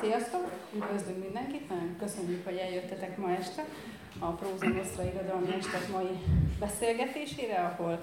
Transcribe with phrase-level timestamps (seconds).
[0.00, 0.50] Sziasztok!
[0.74, 1.68] Üdvözlünk mindenkit!
[1.68, 3.64] Nagyon köszönjük, hogy eljöttetek ma este
[4.18, 6.18] a Próza Nostra irodalmi estek mai
[6.58, 8.00] beszélgetésére, ahol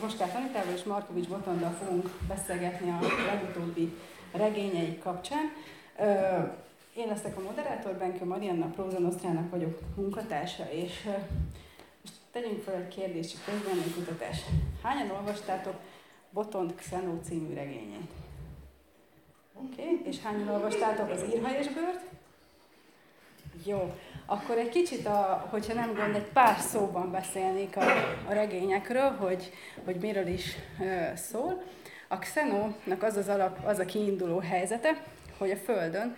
[0.00, 3.96] Moskát Anitával és Markovics Botondal fogunk beszélgetni a legutóbbi
[4.32, 5.52] regényei kapcsán.
[6.96, 11.08] Én leszek a moderátor, Benkő Marianna, Próza Nostrának vagyok munkatársa, és
[12.00, 14.40] most tegyünk fel egy kérdést, egy kutatás.
[14.82, 15.74] Hányan olvastátok
[16.30, 18.10] Botond Xenó című regényét?
[19.64, 20.00] Oké, okay.
[20.04, 22.00] és hányan olvastátok az írhelyesbőrt?
[23.64, 23.94] Jó,
[24.26, 27.82] akkor egy kicsit, a, hogyha nem gond, egy pár szóban beszélnék a,
[28.28, 29.52] a regényekről, hogy,
[29.84, 31.62] hogy miről is ö, szól.
[32.08, 35.02] A Xenónak az az, alap, az a kiinduló helyzete,
[35.38, 36.16] hogy a Földön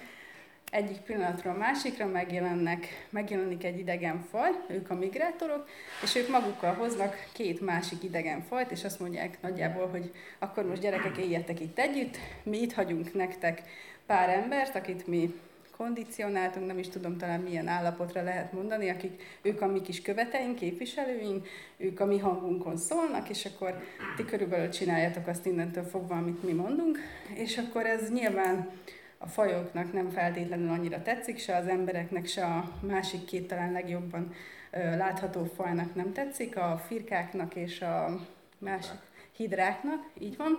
[0.71, 5.69] egyik pillanatról másikra megjelennek, megjelenik egy idegen faj, ők a migrátorok,
[6.03, 10.81] és ők magukkal hoznak két másik idegen fajt, és azt mondják nagyjából, hogy akkor most
[10.81, 13.63] gyerekek éljetek itt együtt, mi itt hagyunk nektek
[14.07, 15.35] pár embert, akit mi
[15.77, 20.57] kondicionáltunk, nem is tudom talán milyen állapotra lehet mondani, akik ők a mi kis követeink,
[20.57, 23.83] képviselőink, ők a mi hangunkon szólnak, és akkor
[24.17, 26.99] ti körülbelül csináljátok azt innentől fogva, amit mi mondunk,
[27.35, 28.71] és akkor ez nyilván
[29.19, 34.35] a fajoknak nem feltétlenül annyira tetszik, se az embereknek, se a másik két talán legjobban
[34.73, 38.21] látható fajnak nem tetszik, a firkáknak és a
[38.59, 38.99] másik
[39.37, 40.59] hidráknak, így van,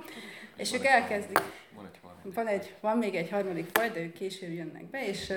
[0.55, 1.39] és ők elkezdik,
[2.23, 5.33] van, egy, van még egy harmadik faj, de ők később jönnek be, és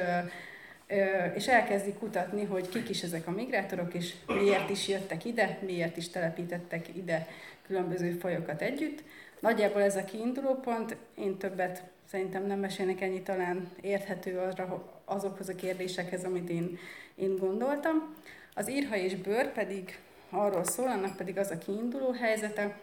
[1.35, 5.97] és elkezdik kutatni, hogy kik is ezek a migrátorok, és miért is jöttek ide, miért
[5.97, 7.29] is telepítettek ide
[7.67, 9.03] különböző fajokat együtt.
[9.41, 11.83] Nagyjából ez a kiinduló pont, én többet
[12.13, 16.79] szerintem nem mesélnek ennyi, talán érthető arra, azokhoz a kérdésekhez, amit én,
[17.15, 18.15] én gondoltam.
[18.55, 19.99] Az írha és bőr pedig
[20.31, 22.81] arról szól, annak pedig az a kiinduló helyzete,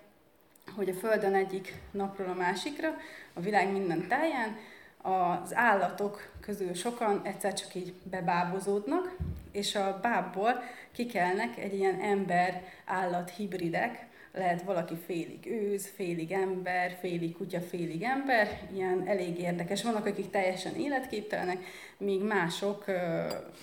[0.75, 2.89] hogy a Földön egyik napról a másikra,
[3.33, 4.57] a világ minden táján
[5.01, 9.15] az állatok közül sokan egyszer csak így bebábozódnak,
[9.51, 17.35] és a bábból kikelnek egy ilyen ember-állat hibridek, lehet valaki félig őz, félig ember, félig
[17.35, 19.83] kutya, félig ember, ilyen elég érdekes.
[19.83, 21.57] Vannak, akik teljesen életképtelenek,
[21.97, 22.95] míg mások uh,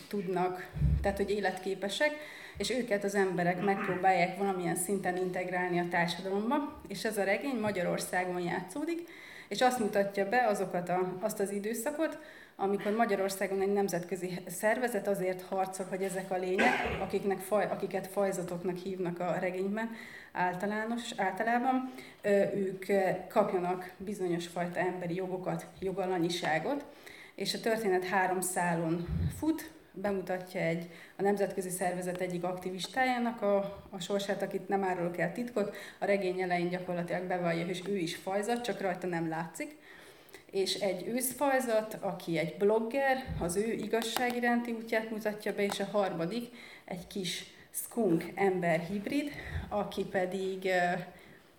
[0.08, 0.70] tudnak,
[1.02, 2.10] tehát hogy életképesek,
[2.56, 8.40] és őket az emberek megpróbálják valamilyen szinten integrálni a társadalomba, és ez a regény Magyarországon
[8.40, 9.08] játszódik,
[9.48, 12.18] és azt mutatja be azokat a, azt az időszakot,
[12.56, 18.76] amikor Magyarországon egy nemzetközi szervezet azért harcol, hogy ezek a lények, akiknek faj, akiket fajzatoknak
[18.76, 19.90] hívnak a regényben
[20.32, 21.92] általános, általában,
[22.54, 22.84] ők
[23.28, 26.84] kapjanak bizonyos fajta emberi jogokat, jogalanyiságot,
[27.34, 29.06] és a történet három szálon
[29.38, 33.56] fut, bemutatja egy, a nemzetközi szervezet egyik aktivistájának a,
[33.90, 38.16] a sorsát, akit nem árulok el titkot, a regény elején gyakorlatilag bevallja, hogy ő is
[38.16, 39.76] fajzat, csak rajta nem látszik,
[40.50, 45.84] és egy őszfajzat, aki egy blogger, az ő igazság iránti útját mutatja be, és a
[45.84, 46.48] harmadik
[46.84, 49.30] egy kis skunk ember hibrid,
[49.68, 50.68] aki pedig,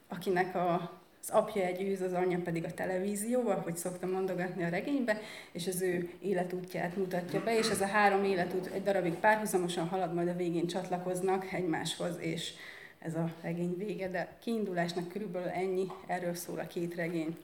[0.08, 0.98] akinek a
[1.30, 5.20] az apja egy őz, az anyja pedig a televízió, ahogy szoktam mondogatni a regénybe,
[5.52, 10.14] és az ő életútját mutatja be, és ez a három életút egy darabig párhuzamosan halad,
[10.14, 12.54] majd a végén csatlakoznak egymáshoz, és
[13.00, 17.38] ez a regény vége, de kiindulásnak körülbelül ennyi, erről szól a két regény.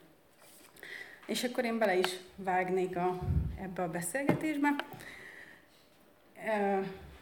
[1.26, 3.18] És akkor én bele is vágnék a,
[3.62, 4.68] ebbe a beszélgetésbe.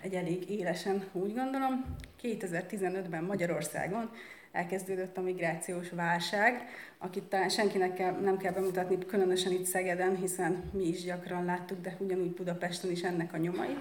[0.00, 1.96] Egy elég élesen, úgy gondolom.
[2.22, 4.10] 2015-ben Magyarországon
[4.52, 6.68] elkezdődött a migrációs válság,
[6.98, 11.80] akit talán senkinek kell, nem kell bemutatni, különösen itt Szegeden, hiszen mi is gyakran láttuk,
[11.80, 13.76] de ugyanúgy Budapesten is ennek a nyomai.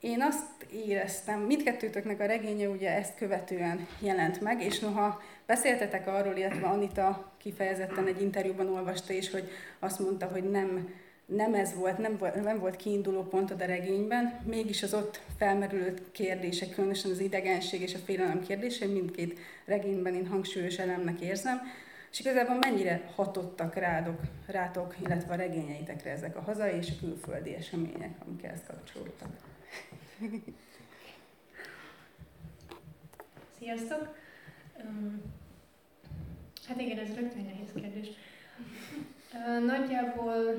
[0.00, 6.36] Én azt éreztem, mindkettőtöknek a regénye ugye ezt követően jelent meg, és noha beszéltetek arról,
[6.36, 9.48] illetve Anita kifejezetten egy interjúban olvasta is, hogy
[9.78, 10.94] azt mondta, hogy nem
[11.26, 16.70] nem ez volt, nem nem volt kiinduló pontod a regényben, mégis az ott felmerülő kérdések,
[16.70, 21.60] különösen az idegenség és a félelem kérdése, mindkét regényben én hangsúlyos elemnek érzem,
[22.10, 27.54] és igazából mennyire hatottak rádok, rátok, illetve a regényeitekre ezek a hazai és a külföldi
[27.54, 29.28] események, amik ehhez kapcsolódtak.
[33.58, 34.14] Sziasztok!
[36.68, 38.08] Hát igen, ez rögtön nehéz kérdés.
[39.66, 40.56] Nagyjából,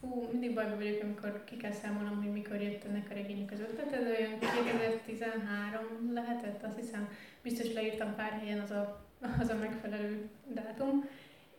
[0.00, 3.60] fú, mindig bajban vagyok, amikor ki kell számolnom, hogy mikor jött ennek a regénynek az
[3.60, 7.08] ötlete, de olyan 2013 lehetett, azt hiszem,
[7.42, 9.06] biztos leírtam pár helyen az a,
[9.40, 11.08] az a megfelelő dátum,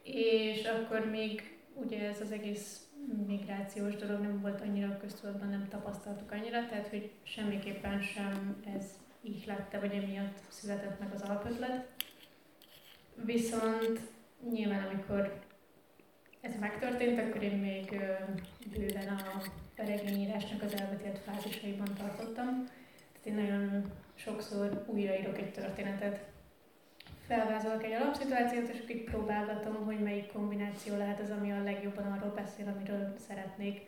[0.03, 2.85] és akkor még ugye ez az egész
[3.27, 8.85] migrációs dolog nem volt annyira köztudatban, nem tapasztaltuk annyira, tehát hogy semmiképpen sem ez
[9.21, 11.87] így lette, vagy emiatt született meg az alapötlet.
[13.23, 13.99] Viszont
[14.49, 15.39] nyilván amikor
[16.41, 18.01] ez megtörtént, akkor én még
[18.71, 19.41] bőven a
[19.75, 22.63] regényírásnak az elvetélt fázisaiban tartottam.
[22.65, 26.19] Tehát én nagyon sokszor újraírok egy történetet,
[27.27, 32.33] felvázolok egy alapszituációt, és akkor próbálgatom, hogy melyik kombináció lehet az, ami a legjobban arról
[32.35, 33.81] beszél, amiről szeretnék.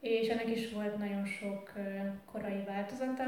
[0.00, 1.72] És ennek is volt nagyon sok
[2.32, 3.24] korai változata,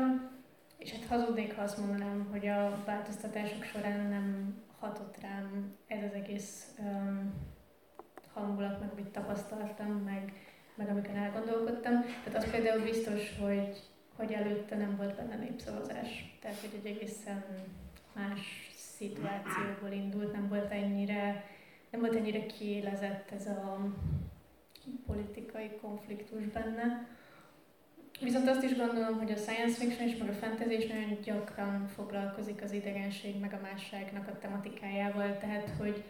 [0.79, 6.13] és hát hazudnék, ha azt mondanám, hogy a változtatások során nem hatott rám ez az
[6.13, 7.35] egész um,
[8.33, 10.33] hangulat, meg amit tapasztaltam, meg,
[10.75, 12.03] meg amiken elgondolkodtam.
[12.25, 13.83] Tehát az például biztos, hogy,
[14.17, 16.39] hogy előtte nem volt benne népszavazás.
[16.41, 17.45] Tehát, hogy egy egészen
[18.13, 21.45] más szituációból indult, nem volt ennyire,
[21.91, 23.93] nem volt ennyire kiélezett ez a
[25.07, 27.09] politikai konfliktus benne.
[28.21, 31.87] Viszont azt is gondolom, hogy a science fiction és meg a fantasy is nagyon gyakran
[31.87, 36.05] foglalkozik az idegenség meg a másságnak a tematikájával, tehát hogy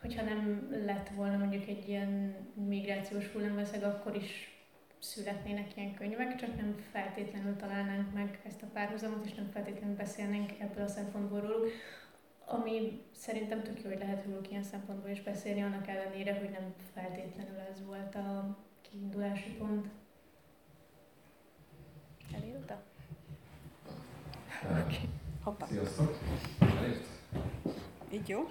[0.00, 2.34] hogyha nem lett volna mondjuk egy ilyen
[2.68, 4.58] migrációs hullámveszeg, akkor is
[4.98, 10.50] születnének ilyen könyvek, csak nem feltétlenül találnánk meg ezt a párhuzamot, és nem feltétlenül beszélnénk
[10.58, 11.70] ebből a szempontból róluk.
[12.46, 16.74] Ami szerintem tök jó, hogy lehet róluk ilyen szempontból is beszélni, annak ellenére, hogy nem
[16.94, 18.58] feltétlenül ez volt a
[18.90, 19.86] kiindulási pont.
[22.32, 22.82] Elírta?
[25.42, 25.66] Hoppá.
[25.66, 26.18] Sziasztok!
[26.58, 27.06] Elért?
[28.12, 28.46] Így jó?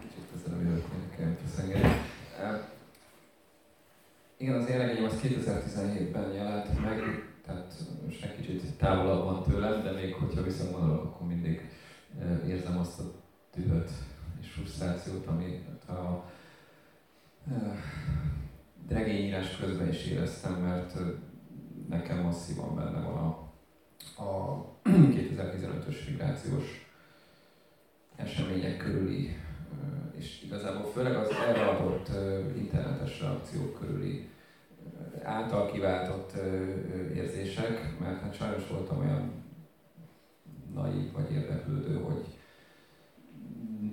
[0.00, 2.02] Kicsit közelebb jövök, nekem feszengeni.
[4.36, 7.02] Igen, az én regényem az 2017-ben jelent meg,
[7.44, 7.74] tehát
[8.04, 11.70] most egy kicsit távolabb van tőlem, de még hogyha visszagondolok, akkor mindig
[12.46, 13.04] érzem azt a
[13.54, 13.90] dühöt
[14.40, 16.24] és frusztrációt, ami a, a
[18.88, 20.92] regényírás közben is éreztem, mert
[21.88, 23.52] nekem masszívan benne van a,
[24.22, 26.90] a 2015-ös migrációs
[28.16, 29.36] események körüli,
[30.16, 31.66] és igazából főleg az erre
[32.56, 34.28] internetes reakciók körüli
[35.22, 36.32] által kiváltott
[37.14, 39.44] érzések, mert hát sajnos voltam olyan
[40.74, 42.24] naív vagy érdeklődő, hogy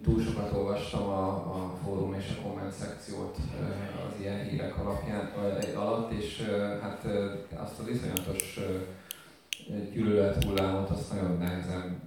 [0.04, 3.38] túl sokat olvastam a, a fórum és a komment szekciót
[4.08, 5.32] az ilyen hírek alapján,
[5.76, 6.42] alatt, és
[6.82, 7.06] hát
[7.56, 8.60] azt az iszonyatos
[9.94, 12.00] gyűlölet hullámot azt nagyon nehezen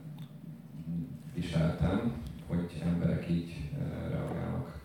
[1.34, 2.12] viseltem,
[2.46, 3.70] hogy emberek így
[4.10, 4.78] reagálnak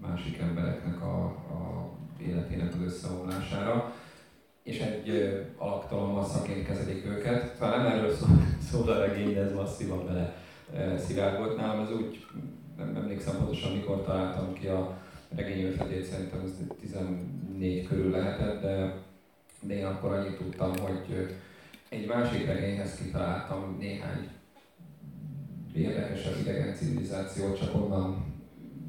[0.00, 3.92] másik embereknek a, a életének az összeomlására,
[4.62, 5.10] és egy
[5.56, 7.58] alaktalan masszaként kezelik őket.
[7.58, 8.28] Talán nem erről szól,
[8.70, 10.39] szól a regény, de ez masszívan bele
[10.98, 11.80] szivárgott nálam.
[11.80, 12.26] Ez úgy,
[12.76, 14.98] nem emlékszem pontosan mikor találtam ki a
[15.36, 16.50] regény ötletét, szerintem ez
[16.80, 18.94] 14 körül lehetett, de,
[19.62, 21.36] de én akkor annyit tudtam, hogy
[21.88, 24.28] egy másik regényhez kitaláltam néhány
[25.74, 28.24] érdekesebb idegen civilizációt, csak onnan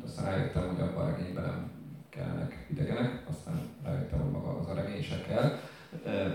[0.05, 1.71] aztán rájöttem, hogy abban a regényben nem
[2.09, 5.59] kellnek idegenek, aztán rájöttem, hogy maga az a regény se kell,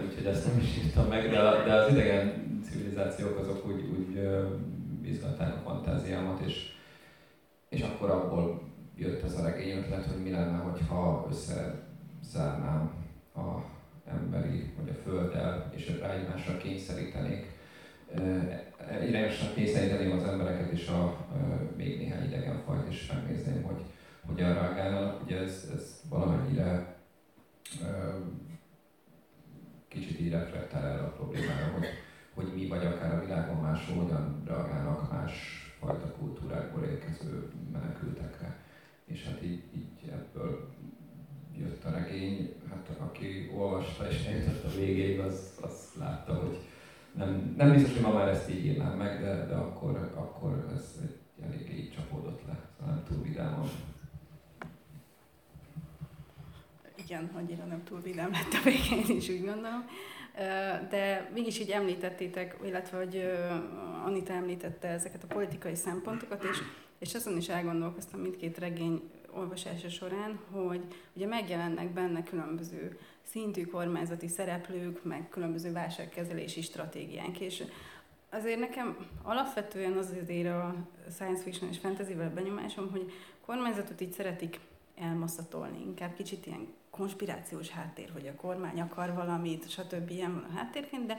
[0.09, 4.19] úgyhogy ezt nem is írtam meg, de, de az idegen civilizációk azok úgy, úgy
[5.07, 6.73] biztatták a fantáziámat, és,
[7.69, 8.63] és akkor abból
[8.97, 12.91] jött ez a regény ötlet, hogy mi lenne, hogyha összezárnám
[13.35, 13.75] a
[14.05, 17.55] emberi, vagy a földdel, és rá egymásra kényszerítenék,
[19.09, 21.17] irányosan kényszeríteném az embereket és a, a
[21.77, 23.81] még néhány idegenfajt, és megnézném, hogy
[24.27, 25.23] hogyan reagálnak.
[25.25, 26.97] Ugye ez, ez valamennyire
[29.89, 31.87] kicsit így reflektál erre a problémára, hogy,
[32.37, 35.33] hogy mi vagy akár a világon máshol hogyan reagálnak más
[35.81, 38.57] fajta kultúrákból érkező menekültekre.
[39.05, 40.69] És hát így, így ebből
[41.59, 46.59] jött a regény, hát aki olvasta és eljutott a végéig, az, az látta, hogy
[47.13, 51.01] nem, nem biztos, hogy ma már ezt így írnám meg, de, de akkor, akkor ez
[51.03, 53.69] egy elég így csapódott le, szóval nem túl vidáman.
[56.97, 59.85] Igen, annyira nem túl vidám lett a végén, is úgy gondolom.
[60.89, 63.31] De mégis így említettétek, illetve hogy
[64.05, 66.59] Anita említette ezeket a politikai szempontokat, és,
[66.99, 70.81] és azon is elgondolkoztam mindkét regény olvasása során, hogy
[71.13, 77.63] ugye megjelennek benne különböző szintű kormányzati szereplők, meg különböző válságkezelési stratégiánk, és
[78.31, 80.75] azért nekem alapvetően az azért a
[81.11, 83.13] science fiction és fantasy-vel benyomásom, hogy
[83.47, 84.61] kormányzatot így szeretik
[84.97, 86.67] elmaszatolni, inkább kicsit ilyen
[86.97, 90.11] konspirációs háttér, hogy a kormány akar valamit, stb.
[90.11, 91.19] ilyen van a háttérként, de,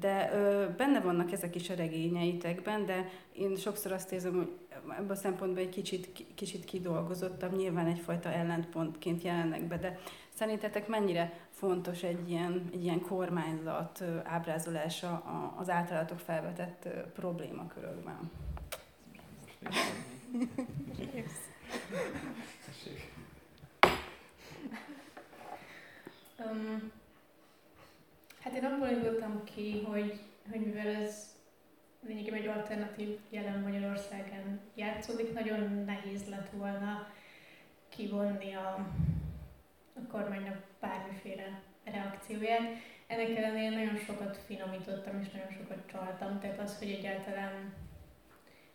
[0.00, 4.50] de ö, benne vannak ezek is a regényeitekben, de én sokszor azt érzem, hogy
[4.88, 9.98] ebben a szempontból egy kicsit, kicsit kidolgozottabb, nyilván egyfajta ellentpontként jelennek be, de
[10.34, 15.22] szerintetek mennyire fontos egy ilyen, egy ilyen kormányzat ábrázolása
[15.56, 18.30] az általatok felvetett problémakörökben?
[26.46, 26.92] Um,
[28.40, 30.20] hát én abból indultam ki, hogy,
[30.50, 31.34] hogy mivel ez
[32.06, 37.06] lényegében egy alternatív jelen Magyarországon játszódik, nagyon nehéz lett volna
[37.88, 38.86] kivonni a,
[39.94, 42.62] a kormánynak bármiféle reakcióját.
[43.06, 47.72] Ennek ellenére nagyon sokat finomítottam és nagyon sokat csaltam, tehát az, hogy egyáltalán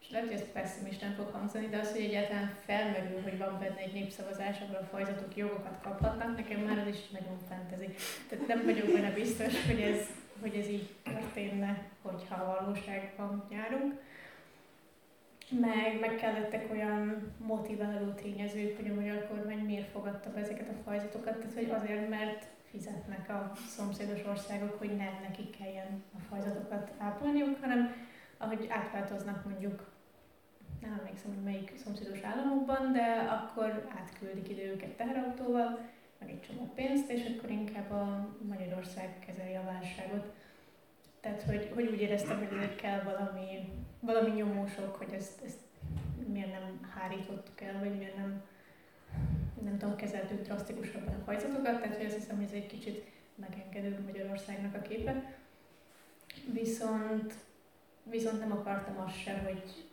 [0.05, 3.77] és lehet, hogy ez pessimisten fog hangzani, de az, hogy egyáltalán felmerül, hogy van benne
[3.77, 7.89] egy népszavazás, ahol a fajzatok jogokat kaphatnak, nekem már ez is nagyon fentezi.
[8.29, 10.07] Tehát nem vagyok benne biztos, hogy ez,
[10.41, 13.93] hogy ez így történne, hogyha valóságban járunk.
[15.49, 20.89] Meg, meg kellettek olyan motiváló tényezők, hogy a magyar kormány miért fogadta be ezeket a
[20.89, 26.91] fajzatokat, tehát hogy azért, mert fizetnek a szomszédos országok, hogy nem nekik kelljen a fajzatokat
[26.97, 27.95] ápolniuk, hanem
[28.37, 29.93] ahogy átváltoznak mondjuk
[30.85, 35.79] nem emlékszem, hogy melyik szomszédos államokban, de akkor átküldik ide őket teherautóval,
[36.19, 40.33] meg egy csomó pénzt, és akkor inkább a Magyarország kezeli a válságot.
[41.19, 45.59] Tehát, hogy, hogy úgy éreztem, hogy ezért kell valami, valami nyomósok, hogy ezt, ezt
[46.27, 48.43] miért nem hárítottuk el, vagy miért nem,
[49.63, 54.03] nem tudom, kezeltük drasztikusabban a hajzatokat, tehát hogy azt hiszem, hogy ez egy kicsit megengedő
[54.05, 55.37] Magyarországnak a képe.
[56.53, 57.33] Viszont,
[58.03, 59.84] viszont nem akartam azt se, hogy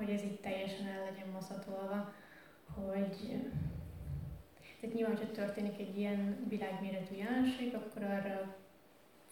[0.00, 2.12] hogy ez itt teljesen el legyen maszatolva,
[2.74, 3.40] hogy
[4.80, 8.56] tehát nyilván, hogyha történik egy ilyen világméretű jelenség, akkor arra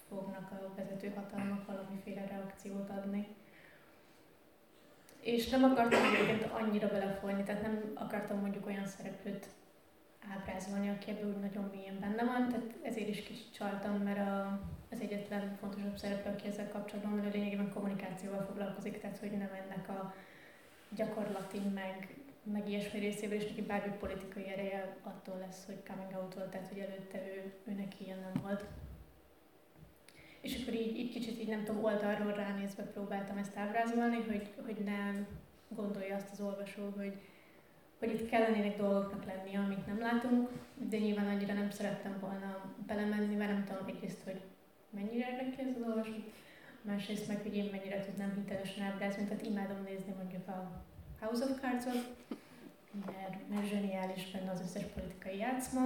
[0.08, 3.26] fognak a vezető hatalmak valamiféle reakciót adni.
[5.20, 9.48] És nem akartam egyébként annyira belefolyni, tehát nem akartam mondjuk olyan szereplőt
[10.36, 14.60] ábrázolni, aki ebből nagyon mélyen benne van, tehát ezért is kicsit csaltam, mert a,
[14.90, 19.50] az egyetlen fontosabb szereplő, aki ezzel kapcsolatban van, a lényegében kommunikációval foglalkozik, tehát hogy nem
[19.52, 20.14] ennek a
[20.96, 26.34] gyakorlati, meg, meg ilyesmi részével, és neki bármi politikai ereje attól lesz, hogy coming out
[26.34, 28.64] volt, tehát hogy előtte ő, ő neki ilyen nem volt.
[30.40, 34.76] És akkor így, így kicsit így nem tudom, oldalról ránézve próbáltam ezt ábrázolni, hogy, hogy
[34.84, 35.26] nem
[35.68, 37.12] gondolja azt az olvasó, hogy,
[37.98, 43.34] hogy itt kellenének dolgoknak lenni, amit nem látunk, de nyilván annyira nem szerettem volna belemenni,
[43.34, 44.40] mert nem tudom egyrészt, hogy
[44.90, 46.32] mennyire érdekli ez az olvasót,
[46.88, 50.70] másrészt meg, hogy én mennyire tudnám hitelesen ábrázni, tehát imádom nézni mondjuk a
[51.20, 52.16] House of Cards-ot,
[53.06, 55.82] mert, mert zseniális benne az összes politikai játszma,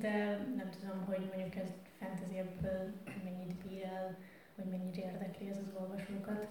[0.00, 0.14] de
[0.56, 2.40] nem tudom, hogy mondjuk ez fantasy
[3.24, 4.16] mennyit bír el,
[4.56, 6.46] vagy mennyire érdekli ez az olvasókat.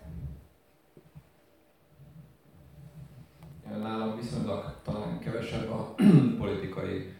[3.70, 5.96] Nálam viszonylag talán kevesebb a
[6.41, 7.13] politikai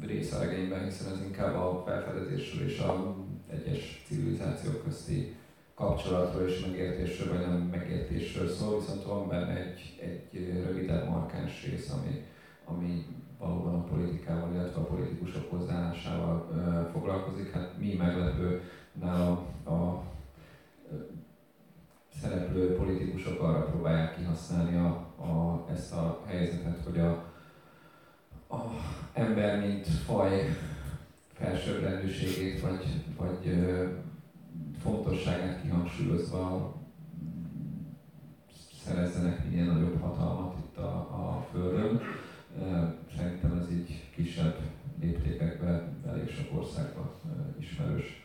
[0.00, 0.48] része a
[0.84, 5.36] hiszen ez inkább a felfedezésről és a egyes civilizációk közti
[5.74, 11.90] kapcsolatról és megértésről, vagy nem megértésről szól, viszont van benne egy, egy rövidebb, markáns rész,
[11.90, 12.24] ami,
[12.64, 13.06] ami
[13.38, 17.50] valóban a politikával, illetve a politikusok hozzáállásával ö, foglalkozik.
[17.50, 18.62] Hát mi meglepő
[19.00, 20.04] nála a, a
[22.20, 24.88] szereplő politikusok arra próbálják kihasználni a,
[25.24, 27.10] a, ezt a helyzetet, hogy a,
[28.48, 28.70] a
[29.12, 30.56] ember mint faj
[31.34, 32.84] felsőbbrendűségét vagy,
[33.16, 33.54] vagy
[34.82, 36.74] fontosságát kihangsúlyozva
[38.84, 42.00] szerezzenek minél nagyobb hatalmat itt a, a Földön.
[43.16, 44.58] Szerintem ez így kisebb
[45.00, 47.10] léptékekben elég sok országban
[47.58, 48.22] ismerős.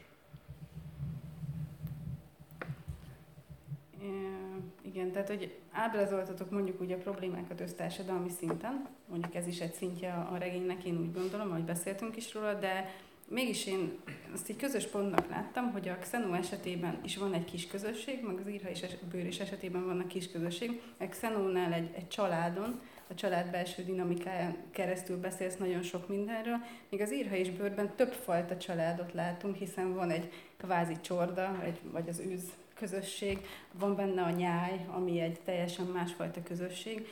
[4.93, 10.13] Igen, tehát hogy ábrázoltatok mondjuk úgy a problémákat össztársadalmi szinten, mondjuk ez is egy szintje
[10.13, 12.95] a regénynek, én úgy gondolom, ahogy beszéltünk is róla, de
[13.27, 13.99] mégis én
[14.33, 18.39] azt egy közös pontnak láttam, hogy a Xenu esetében is van egy kis közösség, meg
[18.39, 20.81] az írha és bőrés esetében vannak kis közösség.
[20.99, 26.57] A Xenónál egy, egy családon, a család belső dinamikáján keresztül beszélsz nagyon sok mindenről,
[26.89, 32.09] míg az írha és bőrben többfajta családot látunk, hiszen van egy kvázi csorda, egy, vagy
[32.09, 32.43] az őz
[32.79, 37.07] közösség, van benne a nyáj, ami egy teljesen másfajta közösség,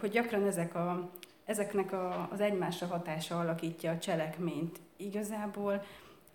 [0.00, 1.10] hogy gyakran ezek a,
[1.44, 4.78] ezeknek a, az egymásra hatása alakítja a cselekményt.
[4.96, 5.84] Igazából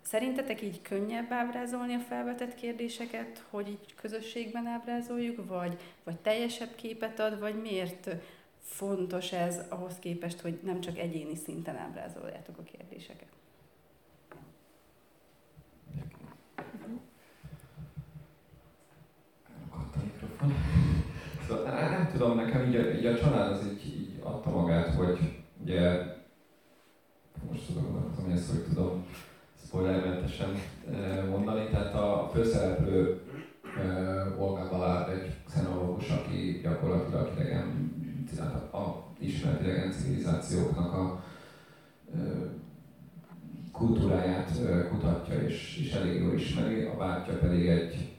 [0.02, 7.20] szerintetek így könnyebb ábrázolni a felvetett kérdéseket, hogy így közösségben ábrázoljuk, vagy, vagy teljesebb képet
[7.20, 8.08] ad, vagy miért
[8.62, 13.35] fontos ez ahhoz képest, hogy nem csak egyéni szinten ábrázoljátok a kérdéseket?
[21.48, 25.18] Szóval nem tudom, nekem így a, így a család az így, így adta magát, hogy
[25.62, 26.14] ugye
[27.50, 29.06] most tudom, nem hogy ezt hogy tudom
[29.66, 30.50] spoilermentesen
[30.90, 33.20] eh, mondani, tehát a főszereplő
[33.64, 37.94] uh, Olga Balár egy xenológus, aki gyakorlatilag idegen,
[38.72, 41.22] a ismert idegen civilizációknak a
[42.14, 42.50] uh,
[44.88, 48.15] kutatja és, és elég jól ismeri, a bátyja pedig egy,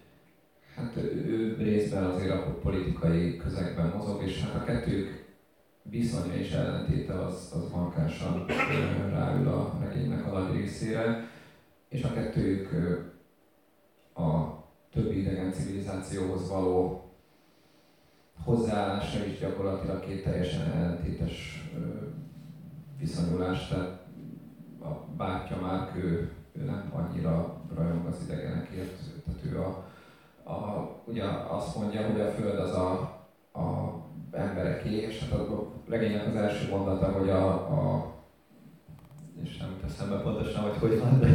[0.78, 5.26] hát ő részben azért a politikai közegben mozog, és hát a kettők
[5.82, 8.46] viszonya és ellentéte az, az markánsan
[9.10, 11.30] ráül a regénynek a nagy részére,
[11.90, 12.70] és a kettőjük
[14.14, 14.58] a
[14.92, 17.12] többi idegen civilizációhoz való
[18.44, 21.68] hozzáállása is gyakorlatilag két teljesen ellentétes
[23.00, 24.06] viszonyulás, tehát
[24.82, 29.87] a bátyja már ő, ő nem annyira rajong az idegenekért, tehát ő a,
[30.48, 32.92] a, ugye azt mondja, hogy a Föld az a,
[33.54, 33.96] a
[34.32, 38.06] embereké, és hát a regénynek az első mondata, hogy a, a
[39.44, 41.28] és nem jut eszembe pontosan, hogy hogy van, de,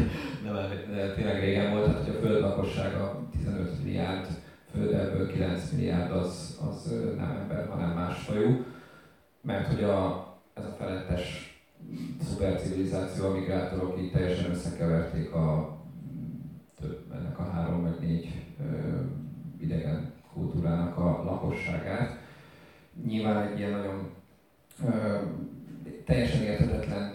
[0.42, 4.26] de, de tényleg régen volt, tehát hogy a Föld lakossága 15 milliárd,
[4.72, 8.64] Föld ebből 9 milliárd az, az nem ember, hanem más fajú,
[9.40, 11.56] mert hogy a, ez a felettes
[12.22, 15.76] szupercivilizáció, a migrátorok így teljesen összekeverték a
[16.80, 18.41] több, ennek a három vagy négy
[19.60, 22.18] idegen kultúrának a lakosságát.
[23.06, 24.10] Nyilván egy ilyen nagyon
[24.84, 25.18] ö,
[26.04, 27.14] teljesen érthetetlen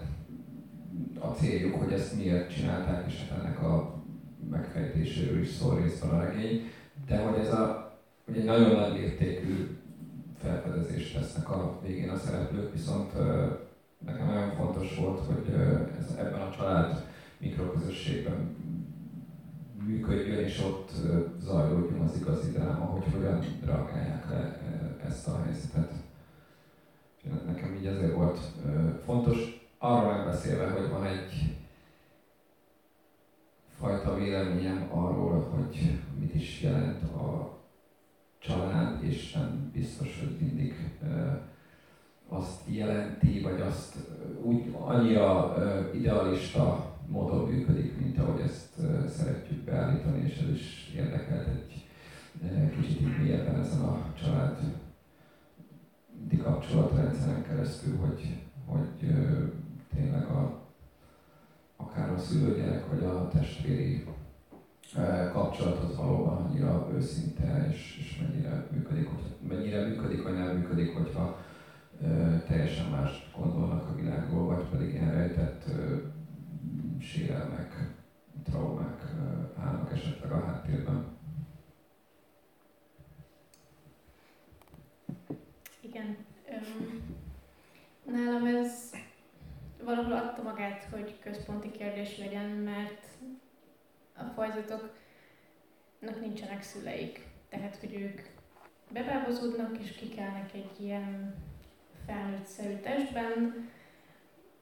[1.20, 4.04] a céljuk, hogy ezt miért csinálták, és hát ennek a
[4.50, 6.62] megfejtéséről is szól részben a regény,
[7.08, 9.78] de hogy ez a, hogy egy nagyon nagy értékű
[10.42, 13.14] felfedezést tesznek a végén a szereplők, viszont
[14.06, 15.54] nekem nagyon fontos volt, hogy
[16.00, 17.06] ez, ebben a család
[17.38, 18.56] mikroközösségben
[19.88, 20.92] működjön, és ott
[21.40, 24.60] zajlódjon az igazi dráma, hogy hogyan reagálják le
[25.08, 25.92] ezt a helyzetet.
[27.46, 28.40] Nekem így ezért volt
[29.04, 30.28] fontos, arra nem
[30.72, 31.58] hogy van egy
[33.78, 37.58] fajta véleményem arról, hogy mit is jelent a
[38.40, 41.00] család, és nem biztos, hogy mindig
[42.30, 43.96] azt jelenti, vagy azt
[44.42, 45.56] úgy annyira
[45.94, 51.86] idealista módon működik, mint ahogy ezt szeretjük beállítani, és ez is érdekelt egy
[52.76, 54.58] kicsit így mélyebben ezen a család
[56.48, 59.16] kapcsolatrendszeren keresztül, hogy, hogy
[59.96, 60.60] tényleg a,
[61.76, 64.06] akár a szülőgyerek, vagy a testvéri
[65.34, 70.96] kapcsolat az valóban annyira őszinte, és, és mennyire működik, hogy, mennyire működik, vagy nem működik,
[70.96, 71.40] hogyha
[72.48, 75.64] teljesen más gondolnak a világról, vagy pedig ilyen rejtett
[77.02, 77.74] sérelmek,
[78.44, 79.04] traumák
[79.58, 81.18] állnak esetleg a háttérben.
[85.82, 86.18] Igen.
[88.06, 88.92] Nálam ez
[89.84, 93.06] valahol adta magát, hogy központi kérdés legyen, mert
[94.18, 97.26] a fajzatoknak nincsenek szüleik.
[97.50, 98.22] Tehát, hogy ők
[98.92, 101.36] bebábozódnak és kikelnek egy ilyen
[102.06, 103.70] felnőtt-szerű testben,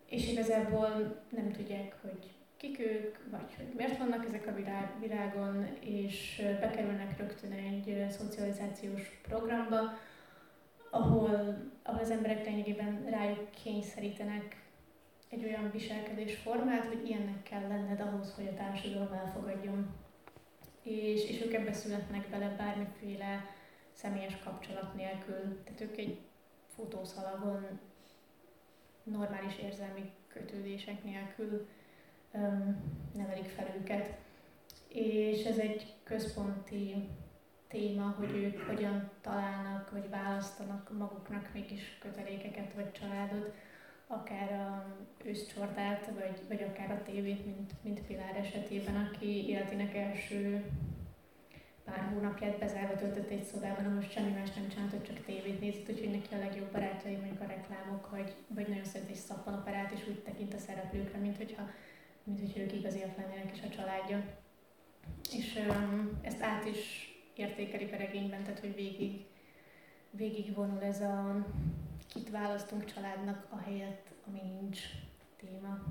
[0.09, 5.67] és igazából nem tudják, hogy kik ők, vagy hogy miért vannak ezek a világ, világon,
[5.79, 9.79] és bekerülnek rögtön egy szocializációs programba,
[10.89, 11.29] ahol,
[11.83, 14.63] ahol az emberek lényegében rájuk kényszerítenek
[15.29, 19.95] egy olyan viselkedésformát, hogy ilyennek kell lenned ahhoz, hogy a társadalom elfogadjon.
[20.83, 23.45] És, és ők ebbe születnek bele bármiféle
[23.91, 25.63] személyes kapcsolat nélkül.
[25.63, 26.19] Tehát ők egy
[26.75, 27.79] futószalagon
[29.05, 31.67] normális érzelmi kötődések nélkül
[32.31, 32.75] um,
[33.13, 34.17] nevelik fel őket.
[34.87, 37.09] És ez egy központi
[37.67, 43.53] téma, hogy ők hogyan találnak, vagy választanak maguknak mégis kötelékeket, vagy családot,
[44.07, 50.65] akár a őszcsortát, vagy, vagy akár a tévét, mint, mint Pilár esetében, aki életének első
[51.85, 56.11] pár hónapját bezárva töltött egy szobában, most semmi más nem csinált, csak tévét nézett, úgyhogy
[56.11, 60.19] neki a legjobb barátjai mondjuk a reklámok, vagy, vagy nagyon szeret egy szappanoperát, és úgy
[60.19, 61.69] tekint a szereplőkre, mint hogyha,
[62.23, 64.23] mint hogyha ők igaziak lennének, és a családja.
[65.31, 69.25] És um, ezt át is értékelik a regényben, tehát hogy végig,
[70.09, 71.45] végig vonul ez a
[72.07, 74.79] kit választunk családnak a helyet, ami nincs
[75.37, 75.83] téma.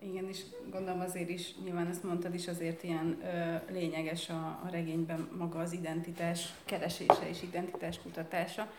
[0.00, 4.68] Igen, és gondolom azért is, nyilván ezt mondtad is, azért ilyen ö, lényeges a, a
[4.70, 8.72] regényben maga az identitás keresése és identitás kutatása.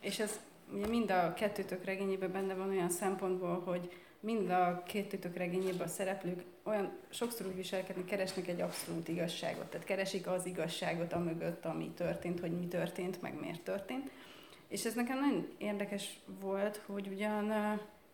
[0.00, 0.40] És ez
[0.72, 5.90] ugye mind a kettőtök regényében benne van olyan szempontból, hogy mind a kettőtök regényében a
[5.90, 9.64] szereplők olyan sokszor úgy viselkednek, keresnek egy abszolút igazságot.
[9.64, 14.10] Tehát keresik az igazságot a mögött, ami történt, hogy mi történt, meg miért történt.
[14.68, 17.52] És ez nekem nagyon érdekes volt, hogy ugyan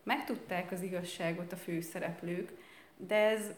[0.09, 2.53] megtudták az igazságot a főszereplők,
[2.97, 3.51] de ez,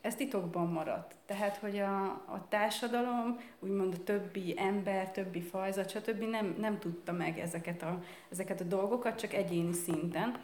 [0.00, 1.14] ez titokban maradt.
[1.26, 6.22] Tehát, hogy a, a társadalom, úgymond a többi ember, többi fajzat, stb.
[6.22, 10.40] nem, nem tudta meg ezeket a, ezeket a dolgokat, csak egyéni szinten.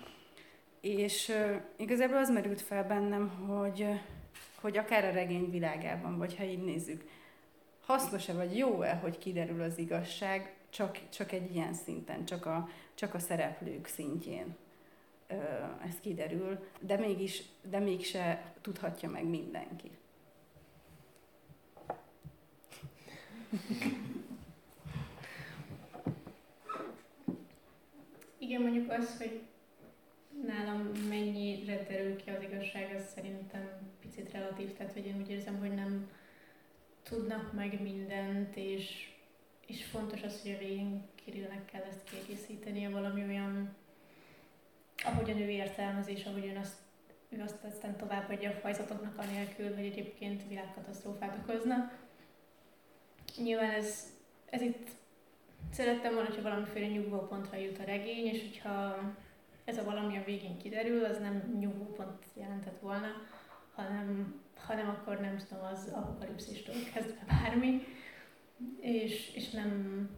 [0.80, 3.86] És uh, igazából az merült fel bennem, hogy,
[4.60, 7.04] hogy akár a regény világában, vagy ha így nézzük,
[7.86, 13.14] hasznos-e vagy jó-e, hogy kiderül az igazság, csak, csak egy ilyen szinten, csak a, csak
[13.14, 14.56] a szereplők szintjén
[15.86, 19.90] ez kiderül, de mégis, de mégse tudhatja meg mindenki.
[28.38, 29.40] Igen, mondjuk az, hogy
[30.46, 33.68] nálam mennyire derül ki az igazság, az szerintem
[34.00, 36.10] picit relatív, tehát hogy én úgy érzem, hogy nem
[37.02, 39.10] tudnak meg mindent, és,
[39.66, 43.74] és fontos az, hogy a végén Kirillnek kell ezt kiegészítenie valami olyan,
[45.04, 46.76] ahogyan ő értelmezés, ahogyan azt,
[47.28, 51.92] ő azt aztán továbbadja a fajzatoknak anélkül, hogy egyébként világkatasztrófát okozna.
[53.36, 54.06] Nyilván ez,
[54.50, 54.88] ez itt
[55.72, 58.98] szerettem volna, hogyha valamiféle nyugvópontra jut a regény, és hogyha
[59.64, 63.08] ez a valami a végén kiderül, az nem nyugvópont jelentett volna,
[63.74, 67.82] hanem, hanem akkor nem tudom, az apokalipszistől kezdve bármi,
[68.80, 70.08] és, és nem,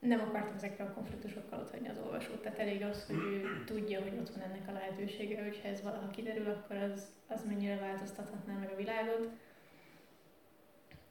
[0.00, 2.42] nem akartam ezekkel a konfliktusokkal ott hagyni az olvasót.
[2.42, 6.10] Tehát elég az, hogy ő tudja, hogy ott van ennek a lehetősége, hogyha ez valaha
[6.10, 9.28] kiderül, akkor az, az mennyire változtathatná meg a világot.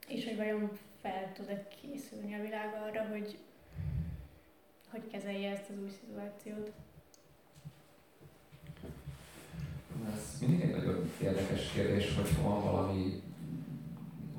[0.08, 0.72] És hogy vajon
[1.02, 3.38] fel tud-e készülni a világ arra, hogy,
[4.90, 6.72] hogy kezelje ezt az új szituációt.
[10.14, 13.22] Ez mindig egy nagyon érdekes kérdés, hogy ha van valami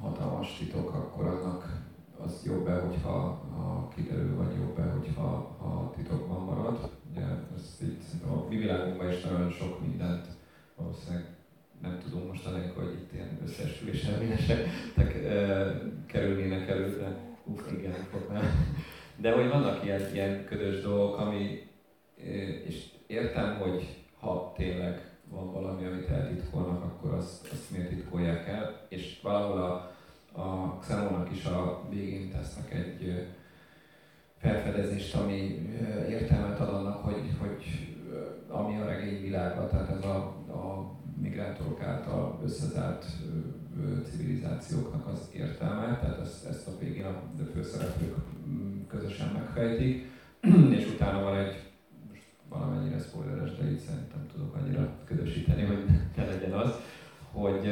[0.00, 1.79] hatalmas titok, akkor annak
[2.24, 3.11] az jobb-e, hogyha
[3.56, 6.90] ha kiderül, vagy jobb-e, hogyha ha titokban marad.
[7.11, 7.24] Ugye
[7.56, 10.26] ezt így a mi világunkban is nagyon sok mindent
[10.80, 11.26] valószínűleg
[11.83, 14.68] nem tudom most hogy itt ilyen összesülés elményesek
[16.06, 18.76] kerülnének elő, de uff, igen, fognám.
[19.16, 21.68] De hogy vannak ilyen, ilyen ködös dolgok, ami,
[22.66, 28.87] és értem, hogy ha tényleg van valami, amit eltitkolnak, akkor azt, azt miért titkolják el,
[28.88, 29.90] és valahol a, a
[31.32, 33.28] Is a végén tesznek egy
[34.38, 35.68] felfedezést, ami
[36.08, 37.64] értelmet ad annak, hogy, hogy
[38.48, 40.16] ami a regény világa, tehát ez a,
[40.48, 43.06] a migrátorok által összezárt
[44.10, 48.16] civilizációknak az értelme, tehát ezt, ezt a végén a főszereplők
[48.48, 50.10] mm, közösen megfejtik,
[50.78, 51.62] és utána van egy,
[52.10, 55.84] most valamennyire spoileres, de így szerintem tudok annyira ködösíteni, hogy
[56.16, 56.70] ne legyen az,
[57.32, 57.68] hogy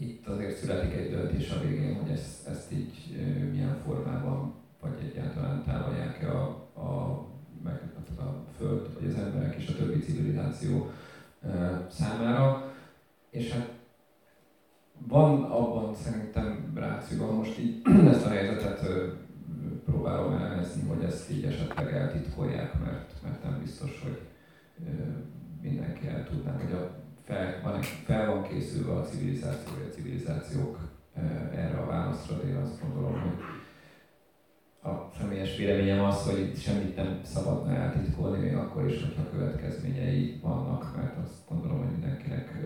[0.00, 3.16] itt azért születik egy döntés a végén, hogy ezt, ezt így
[3.50, 7.24] milyen formában, vagy egyáltalán tálalják-e a, a,
[7.64, 7.80] meg,
[8.18, 10.90] a Föld, vagy az emberek és a többi civilizáció
[11.90, 12.72] számára.
[13.30, 13.68] És hát
[15.08, 17.82] van abban szerintem ráció, most így
[18.12, 18.86] ezt a helyzetet
[19.84, 24.20] próbálom elemezni, hogy ezt így esetleg eltitkolják, mert, mert nem biztos, hogy
[25.62, 26.99] mindenki el tudná, hogy a
[27.30, 30.78] fel van, fel van készülve a civilizáció, a civilizációk
[31.54, 33.38] erre a válaszra, de én azt gondolom, hogy
[34.92, 40.38] a személyes véleményem az, hogy itt semmit nem szabadna eltitkolni, még akkor is, hogyha következményei
[40.42, 42.60] vannak, mert azt gondolom, hogy mindenkinek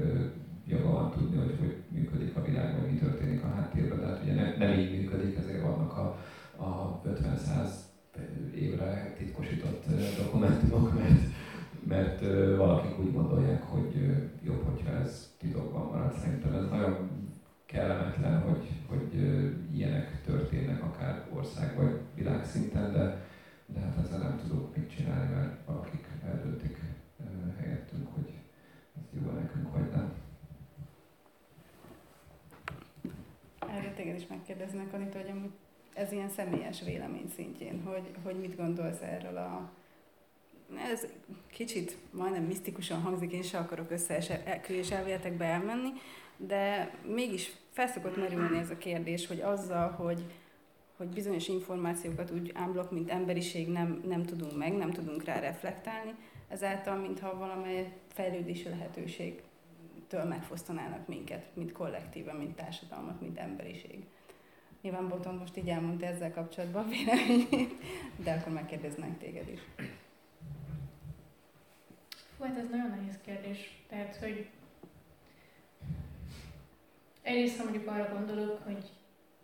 [0.67, 3.99] joga van tudni, hogy hogy működik a világ, vagy mi történik a háttérben.
[3.99, 6.19] Tehát ugye nem, nem így működik, ezért vannak a,
[6.57, 7.69] a 50-100
[8.55, 9.85] évre titkosított
[10.17, 11.21] dokumentumok, mert
[11.89, 12.21] mert
[12.57, 16.19] valakik úgy gondolják, hogy jobb, hogyha ez titokban marad.
[16.19, 17.11] Szerintem ez nagyon
[17.67, 19.15] kellemetlen, hogy, hogy
[19.73, 23.23] ilyenek történnek akár ország vagy világszinten, de,
[23.67, 26.79] de hát ezzel nem tudok mit csinálni, mert valakik eldöntik
[27.59, 28.33] helyettünk, hogy
[28.97, 30.13] ez jó nekünk, vagy nem.
[33.59, 35.51] Erre téged is megkérdeznek, Anita, hogy
[35.95, 39.73] ez ilyen személyes vélemény szintjén, hogy, hogy mit gondolsz erről a
[40.79, 41.07] ez
[41.51, 45.89] kicsit majdnem misztikusan hangzik, én se akarok összeesküvés elvéletekbe elmenni,
[46.37, 50.25] de mégis felszokott merülni ez a kérdés, hogy azzal, hogy,
[50.97, 56.15] hogy bizonyos információkat úgy ámblok, mint emberiség nem, nem tudunk meg, nem tudunk rá reflektálni,
[56.49, 64.05] ezáltal, mintha valamely fejlődési lehetőségtől megfosztanának minket, mint kollektíve, mint társadalmat, mint emberiség.
[64.83, 67.75] Nyilván Boton most így elmondta ezzel kapcsolatban a véleményét,
[68.17, 69.61] de akkor megkérdeznek téged is.
[72.37, 73.85] Fú, hát ez nagyon nehéz kérdés.
[73.89, 74.49] Tehát, hogy
[77.23, 78.91] egyrészt, ha mondjuk arra gondolok, hogy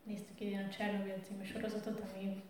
[0.03, 2.42] néztük idén a Csernobyl című sorozatot, ami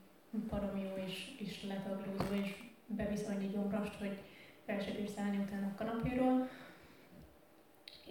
[0.51, 2.55] baromi jó és, és letaglózó, és
[2.87, 4.19] bevisz annyi gyomrast, hogy
[4.65, 6.49] fel se bírsz állni utána a kanapéról.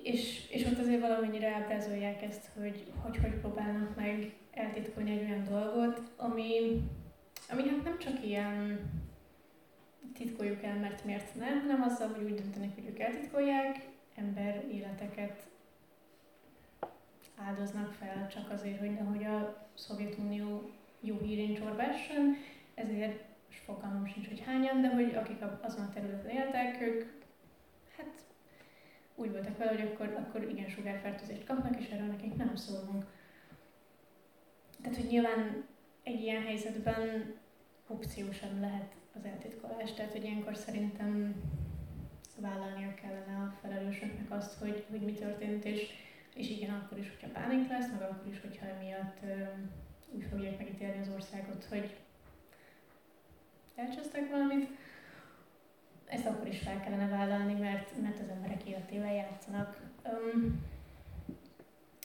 [0.04, 5.44] És, és ott azért valamennyire ábrázolják ezt, hogy, hogy hogy próbálnak meg eltitkolni egy olyan
[5.44, 6.82] dolgot, ami,
[7.50, 8.80] ami hát nem csak ilyen
[10.20, 15.48] titkoljuk el, mert miért nem, hanem azzal, hogy úgy döntenek, hogy ők eltitkolják, ember életeket
[17.36, 22.36] áldoznak fel csak azért, hogy nehogy a Szovjetunió jó hírén csorbáson,
[22.74, 23.24] ezért
[23.66, 27.04] fogalmam sincs, hogy hányan, de hogy akik azon a területen éltek, ők
[27.98, 28.26] hát
[29.16, 33.06] úgy voltak vele, hogy akkor, akkor igen sugárfertőzést kapnak, és erről nekünk nem szólunk.
[34.82, 35.66] Tehát, hogy nyilván
[36.04, 37.36] egy ilyen helyzetben
[37.88, 41.36] opció sem lehet az eltitkolás, tehát, hogy ilyenkor szerintem
[42.36, 45.90] vállalnia kellene a felelősöknek azt, hogy, hogy mi történt, és,
[46.36, 49.20] és igen, akkor is, hogyha pánik lesz, meg akkor is, hogyha emiatt
[50.12, 51.98] úgy fogják megítélni az országot, hogy
[53.76, 54.70] elcsesztek valamit,
[56.06, 59.82] ezt akkor is fel kellene vállalni, mert, mert az emberek életével játszanak.
[60.04, 60.66] Um,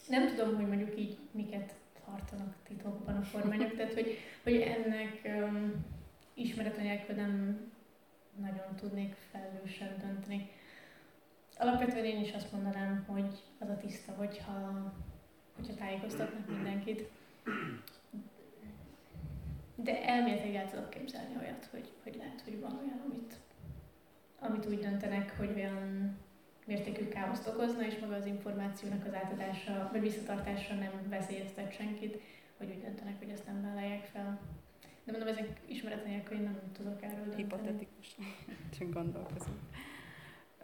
[0.07, 1.73] nem tudom, hogy mondjuk így miket
[2.05, 5.85] tartanak titokban a kormányok, tehát hogy, hogy ennek um,
[6.85, 7.59] nélkül nem
[8.41, 10.49] nagyon tudnék felelősen dönteni.
[11.57, 14.93] Alapvetően én is azt mondanám, hogy az a tiszta, hogyha,
[15.55, 17.09] hogyha tájékoztatnak mindenkit.
[19.75, 23.35] De elméletileg el tudok képzelni olyat, hogy, hogy lehet, hogy van olyan, amit,
[24.39, 26.17] amit úgy döntenek, hogy olyan
[26.65, 32.21] mértékű káoszt okozna, és maga az információnak az átadása vagy visszatartása nem veszélyeztet senkit,
[32.57, 34.39] hogy úgy döntenek, hogy ezt nem vállalják fel.
[35.05, 37.35] De mondom, ezek ismeretlen nélkül, én nem tudok erről.
[37.35, 38.15] Hipotetikus,
[38.77, 39.59] csak gondolkozom.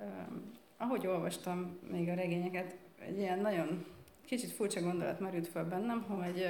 [0.01, 3.85] Um, ahogy olvastam még a regényeket, egy ilyen nagyon
[4.25, 6.47] kicsit furcsa gondolat merült fel bennem, hogy,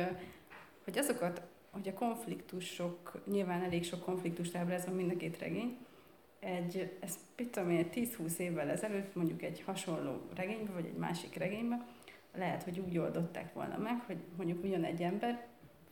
[0.84, 5.78] hogy azokat, hogy a konfliktusok, nyilván elég sok konfliktust ábrázol mind a két regény,
[6.40, 11.36] egy, ez mit tudom én, 10-20 évvel ezelőtt mondjuk egy hasonló regényben, vagy egy másik
[11.36, 11.86] regényben,
[12.36, 15.48] lehet, hogy úgy oldották volna meg, hogy mondjuk ugyanegy ember,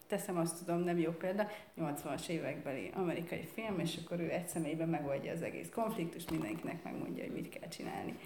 [0.09, 4.89] teszem azt tudom, nem jó példa, 80-as évekbeli amerikai film, és akkor ő egy személyben
[4.89, 8.17] megoldja az egész konfliktus, mindenkinek megmondja, hogy mit kell csinálni.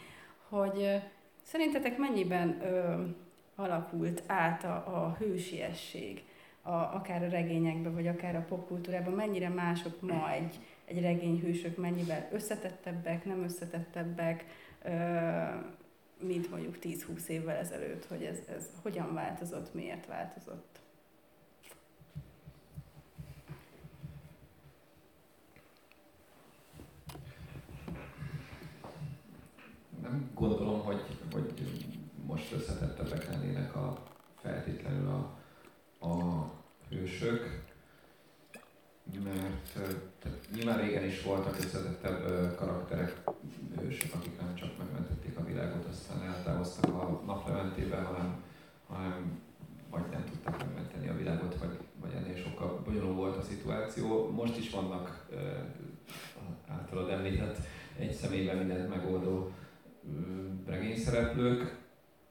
[0.50, 0.96] Hogy ö,
[1.44, 3.04] szerintetek mennyiben ö,
[3.56, 6.24] alakult át a, a hősiesség,
[6.62, 12.30] a, akár a regényekben, vagy akár a popkultúrában, mennyire mások ma egy, egy regényhősök, mennyivel
[12.32, 14.46] összetettebbek, nem összetettebbek,
[16.20, 20.73] mint mondjuk 10-20 évvel ezelőtt, hogy ez, ez hogyan változott, miért változott.
[30.34, 31.86] Gondolom, hogy, hogy
[32.26, 33.98] most összetettebbek lennének a
[34.42, 35.38] feltétlenül a,
[36.08, 36.52] a
[36.90, 37.64] hősök
[39.24, 39.74] mert
[40.20, 43.22] tehát nyilván régen is voltak összetettebb karakterek,
[43.80, 48.44] hősök, akik nem csak megmentették a világot, aztán eltávoztak a naplementébe, hanem,
[48.88, 49.42] hanem
[49.90, 54.30] vagy nem tudták megmenteni a világot, vagy, vagy ennél sokkal bonyolult volt a szituáció.
[54.32, 55.28] Most is vannak
[56.68, 57.58] általad említett
[57.98, 59.52] egy személyben mindent megoldó
[60.66, 61.78] regényszereplők.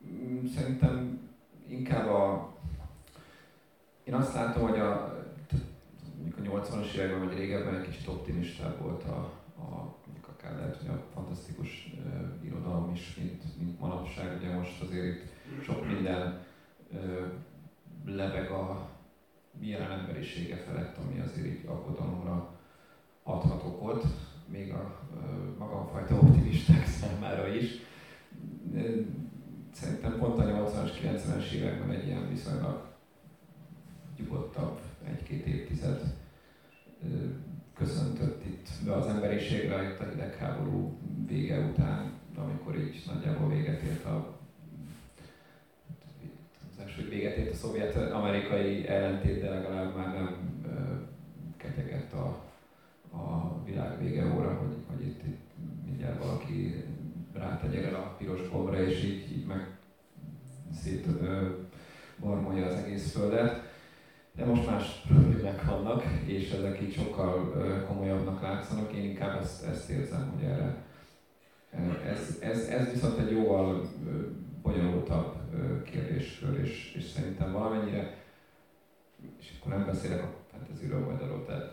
[0.07, 1.21] Mm, szerintem
[1.67, 2.53] inkább a...
[4.05, 5.19] Én azt látom, hogy a,
[6.23, 9.17] mondjuk a 80-as években vagy régebben egy kicsit optimistább volt a,
[9.59, 14.37] a mondjuk akár lehet, hogy a fantasztikus uh, irodalom is, mint, mint manapság.
[14.37, 16.41] Ugye most azért itt sok minden
[16.91, 17.27] uh,
[18.05, 18.89] lebeg a
[19.61, 22.59] jelen emberisége felett, ami azért így aggodalomra
[23.23, 24.05] adhat okot,
[24.53, 27.71] még a uh, magamfajta optimisták számára is.
[29.73, 32.91] Szerintem pont a 80-as, 90-es években egy ilyen viszonylag
[34.19, 36.01] nyugodtabb egy-két évtized
[37.75, 44.05] köszöntött itt be az emberiségre itt a hidegháború vége után, amikor így nagyjából véget ért
[44.05, 44.41] a
[46.73, 50.37] az első véget ért a szovjet-amerikai ellentét, de legalább már nem
[51.57, 52.52] ketyegett a,
[53.13, 55.51] a világ vége óra, hogy, hogy itt, itt
[55.87, 56.85] mindjárt valaki
[57.33, 59.67] rátegye a piros gombra, és így, így meg
[60.73, 61.07] szét
[62.21, 63.71] barmolja az egész földet.
[64.35, 67.53] De most más problémák vannak, és ezek így sokkal
[67.87, 68.93] komolyabbnak látszanak.
[68.93, 70.91] Én inkább ezt, ezt érzem, hogy erre
[72.07, 73.89] ez, ez, ez viszont egy jóval
[74.63, 75.35] bonyolultabb
[75.85, 78.17] kérdéskör, és, és szerintem valamennyire,
[79.39, 81.73] és akkor nem beszélek a fantasyről, majd arról te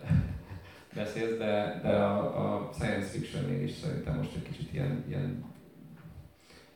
[0.94, 5.46] beszélsz, de, de a, a science fiction is szerintem most egy kicsit ilyen, ilyen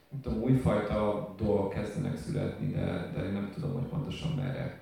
[0.10, 4.82] nem tudom, újfajta dolgok kezdenek születni, de, de én nem tudom, hogy pontosan merre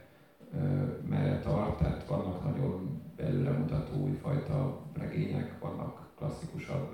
[1.09, 6.89] merre tart, tehát vannak nagyon belőlemutató újfajta regények, vannak klasszikusabb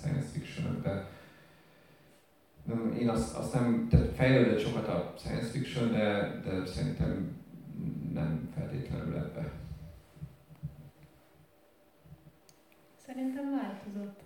[0.00, 1.08] science fiction de
[2.64, 7.36] nem, én azt, azt nem, tehát fejlődött sokat a science fiction, de, de szerintem
[8.12, 9.52] nem feltétlenül ebbe.
[13.12, 14.20] Szerintem változott.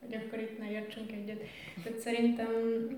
[0.00, 1.42] Hogy akkor itt ne értsünk egyet.
[1.82, 2.50] Tehát szerintem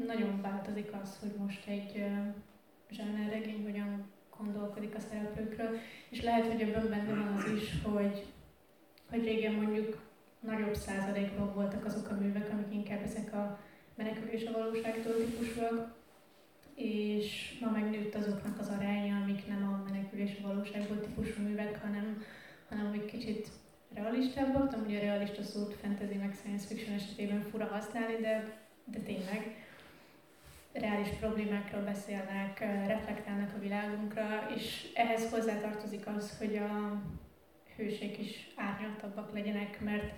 [0.07, 6.61] nagyon változik az, hogy most egy uh, regény hogyan gondolkodik a szereplőkről, és lehet, hogy
[6.61, 8.27] ebben benne van az is, hogy,
[9.11, 10.03] hogy régen mondjuk
[10.41, 13.59] nagyobb százalékban voltak azok a művek, amik inkább ezek a
[13.95, 15.95] menekülés a valóságtól típusúak,
[16.75, 22.00] és ma megnőtt azoknak az aránya, amik nem a menekülés a valóságból típusú művek, hanem,
[24.21, 24.69] realistábbak.
[24.69, 29.65] Tudom, hogy a realista szót fantasy meg science fiction esetében fura használni, de, de tényleg
[30.73, 37.03] reális problémákról beszélnek, reflektálnak a világunkra, és ehhez hozzátartozik az, hogy a
[37.77, 40.13] hőség is árnyaltabbak legyenek, mert,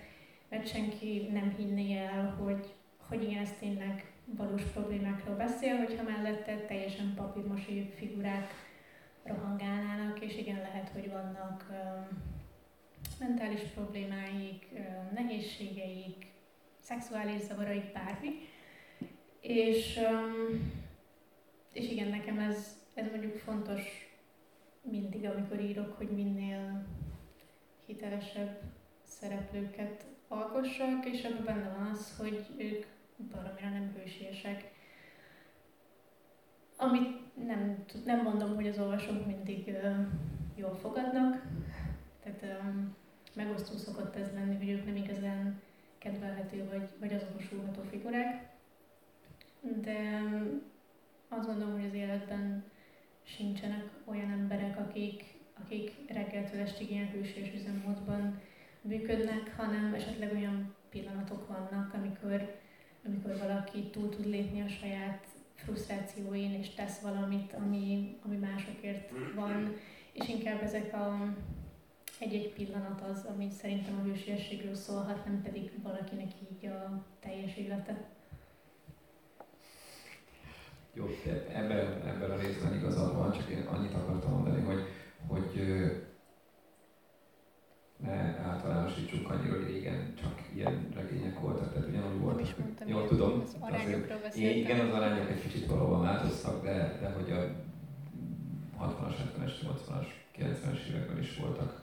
[0.48, 2.74] mert senki nem hinné el, hogy,
[3.08, 8.50] hogy igen, ez tényleg valós problémákról beszél, hogyha mellette teljesen papírmosi figurák
[9.24, 12.31] rohangálnának, és igen, lehet, hogy vannak um,
[13.22, 14.68] mentális problémáik,
[15.14, 16.26] nehézségeik,
[16.80, 18.30] szexuális zavaraik, bármi.
[19.40, 20.00] És,
[21.72, 23.82] és igen, nekem ez, ez mondjuk fontos
[24.82, 26.86] mindig, amikor írok, hogy minél
[27.86, 28.60] hitelesebb
[29.02, 32.84] szereplőket alkossak, és ebben benne van az, hogy ők
[33.16, 34.70] valamire nem hősiesek.
[36.76, 40.06] Amit nem, nem mondom, hogy az olvasók mindig uh,
[40.56, 41.42] jól fogadnak,
[42.22, 42.96] tehát um,
[43.34, 45.60] megosztó szokott ez lenni, hogy ők nem igazán
[45.98, 48.50] kedvelhető vagy, vagy azonosulható figurák.
[49.60, 50.62] De um,
[51.28, 52.64] azt gondolom, hogy az életben
[53.22, 55.24] sincsenek olyan emberek, akik,
[55.64, 58.40] akik reggeltől estig ilyen hősies üzemmódban
[58.80, 62.60] működnek, hanem esetleg olyan pillanatok vannak, amikor
[63.06, 69.76] amikor valaki túl tud lépni a saját frusztrációin, és tesz valamit, ami, ami másokért van,
[70.12, 71.34] és inkább ezek a
[72.22, 78.10] egy-egy pillanat az, ami szerintem a hősiességről szólhat, nem pedig valakinek így a teljes élete.
[80.94, 81.04] Jó,
[81.52, 84.82] ebben, ebben a részben igazad van, csak én annyit akartam mondani, hogy,
[85.26, 85.80] hogy
[87.96, 92.58] ne általánosítsuk annyira, hogy régen csak ilyen regények voltak, tehát ugyanúgy voltak.
[92.58, 93.40] Mondtam, Jól tudom.
[93.40, 94.58] Az arányokról beszéltem.
[94.58, 97.40] Igen, az arányok egy kicsit valóban változtak, de, de hogy a
[98.84, 100.06] 60-as, 70-es, 80-as,
[100.36, 101.81] 90-es években is voltak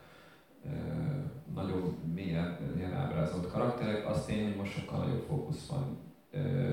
[1.53, 4.07] nagyon mélyen ábrázolt karakterek.
[4.07, 5.97] Azt tény, hogy most sokkal nagyobb fókusz van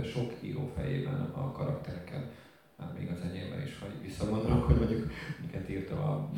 [0.04, 2.30] sok író fejében a karaktereken,
[2.76, 6.30] már még az enyémben is, hogy visszagondolok, hogy mondjuk miket írtam a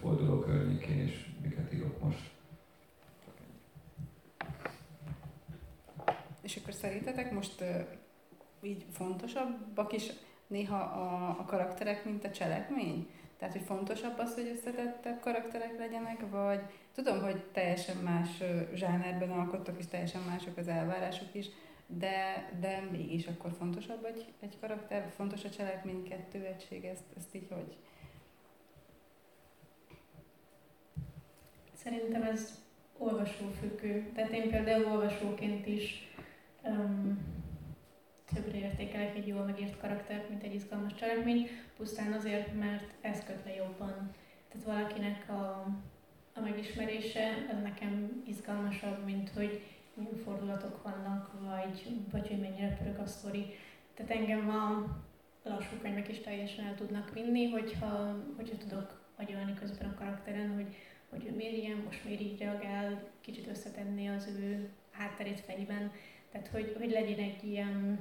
[0.00, 2.30] forduló környékén, és miket írok most.
[6.42, 7.64] És akkor szerintetek most
[8.62, 10.12] így fontosabbak is
[10.46, 13.08] néha a, a karakterek, mint a cselekmény?
[13.40, 16.60] Tehát, hogy fontosabb az, hogy összetettebb karakterek legyenek, vagy
[16.94, 18.42] tudom, hogy teljesen más
[18.74, 21.46] zsánerben alkottak, és teljesen mások az elvárások is,
[21.86, 27.34] de, de mégis akkor fontosabb egy, egy karakter, fontos a cselekmény kettő egység, ezt, ezt
[27.34, 27.76] így hogy?
[31.72, 32.62] Szerintem ez
[32.98, 34.10] olvasófüggő.
[34.14, 36.14] Tehát én például olvasóként is
[36.62, 36.99] um,
[38.42, 43.44] többre értékelek egy jól megírt karaktert, mint egy izgalmas cselekmény, pusztán azért, mert ez köt
[43.44, 44.10] le jobban.
[44.48, 45.66] Tehát valakinek a,
[46.34, 49.62] a megismerése az nekem izgalmasabb, mint hogy
[49.94, 53.46] milyen fordulatok vannak, vagy, vagy hogy mennyire pörög a sztori.
[53.94, 54.84] Tehát engem a
[55.42, 60.76] lassú könyvek is teljesen el tudnak vinni, hogyha, hogyha tudok agyalni közben a karakteren, hogy,
[61.08, 65.92] hogy ő miért ilyen, most miért így reagál, kicsit összetenni az ő hátterét fejben.
[66.32, 67.98] Tehát, hogy, hogy legyen egy ilyen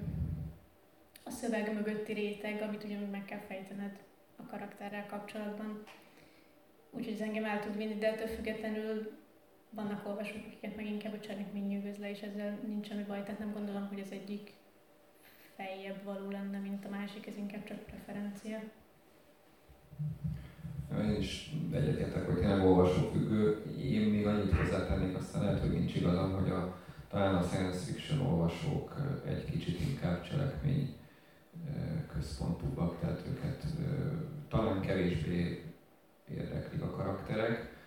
[1.24, 4.00] a szöveg mögötti réteg, amit ugyanúgy meg kell fejtened
[4.36, 5.84] a karakterrel kapcsolatban.
[6.92, 9.12] Úgyhogy ez engem el tud vinni, de ettől függetlenül
[9.70, 13.39] vannak olvasók, akiket meg inkább a cselekmény nyűgöz le, és ezzel nincs semmi baj, tehát
[13.39, 14.54] nem gondolom, hogy az egyik
[15.56, 18.60] feljebb való lenne, mint a másik, ez inkább csak preferencia.
[21.01, 23.64] Én is egyetértek, hogy tényleg olvasófüggő.
[23.78, 26.78] Én még annyit hozzátennék, aztán lehet, hogy nincs igazam, hogy a,
[27.10, 28.95] talán a science fiction olvasók
[29.26, 30.95] egy kicsit inkább cselekmény
[32.14, 33.66] központúbbak, tehát őket
[34.49, 35.64] talán kevésbé
[36.30, 37.78] érdeklik a karakterek.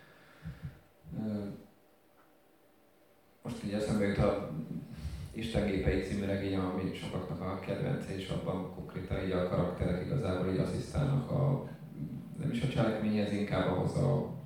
[3.41, 4.49] Most így eszembe jut a
[5.31, 10.53] Isten gépei című regény, ami sokaknak a kedvence, és abban konkrétan így a karakterek igazából
[10.53, 11.69] így asszisztálnak a,
[12.39, 14.42] nem is a cselekményhez, inkább ahhoz a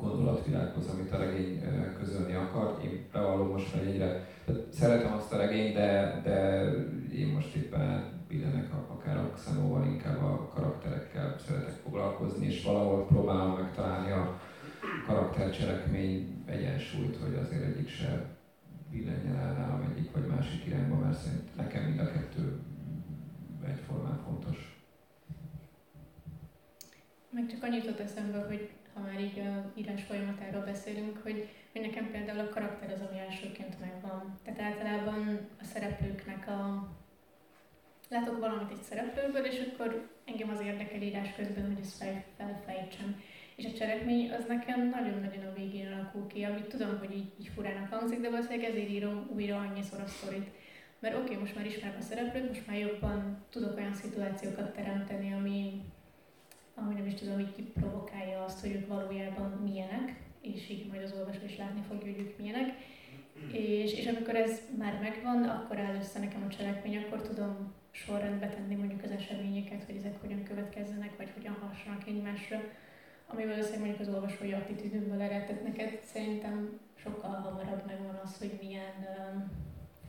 [0.00, 1.62] gondolatvilághoz, amit a regény
[1.98, 2.78] közölni akar.
[2.84, 4.26] Én bevallom most, hogy egyre
[4.72, 6.68] szeretem azt a regényt, de, de
[7.14, 13.52] én most éppen billenek akár a Xenóval, inkább a karakterekkel szeretek foglalkozni, és valahol próbálom
[13.52, 14.40] megtalálni a
[15.06, 18.36] karaktercselekmény egyensúlyt, hogy azért egyik se
[18.90, 22.60] billenjen el nálam egyik vagy másik irányba, mert szerint nekem mind a kettő
[23.66, 24.82] egyformán fontos.
[27.30, 31.80] Meg csak annyit ott eszembe, hogy ha már így a írás folyamatáról beszélünk, hogy, hogy
[31.80, 34.38] nekem például a karakter az, ami elsőként megvan.
[34.44, 36.88] Tehát általában a szereplőknek a...
[38.08, 43.22] Látok valamit egy szereplőből, és akkor engem az érdekel írás közben, hogy ezt fel, felfejtsem.
[43.56, 47.50] És a cselekmény az nekem nagyon-nagyon a végén alakul ki, amit tudom, hogy így, így
[47.54, 50.50] furának hangzik, de valószínűleg ezért írom újra annyiszor a sztorit.
[50.98, 55.32] Mert oké, okay, most már ismerem a szereplőt, most már jobban tudok olyan szituációkat teremteni,
[55.32, 55.82] ami,
[56.80, 61.14] ami nem is tudom, így provokálja azt, hogy ők valójában milyenek, és így majd az
[61.18, 62.74] olvasó is látni fogja, hogy ők milyenek.
[63.52, 68.48] És, és amikor ez már megvan, akkor áll össze nekem a cselekmény, akkor tudom sorrendbe
[68.48, 72.60] tenni mondjuk az eseményeket, hogy ezek hogyan következzenek, vagy hogyan hassanak egymásra,
[73.26, 76.00] ami valószínűleg mondjuk az olvasói attitűdünkből eredett neked.
[76.04, 79.50] Szerintem sokkal hamarabb megvan az, hogy milyen um,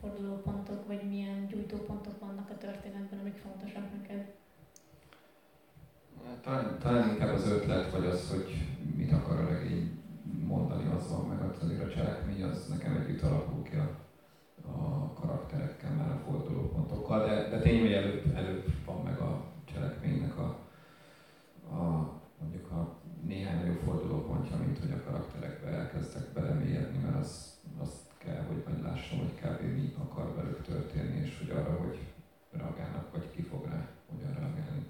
[0.00, 4.39] fordulópontok, vagy milyen gyújtópontok vannak a történetben, amik fontosak neked.
[6.38, 9.98] Talán, talán inkább az ötlet, vagy az, hogy mit akar a regény
[10.46, 13.88] mondani, az van meg, azért a cselekmény az nekem együtt alakul ki a,
[14.68, 20.38] a karakterekkel, már a fordulópontokkal, de, de tény, hogy előbb, előbb van meg a cselekménynek
[20.38, 20.56] a,
[21.74, 28.10] a mondjuk a néhány nagyobb fordulópontja, mint hogy a karakterekbe elkezdtek belemélyedni, mert az, azt
[28.18, 29.62] kell, hogy majd lássam, hogy kb.
[29.62, 31.98] mi akar velük történni, és hogy arra, hogy
[32.50, 34.86] reagálnak, vagy ki fog rá hogyan reagálni.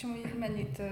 [0.00, 0.82] És amúgy mennyit,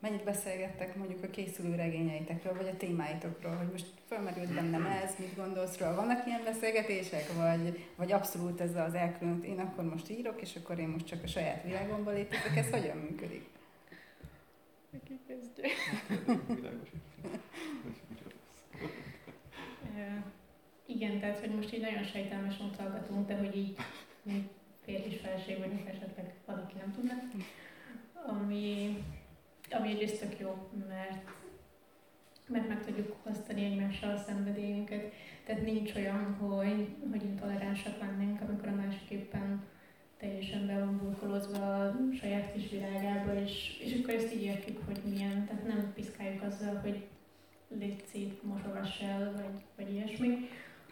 [0.00, 5.36] mennyit beszélgettek mondjuk a készülő regényeitekről, vagy a témáitokról, hogy most felmerült bennem ez, mit
[5.36, 5.94] gondolsz róla?
[5.94, 10.78] Vannak ilyen beszélgetések, vagy, vagy abszolút ez az elkülönült, én akkor most írok, és akkor
[10.78, 13.48] én most csak a saját világomban létezek, ez hogyan működik?
[15.04, 15.68] Ki kezdje?
[20.86, 23.76] igen, tehát hogy most így nagyon sejtelmes hallgatunk, de hogy így
[24.22, 24.42] még
[24.84, 27.12] férj és feleség vagyunk, esetleg valaki nem tudna
[28.26, 28.96] ami,
[29.70, 31.24] ami egyrészt tök jó, mert,
[32.46, 35.12] mert meg tudjuk osztani egymással a szenvedélyünket.
[35.44, 39.64] Tehát nincs olyan, hogy, hogy intoleránsak lennénk, amikor a másik éppen
[40.18, 45.00] teljesen be van burkolozva a saját kis világába, és, és akkor ezt így értjük, hogy
[45.04, 47.06] milyen, tehát nem piszkáljuk azzal, hogy
[47.68, 50.48] légy mosogass el, vagy, vagy ilyesmi,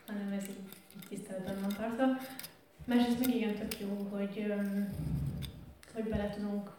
[0.06, 2.04] hanem ez így, így tiszteletben van tartva.
[2.84, 4.54] Másrészt meg igen tök jó, hogy,
[5.94, 6.75] hogy bele tudunk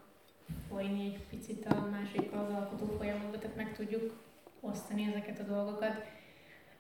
[0.70, 4.24] folyni egy picit a másik az alkotó folyamatba, tehát meg tudjuk
[4.60, 6.06] osztani ezeket a dolgokat.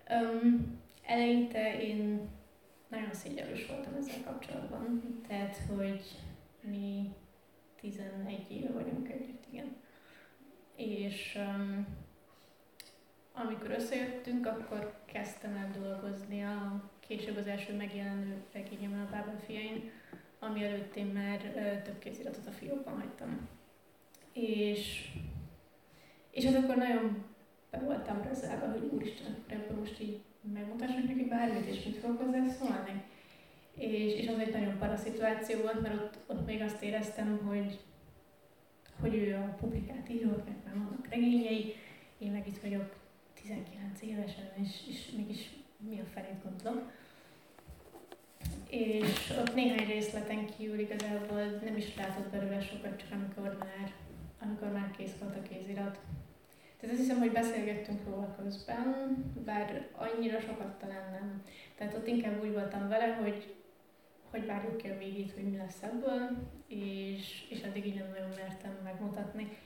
[0.09, 2.29] Um, eleinte én
[2.87, 6.01] nagyon szégyelős voltam ezzel kapcsolatban, tehát hogy
[6.61, 7.13] mi
[7.79, 9.75] 11 éve vagyunk együtt, igen.
[10.75, 11.87] És um,
[13.33, 19.91] amikor összejöttünk, akkor kezdtem el dolgozni a később az első megjelenő regényemben a Bábel fiain,
[20.39, 21.41] ami előtt én már
[21.83, 23.47] több kéziratot a fiókban hagytam
[24.37, 25.09] és,
[26.31, 27.25] és hát akkor nagyon
[27.71, 30.21] be voltam rezelve, hogy úristen, akkor ebből most így
[30.53, 33.03] megmutassak neki bármit, és mit fogok hozzá szólni.
[33.75, 37.79] És, és az egy nagyon para szituáció volt, mert ott, ott még azt éreztem, hogy,
[38.99, 41.75] hogy ő a publikált író, meg már vannak regényei,
[42.17, 42.95] én meg itt vagyok
[43.41, 46.91] 19 évesen, és, és mégis mi a felét gondolok.
[48.69, 53.91] És ott néhány részleten kívül igazából nem is látott belőle sokat, csak amikor már
[54.41, 55.99] amikor már kész volt a kézirat.
[56.79, 59.15] Tehát azt hiszem, hogy beszélgettünk róla közben,
[59.45, 61.43] bár annyira sokat talán nem.
[61.75, 63.55] Tehát ott inkább úgy voltam vele, hogy,
[64.29, 66.29] hogy várjuk ki a végét, hogy mi lesz ebből,
[66.67, 69.57] és, és addig így nem nagyon mertem megmutatni.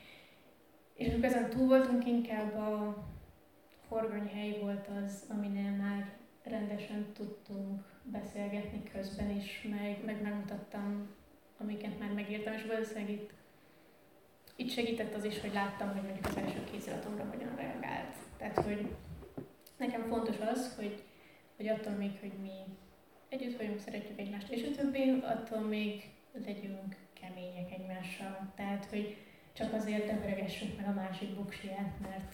[0.94, 2.98] És amikor ezen túl voltunk, inkább a
[3.88, 6.14] forgonyhely volt az, aminél már
[6.44, 11.08] rendesen tudtunk beszélgetni közben is, meg, meg megmutattam,
[11.58, 13.34] amiket már megírtam, és valószínűleg itt
[14.56, 18.16] itt segített az is, hogy láttam, hogy mondjuk az első kéziratomra hogyan reagált.
[18.38, 18.96] Tehát, hogy
[19.78, 21.04] nekem fontos az, hogy,
[21.58, 22.52] hogy attól még, hogy mi
[23.30, 26.10] együtt vagyunk, szeretjük egymást, és a többi, attól még
[26.46, 28.52] legyünk kemények egymással.
[28.56, 29.18] Tehát, hogy
[29.54, 32.34] csak azért ne veregessük meg a másik buksiját, mert,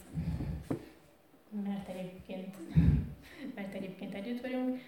[1.64, 2.56] mert egyébként,
[3.54, 4.80] mert egyébként együtt vagyunk.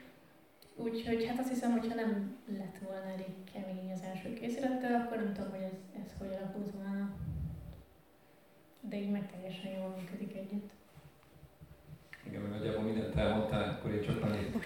[0.82, 5.32] Úgyhogy hát azt hiszem, hogyha nem lett volna elég kemény az első készülettel, akkor nem
[5.34, 7.10] tudom, hogy ez, ez hogy alakult volna.
[8.80, 10.70] De így meg teljesen jól működik együtt.
[12.26, 14.56] Igen, mert nagyjából mindent elmondtál, akkor én csak annyit...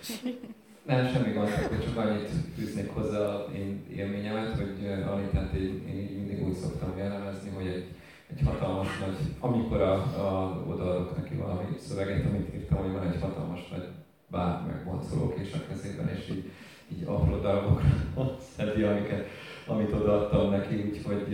[0.82, 6.46] Nem, semmi gond, akkor csak annyit fűznék hozzá én élményemet, hogy Anitát én, én mindig
[6.46, 7.94] úgy szoktam jellemezni, hogy egy
[8.26, 13.20] egy hatalmas nagy, amikor a, a, odaadok neki valami szöveget, amit írtam, hogy van egy
[13.20, 13.88] hatalmas nagy
[14.34, 16.50] bár meg boncolók és a kezében, és így,
[16.92, 17.88] így apró darabokra
[18.56, 19.26] szedi, amiket,
[19.66, 21.32] amit odaadtam neki, úgyhogy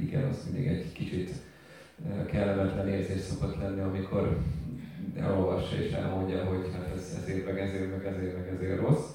[0.00, 1.30] igen, az mindig egy kicsit
[2.30, 4.38] kellemetlen érzés szokott lenni, amikor
[5.16, 9.06] elolvassa és elmondja, hogy hát ez ezért, meg ezért, meg ezért, meg ezért rossz.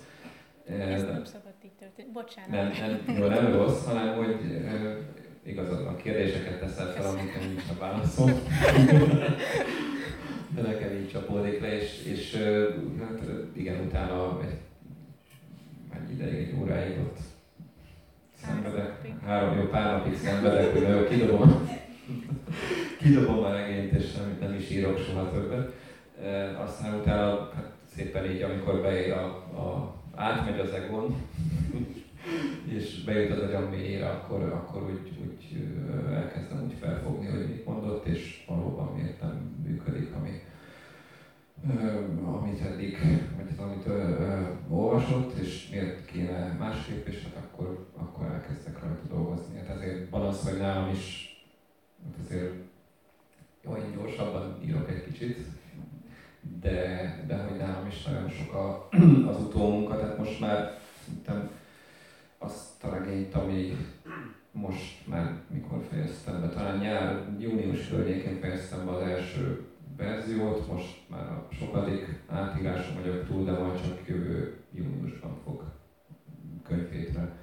[0.65, 2.11] Ez nem szabad így történni.
[2.13, 2.49] Bocsánat.
[2.49, 2.71] Nem,
[3.05, 4.35] nem, jó, nem rossz, hanem hogy
[5.43, 8.31] igazad van, kérdéseket teszel fel, amikre nincs a válaszom.
[10.55, 12.35] Nekem így csapódik le, és, és
[12.99, 13.19] hát
[13.53, 14.57] igen, utána egy,
[15.93, 17.17] egy ideig, egy óráig ott
[18.45, 19.01] szenvedek.
[19.25, 21.69] Három jó pár napig szenvedek, hogy kidobom,
[23.01, 25.73] kidobom a regényt, és nem, nem is írok soha többet.
[26.21, 29.25] E, aztán utána hát szépen így, amikor beér a,
[29.59, 31.15] a átmegy az egon,
[32.75, 35.71] és bejut az agyam mélyére, akkor, akkor úgy, úgy
[36.13, 40.41] elkezdem úgy felfogni, hogy mit mondott, és valóban miért nem működik, ami,
[42.41, 42.97] amit eddig,
[43.35, 49.07] vagy amit ö, ö, olvasott, és miért kéne másképp, és hát akkor, akkor elkezdek rajta
[49.09, 49.57] dolgozni.
[49.57, 51.33] Hát ezért van az, hogy nálam is
[52.03, 52.53] hát azért
[53.63, 55.37] jó, én gyorsabban írok egy kicsit,
[56.61, 58.89] de, de hogy nálam is nagyon sok a,
[59.31, 61.49] az utómunka, tehát most már szerintem
[62.37, 63.77] azt a regényt, ami
[64.51, 69.65] most már mikor fejeztem be, talán nyár, június környékén fejeztem be az első
[69.97, 75.63] verziót, most már a sokadik átírásom vagyok túl, de majd csak jövő júniusban fog
[76.63, 77.37] könyvétre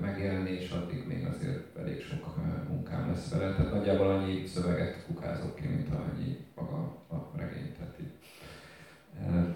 [0.00, 2.36] megjelenni, és addig még azért elég sok
[2.68, 3.54] munkám lesz vele.
[3.54, 6.76] Tehát nagyjából annyi szöveget kukázok ki, mint annyi maga
[7.08, 7.72] a regény.
[7.72, 8.12] Tehát így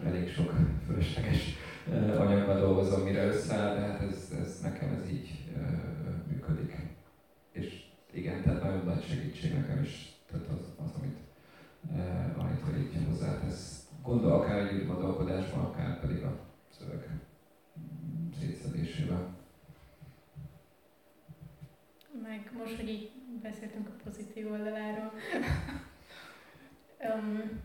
[0.07, 0.53] elég sok
[0.87, 1.57] fölösleges
[2.19, 5.45] anyaggal dolgozom, mire összeáll, de hát ez, ez nekem ez így
[6.31, 6.77] működik.
[7.53, 11.17] És igen, tehát nagyon nagy segítség nekem is, tehát az, az amit,
[12.37, 13.89] amit így hozzátesz.
[14.03, 16.39] Gondol, akár egy gondolkodásban, akár pedig a
[16.79, 17.21] szöveg
[18.41, 19.37] szétszedésével.
[22.23, 23.11] Meg most, hogy így
[23.43, 25.13] beszéltünk a pozitív oldaláról,
[27.09, 27.61] um,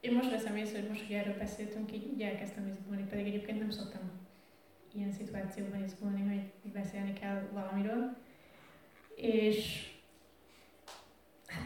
[0.00, 3.58] én most veszem észre, hogy most, hogy erről beszéltünk, így, így elkezdtem izgulni, pedig egyébként
[3.58, 4.00] nem szoktam
[4.94, 8.16] ilyen szituációban izgulni, hogy beszélni kell valamiről.
[9.16, 9.90] És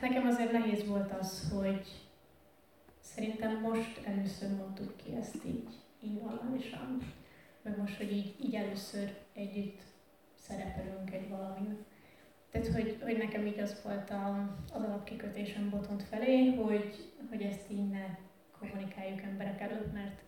[0.00, 1.86] nekem azért nehéz volt az, hogy
[3.00, 5.68] szerintem most először mondtuk ki ezt így,
[6.00, 7.12] így valamisan.
[7.62, 9.80] Meg most, hogy így, így először együtt
[10.34, 11.84] szerepelünk egy valamiben.
[12.50, 17.70] Tehát, hogy, hogy nekem így az volt a, az alapkikötésem botont felé, hogy, hogy ezt
[17.70, 18.04] így ne
[18.58, 20.20] kommunikáljuk emberek előtt, mert,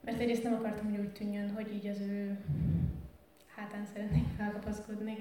[0.00, 2.44] mert egyrészt nem akartam, hogy úgy tűnjön, hogy így az ő
[3.56, 5.16] hátán szeretnék felkapaszkodni,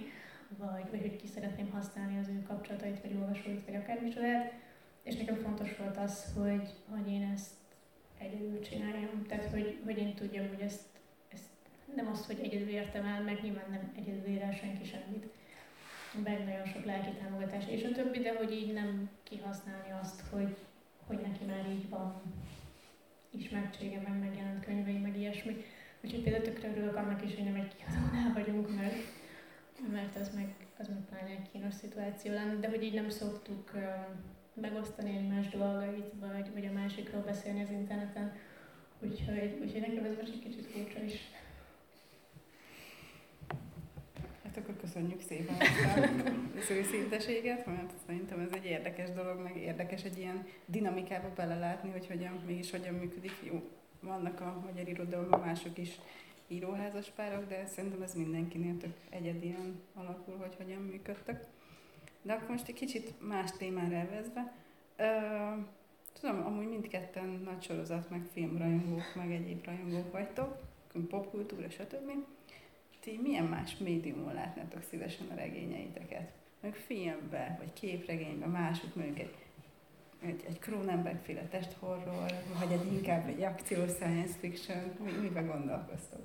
[0.57, 4.53] vagy, vagy hogy ki szeretném használni az ő kapcsolatait, vagy olvasóit, vagy akármicsodát.
[5.03, 7.53] És nekem fontos volt az, hogy, hogy én ezt
[8.17, 9.25] egyedül csináljam.
[9.27, 10.81] Tehát, hogy, hogy én tudjam, hogy ezt,
[11.33, 11.49] ezt
[11.95, 15.25] nem azt, hogy egyedül értem el, meg nyilván nem egyedül ér el senki semmit,
[16.23, 20.55] meg nagyon sok lelki támogatás és a többi, de hogy így nem kihasználni azt, hogy,
[21.07, 22.21] hogy neki már így van
[23.29, 25.65] ismertsége, meg megjelent könyvei, meg ilyesmi.
[26.01, 29.20] Úgyhogy például tökre örülök annak is, hogy nem egy kiadónál vagyunk, mert,
[29.91, 33.71] mert az meg, az meg pláne egy kínos szituáció lenne, de hogy így nem szoktuk
[33.73, 33.81] uh,
[34.53, 38.33] megosztani egymás dolgait, vagy, vagy a másikról beszélni az interneten.
[38.99, 41.19] Úgyhogy, úgyhogy nekem ez most egy kicsit furcsa is.
[44.43, 45.55] Hát akkor köszönjük szépen
[46.59, 52.07] az őszinteséget, mert szerintem ez egy érdekes dolog, meg érdekes egy ilyen dinamikába belelátni, hogy
[52.07, 53.33] hogyan, mégis hogyan működik.
[53.43, 53.69] Jó,
[53.99, 55.99] vannak a magyar irodalomban mások is
[56.51, 61.45] íróházas párok, de szerintem ez mindenkinél tök egyedien alakul, hogy hogyan működtek.
[62.21, 64.53] De akkor most egy kicsit más témára elvezve.
[64.97, 65.65] Uh,
[66.19, 70.57] tudom, amúgy mindketten nagy sorozat, meg filmrajongók, meg egyéb rajongók vagytok,
[71.09, 72.11] popkultúra, stb
[73.01, 76.31] ti milyen más médiumon látnátok szívesen a regényeiteket?
[76.59, 79.35] Meg filmbe, vagy képregénybe, mások mondjuk egy,
[80.21, 86.21] egy, egy Cronenberg féle testhorror, vagy egy inkább egy akció science fiction, mi, miben gondolkoztok?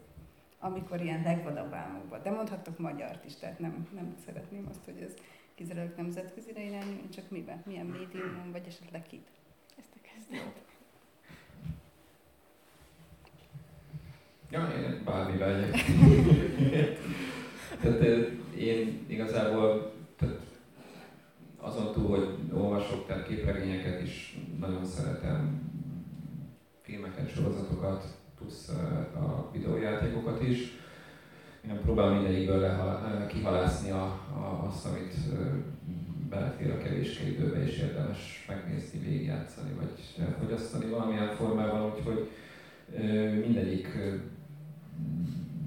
[0.58, 2.22] Amikor ilyen legvadabb álmokban.
[2.22, 5.14] De mondhattok magyart is, tehát nem, nem szeretném azt, hogy ez
[5.54, 9.26] kizárólag nemzetközire irányul, csak miben, milyen médiumon, vagy esetleg kit?
[9.78, 10.64] Ezt a kezdőt.
[14.50, 15.70] Ja, én bármivel
[17.80, 18.00] tehát
[18.56, 20.40] én igazából tehát
[21.56, 25.70] azon túl, hogy olvasok, tehát képregényeket is nagyon szeretem,
[26.82, 28.04] filmeket, sorozatokat,
[28.46, 28.68] plusz
[29.14, 30.58] a videójátékokat is.
[31.64, 32.76] igen, próbál mindegyikből
[33.28, 35.14] kihalászni a, a, azt, amit
[36.28, 42.30] belefér a kevés időbe, és érdemes megnézni, végigjátszani, vagy fogyasztani valamilyen formában, úgyhogy
[43.44, 43.98] mindegyik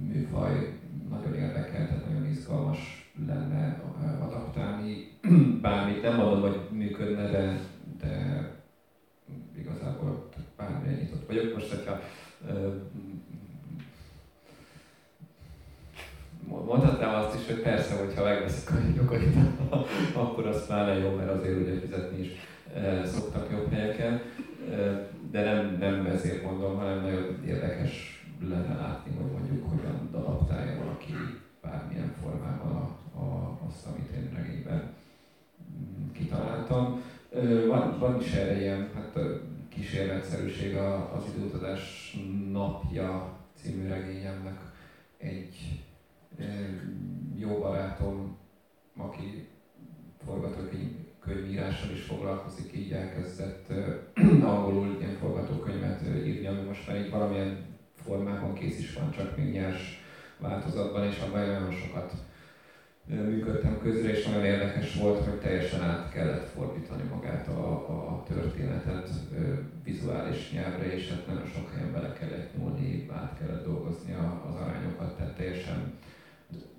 [0.02, 0.78] műfaj
[1.10, 3.82] nagyon érdekel, tehát nagyon izgalmas lenne
[4.22, 5.08] adaptálni.
[5.62, 7.60] Bármit nem mondom, hogy működne, de,
[8.02, 8.42] de
[9.58, 11.54] igazából bármilyen nyitott vagyok.
[11.54, 12.00] Most, hogyha
[16.48, 19.36] mondhatnám azt is, hogy persze, hogyha megveszik a jogait,
[20.14, 22.30] akkor az pláne jó, mert azért ugye fizetni is
[23.04, 24.22] szoktak jobb helyeken,
[25.32, 31.14] de nem, nem ezért mondom, hanem nagyon érdekes lenne látni, hogy mondjuk hogyan adaptálja valaki
[31.62, 34.94] bármilyen formában a, a, azt, amit én regényben
[35.72, 37.02] mm, kitaláltam.
[37.68, 39.20] Van, van is erre ilyen hát,
[39.80, 40.76] kísérletszerűség
[41.16, 42.16] az időutazás
[42.52, 44.60] napja című regényemnek
[45.18, 45.82] egy
[47.36, 48.38] jó barátom,
[48.98, 49.48] aki
[50.26, 53.68] forgatókönyvírással is foglalkozik, így elkezdett
[54.54, 57.66] angolul ilyen forgatókönyvet írni, ami most már így valamilyen
[57.96, 60.02] formában kész is van, csak még nyers
[60.38, 62.14] változatban, és abban nagyon sokat
[63.10, 67.74] működtem közre, és nagyon érdekes volt, hogy teljesen át kellett fordítani magát a,
[68.14, 69.10] a történetet
[69.84, 74.14] vizuális nyelvre, és hát nagyon sok helyen bele kellett nyúlni, át kellett dolgozni
[74.48, 75.98] az arányokat, tehát teljesen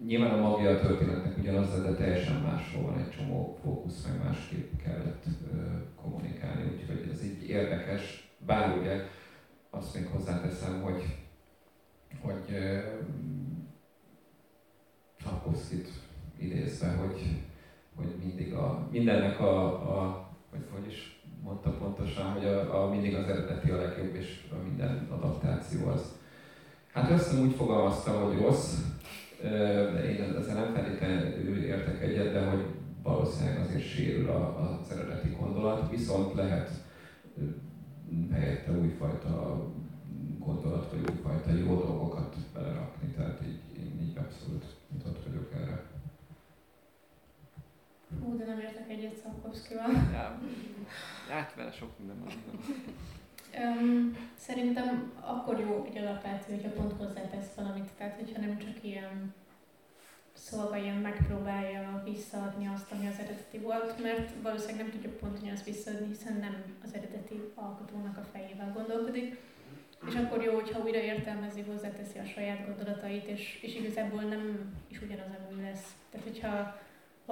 [0.05, 4.72] Nyilván a magja a történetnek ugyanaz, de teljesen máshol van egy csomó fókusz, meg másképp
[4.83, 5.57] kellett ö,
[6.03, 9.07] kommunikálni, úgyhogy ez így érdekes, bár ugye
[9.70, 11.05] azt még hozzáteszem, hogy,
[12.20, 12.57] hogy
[15.22, 15.89] Tarkovszkit
[16.41, 17.20] idézve, hogy,
[17.95, 23.14] hogy mindig a, mindennek a, a hogy, hogy is mondta pontosan, hogy a, a, mindig
[23.14, 26.18] az eredeti a legjobb, és a minden adaptáció az.
[26.93, 28.78] Hát össze úgy fogalmaztam, hogy rossz,
[29.43, 32.64] de én ezzel nem feltétlenül értek egyet, de hogy
[33.03, 36.70] valószínűleg azért sérül az eredeti gondolat, viszont lehet
[38.32, 39.64] helyette újfajta
[40.38, 45.82] gondolat, vagy újfajta jó dolgokat belerakni, tehát így, én így abszolút nyitott vagyok erre.
[48.19, 49.91] Hú, de nem értek egyet Szapkovszkival.
[51.29, 52.33] Ja, hát vele sok minden van.
[53.59, 59.35] Um, szerintem akkor jó egy adaptáció, hogyha pont hozzátesz valamit, tehát hogyha nem csak ilyen
[60.33, 65.65] szólva ilyen megpróbálja visszaadni azt, ami az eredeti volt, mert valószínűleg nem tudja pont azt
[65.65, 69.39] visszaadni, hiszen nem az eredeti alkotónak a fejével gondolkodik.
[70.09, 75.01] És akkor jó, hogyha újra értelmezi, hozzáteszi a saját gondolatait, és, és igazából nem is
[75.03, 75.95] ugyanaz a mű lesz.
[76.11, 76.81] Tehát, hogyha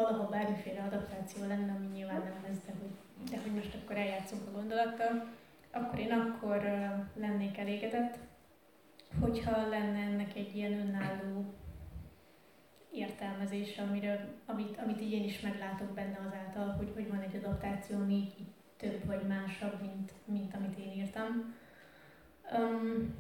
[0.03, 4.43] valahol bármiféle adaptáció lenne, ami nyilván nem lesz, de hogy, de hogy most akkor eljátszunk
[4.47, 5.27] a gondolattal,
[5.71, 6.63] akkor én akkor
[7.15, 8.19] lennék elégedett,
[9.21, 11.55] hogyha lenne ennek egy ilyen önálló
[12.93, 17.97] értelmezése, amire, amit, amit így én is meglátok benne azáltal, hogy, hogy van egy adaptáció,
[17.97, 18.29] ami
[18.77, 21.55] több vagy másabb, mint, mint amit én írtam.
[22.53, 23.15] Um,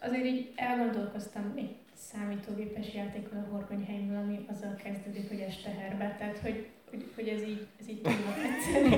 [0.00, 1.52] azért így elgondolkoztam
[1.94, 7.42] számítógépes játékon a horgonyhelymről, ami azzal kezdődik, hogy este herbe, tehát hogy, hogy, hogy ez
[7.42, 8.88] így, ez így túl egyszerű.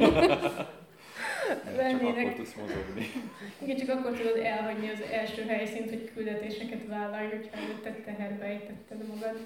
[1.77, 2.01] vennének.
[2.01, 3.07] Csak akkor tudsz mozogni.
[3.63, 9.07] Igen, csak akkor tudod elhagyni az első helyszínt, hogy küldetéseket vállalj, hogyha előtte teherbe ejtetted
[9.07, 9.39] magad.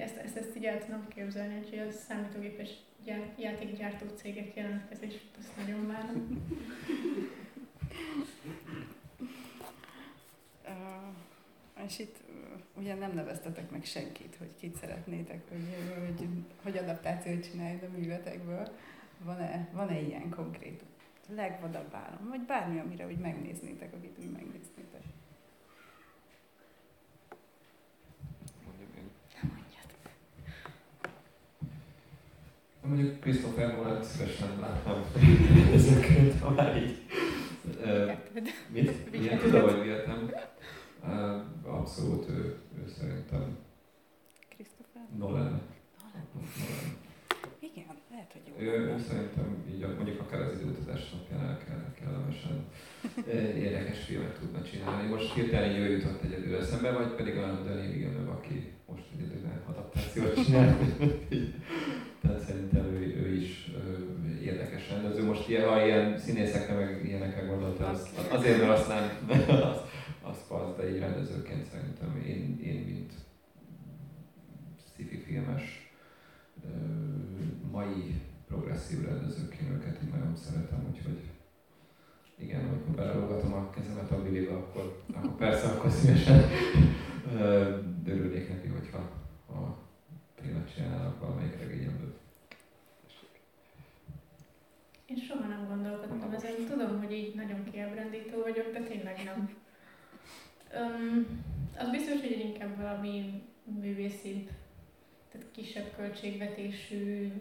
[0.00, 2.68] Ezt, ezt, ezt így el tudom képzelni, hogy a számítógépes
[3.04, 6.46] gyár, játékgyártó cégek jelentkezést, azt nagyon várom.
[10.64, 10.72] Uh,
[11.86, 12.16] és itt
[12.74, 15.66] ugye nem neveztetek meg senkit, hogy kit szeretnétek, hogy,
[16.06, 16.28] hogy,
[16.62, 18.68] hogy adaptációt csinálj a művetekből.
[19.24, 20.82] Van-e, van-e ilyen konkrét
[21.34, 25.02] legvadabb állam, vagy bármi, amire úgy megnéznétek, akit úgy megnéznétek?
[32.86, 35.04] Mondjuk Christopher Nolan szívesen látnám
[35.72, 37.02] ezeket, ha már így.
[38.68, 39.10] mit?
[39.10, 40.30] Milyen tudom, hogy vihetem.
[41.64, 43.56] Abszolút ő, ő szerintem.
[44.48, 45.02] Christopher?
[45.18, 45.34] Nolan.
[45.34, 45.60] Nolan.
[46.34, 46.96] Nolan.
[47.58, 48.66] Igen, lehet, hogy jó.
[48.66, 52.66] Ő, ő szerintem így mondjuk akár az időutazás napján el kell, kellemesen
[53.56, 55.08] érdekes filmet tudna csinálni.
[55.08, 60.44] Most hirtelen ő jutott egyedül eszembe, vagy pedig a Dani Villeneuve, aki most egyedül adaptációt
[60.44, 60.78] csinál.
[62.22, 65.24] Tehát szerintem ő, ő is ő, érdekes rendező.
[65.24, 69.10] Most ilyen, ha ilyen színészekre meg ilyenekre gondoltam, az, azért, mert aztán
[69.48, 69.76] az,
[70.32, 73.12] az passz, de így rendezőként szerintem én, én mint
[74.94, 75.90] sci filmes
[77.70, 81.20] mai progresszív rendezőként őket így nagyon szeretem, úgyhogy
[82.38, 86.42] igen, amikor belelógatom a kezemet a bilébe, akkor, akkor persze, akkor szívesen
[88.06, 89.10] örülnék neki, hogyha
[89.46, 89.78] ha
[90.42, 92.20] tényleg csinálnak valamelyik regényemből.
[95.06, 99.51] Én soha nem gondolkodtam ezen, tudom, hogy így nagyon kiábrándító vagyok, de tényleg nem.
[100.74, 101.26] Um,
[101.78, 103.42] az biztos, hogy inkább valami
[103.80, 104.50] művészibb,
[105.32, 107.32] tehát kisebb költségvetésű,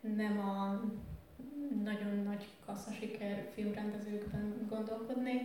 [0.00, 0.80] nem a
[1.84, 5.44] nagyon nagy kasszasiker filmrendezőkben gondolkodnék.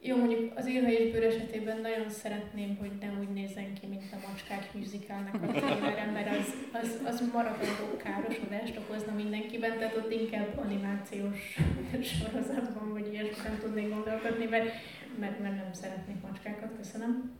[0.00, 4.12] Jó, mondjuk az írha és bőr esetében nagyon szeretném, hogy nem úgy nézzen ki, mint
[4.12, 10.12] a macskák musicalnek a trailerem, mert az, az, az maradandó károsodást okozna mindenkiben, tehát ott
[10.12, 11.58] inkább animációs
[12.02, 14.70] sorozatban, vagy ilyesmiben tudnék gondolkodni, mert,
[15.18, 17.38] mert, mert nem szeretnék macskákat, köszönöm.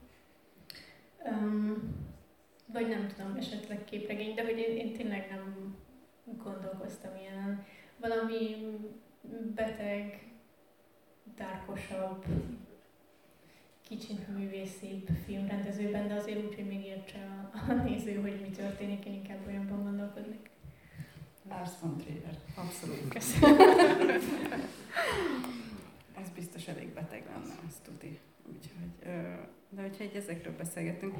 [1.24, 1.94] Um,
[2.72, 5.76] vagy nem tudom, esetleg képregény, de hogy én, én tényleg nem
[6.42, 7.64] gondolkoztam ilyen.
[8.00, 8.56] Valami
[9.54, 10.28] beteg,
[11.36, 12.24] tárkosabb,
[13.88, 19.04] kicsit művészibb filmrendezőben, de azért úgy, hogy még értse a, a néző, hogy mi történik,
[19.04, 20.50] én inkább olyanban gondolkodnék.
[21.48, 23.08] Lars von Trier, abszolút.
[23.08, 23.56] Köszönöm.
[26.22, 28.18] az biztos elég beteg lenne, azt tudni.
[28.46, 29.12] Úgyhogy,
[29.68, 31.14] de hogyha egy ezekről beszélgetünk,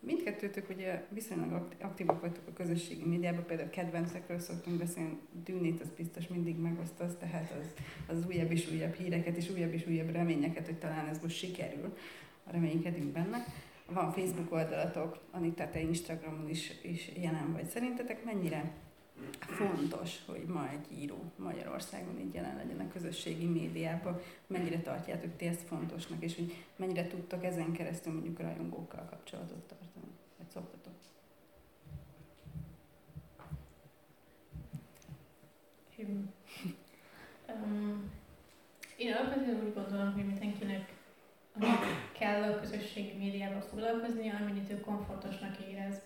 [0.00, 6.28] mindkettőtök ugye viszonylag aktívak vagytok a közösségi médiában, például kedvencekről szoktunk beszélni, Dűnét az biztos
[6.28, 7.74] mindig megosztasz, tehát az,
[8.16, 11.96] az újabb és újabb híreket és újabb és újabb reményeket, hogy talán ez most sikerül,
[12.44, 13.44] reménykedünk benne.
[13.86, 17.68] Van Facebook oldalatok, Anita, te Instagramon is, is jelen vagy.
[17.68, 18.72] Szerintetek mennyire
[19.40, 25.46] fontos, hogy ma egy író Magyarországon így jelen legyen a közösségi médiában, mennyire tartjátok ti
[25.46, 30.92] ezt fontosnak, és hogy mennyire tudtok ezen keresztül mondjuk rajongókkal kapcsolatot tartani, vagy szoktatok?
[37.48, 38.10] Um,
[38.96, 40.96] én alapvetően úgy gondolom, hogy mindenkinek
[42.12, 46.00] kell a közösségi médiával foglalkozni, amennyit ő komfortosnak érez.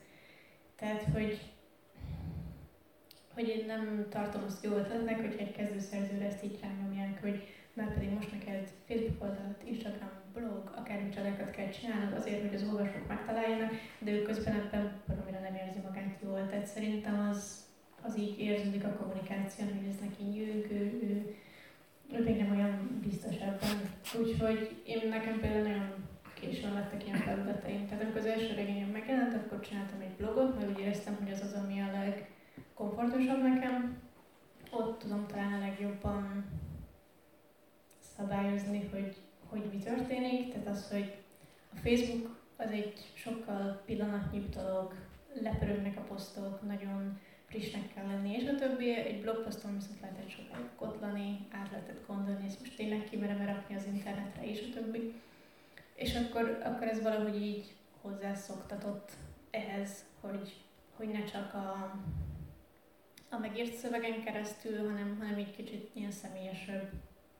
[0.77, 1.41] Tehát, hogy
[3.35, 7.43] hogy én nem tartom azt jó ötletnek, hogy egy kezdőszerzőre ezt így rányomják, hogy
[7.75, 12.63] már pedig most neked Facebook oldalat, Instagram, blog, akármi csodákat kell csinálnod azért, hogy az
[12.63, 16.47] olvasók megtaláljanak, de ő közben ebben valamire nem érzi magát jól.
[16.47, 17.65] Tehát szerintem az,
[18.03, 21.37] az így érződik a kommunikáció, hogy ez neki nyűg, ő, ő,
[22.13, 23.77] ő még nem olyan biztos ebben.
[24.21, 25.95] Úgyhogy én nekem például nagyon
[26.35, 27.87] későn lettek ilyen felületeim.
[27.87, 31.41] Tehát amikor az első regényem megjelent, akkor csináltam egy blogot, mert úgy éreztem, hogy az
[31.41, 32.29] az, ami a leg,
[32.83, 34.01] komfortosabb nekem.
[34.71, 36.45] Ott tudom talán a legjobban
[38.17, 39.17] szabályozni, hogy,
[39.49, 40.53] hogy mi történik.
[40.53, 41.17] Tehát az, hogy
[41.75, 44.95] a Facebook az egy sokkal pillanatnyibb dolog,
[45.41, 50.69] lepörögnek a posztok, nagyon frissnek kell lenni, és a többi, egy blogposzton viszont lehetett sokáig
[50.77, 55.15] kotlani, át lehetett gondolni, ezt most tényleg kimerem rakni az internetre, és a többi.
[55.95, 59.11] És akkor, akkor ez valahogy így hozzászoktatott
[59.51, 60.65] ehhez, hogy,
[60.97, 61.95] hogy ne csak a,
[63.33, 66.91] a megírt szövegen keresztül, hanem, hanem egy kicsit ilyen személyesebb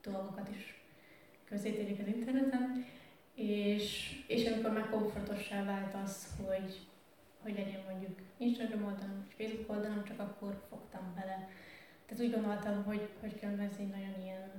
[0.01, 0.81] dolgokat is
[1.45, 2.85] közzétegyek az interneten,
[3.35, 6.79] és, és amikor már komfortossá vált az, hogy,
[7.41, 11.49] hogy legyen mondjuk Instagram oldalom, vagy Facebook oldalom, csak akkor fogtam bele.
[12.05, 14.51] Tehát úgy gondoltam, hogy, hogy különben nagyon ilyen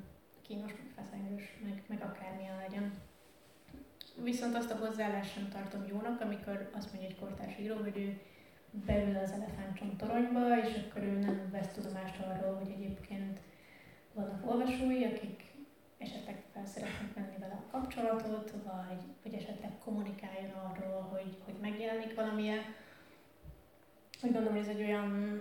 [0.43, 2.93] kínos, meg feszengős, meg, meg akármilyen legyen.
[4.23, 8.21] Viszont azt a hozzáállást sem tartom jónak, amikor azt mondja egy kortárs író, hogy ő
[8.87, 13.41] beül az elefántcsont toronyba, és akkor ő nem vesz tudomást arról, hogy egyébként
[14.13, 15.45] vannak olvasói, akik
[15.99, 22.15] esetleg fel szeretnek venni vele a kapcsolatot, vagy, vagy esetleg kommunikáljon arról, hogy, hogy megjelenik
[22.15, 22.63] valamilyen.
[24.23, 25.41] Úgy gondolom, hogy ez egy olyan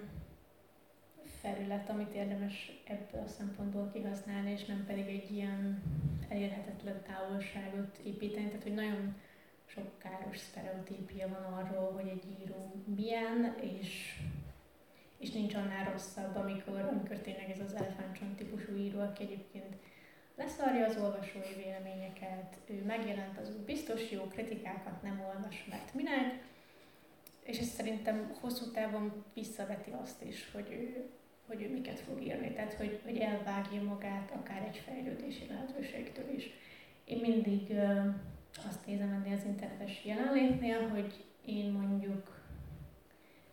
[1.42, 5.84] felület, amit érdemes ebből a szempontból kihasználni, és nem pedig egy ilyen
[6.30, 8.48] elérhetetlen távolságot építeni.
[8.48, 9.16] Tehát, hogy nagyon
[9.74, 14.20] sok káros sztereotípia van arról, hogy egy író milyen, és,
[15.18, 19.76] és nincs annál rosszabb, amikor, amikor tényleg ez az elefántcsont típusú író, aki egyébként
[20.36, 26.44] leszarja az olvasói véleményeket, ő megjelent, az biztos jó kritikákat nem olvas, mert minek,
[27.44, 31.10] és ez szerintem hosszú távon visszaveti azt is, hogy ő,
[31.48, 36.50] hogy ő miket fog írni, tehát hogy, hogy elvágja magát akár egy fejlődési lehetőségtől is.
[37.06, 37.76] Én mindig
[38.58, 42.42] azt nézem ennél az internetes jelenlétnél, hogy én mondjuk,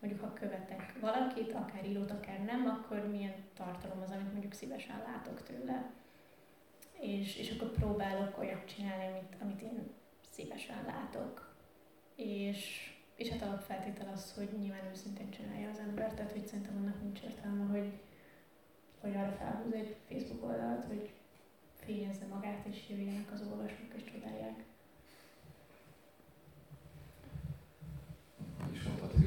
[0.01, 5.03] mondjuk ha követek valakit, akár írót, akár nem, akkor milyen tartalom az, amit mondjuk szívesen
[5.07, 5.91] látok tőle.
[7.01, 9.93] És, és akkor próbálok olyat csinálni, amit, amit én
[10.31, 11.55] szívesen látok.
[12.15, 17.03] És, és hát alapfeltétel az, hogy nyilván őszintén csinálja az ember, tehát hogy szerintem annak
[17.03, 17.93] nincs értelme, hogy,
[19.01, 21.11] hogy arra felhúz egy Facebook oldalt, hogy
[21.75, 24.65] fényezze magát, és jöjjenek az olvasók, és csodálják.
[28.81, 29.21] Is mondhatod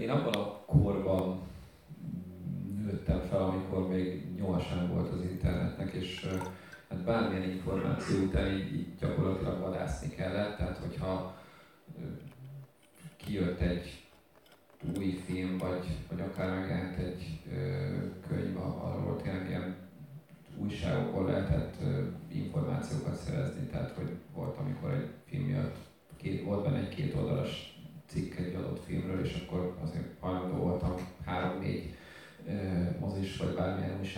[0.00, 1.40] Én abban a korban
[2.84, 6.26] nőttem fel, amikor még nyoma sem volt az internetnek, és
[6.88, 11.36] hát bármilyen információ után így, így gyakorlatilag vadászni kellett, tehát hogyha
[13.16, 14.06] kijött egy
[14.96, 17.86] új film, vagy, vagy akár megjelent egy ö,
[18.28, 19.76] könyv, arról tényleg ilyen
[20.56, 22.02] újságokból lehetett ö,
[22.32, 25.76] információkat szerezni, tehát hogy volt, amikor egy film jött,
[26.16, 30.94] két, volt benne egy két oldalas cikk egy adott filmről, és akkor azért hajlandó voltam
[31.24, 31.96] három-négy
[33.00, 33.54] mozis vagy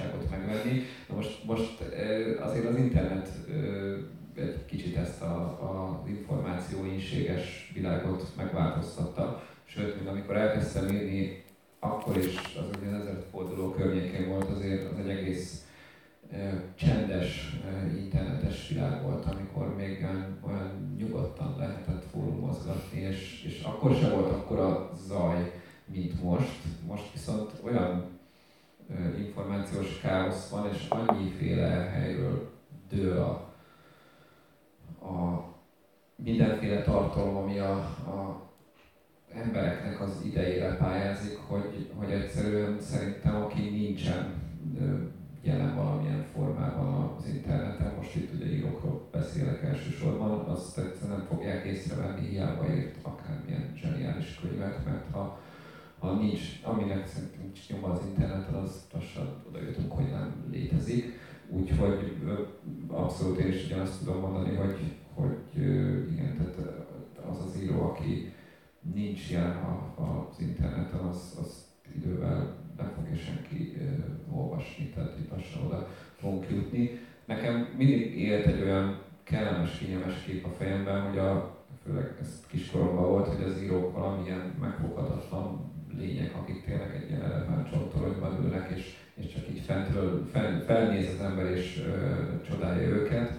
[0.00, 0.82] bármilyen újságot megvenni.
[1.08, 1.80] Na most, most
[2.40, 3.28] azért az internet
[4.36, 9.42] egy kicsit ezt a, a információinséges világot megváltoztatta.
[9.64, 11.44] Sőt, mint amikor elkezdtem írni,
[11.78, 15.64] akkor is az ugye ezer forduló környékén volt azért az egy egész
[16.74, 17.56] csendes
[17.96, 20.06] internetes világ volt, amikor még
[20.40, 25.52] olyan, nyugodtan lehetett fórumozgatni, és, és akkor sem volt akkora zaj,
[25.84, 26.58] mint most.
[26.86, 28.19] Most viszont olyan
[29.18, 32.50] információs káosz van, és annyiféle helyről
[32.88, 33.30] dől a,
[35.06, 35.44] a
[36.16, 38.48] mindenféle tartalom, ami a, a
[39.34, 44.48] embereknek az idejére pályázik, hogy, hogy egyszerűen szerintem aki nincsen
[45.42, 51.64] jelen valamilyen formában az interneten, most itt ugye írókról beszélek elsősorban, azt egyszerűen nem fogják
[51.64, 55.40] észrevenni, hiába írt akármilyen zseniális könyvet, mert ha,
[56.00, 61.18] ha nincs, aminek szerintem nincs nyoma az interneten, az lassan oda jutunk, hogy nem létezik.
[61.48, 62.16] Úgyhogy
[62.86, 64.76] abszolút én is ugyanazt tudom mondani, hogy,
[65.14, 65.36] hogy
[66.12, 66.70] igen, tehát
[67.30, 68.32] az az író, aki
[68.94, 69.56] nincs jelen
[69.94, 71.64] az interneten, az, az
[71.96, 73.76] idővel nem fogja senki
[74.32, 76.90] olvasni, tehát itt lassan oda fogunk jutni.
[77.24, 83.08] Nekem mindig élt egy olyan kellemes, kényelmes kép a fejemben, hogy a, főleg ez kiskoromban
[83.08, 89.32] volt, hogy az írók valamilyen megfoghatatlan lények, akik tényleg egy ilyen elefántcsontoronyban ülnek, és, és
[89.32, 92.14] csak így fentről fel, felnéz az ember és ö,
[92.48, 93.38] csodálja őket.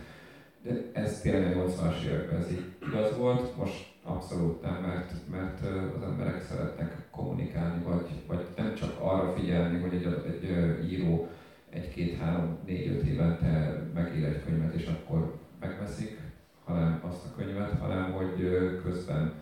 [0.63, 5.59] De ez tényleg a 80-as években ez így igaz volt, most abszolút nem, mert, mert
[5.95, 11.27] az emberek szeretnek kommunikálni, vagy, vagy nem csak arra figyelni, hogy egy, egy író
[11.69, 16.19] egy-két-három-négy-öt évente megír egy könyvet, és akkor megveszik,
[16.63, 18.49] hanem azt a könyvet, hanem hogy
[18.83, 19.33] közben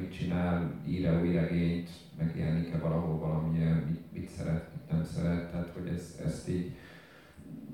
[0.00, 5.70] mit csinál, ír-e új regényt, megjelenik-e valahol valamilyen, mit, mit szeret, mit nem szeret, tehát
[5.74, 6.76] hogy ez, ezt így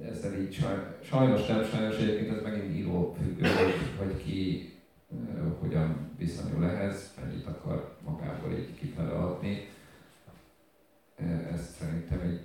[0.02, 4.72] ezzel így saj, sajnos nem sajnos egyébként ez megint író függő, hogy, hogy ki
[5.60, 9.68] hogyan viszonyul ehhez, mennyit akar magából így kifele adni.
[11.52, 12.40] Ezt szerintem egy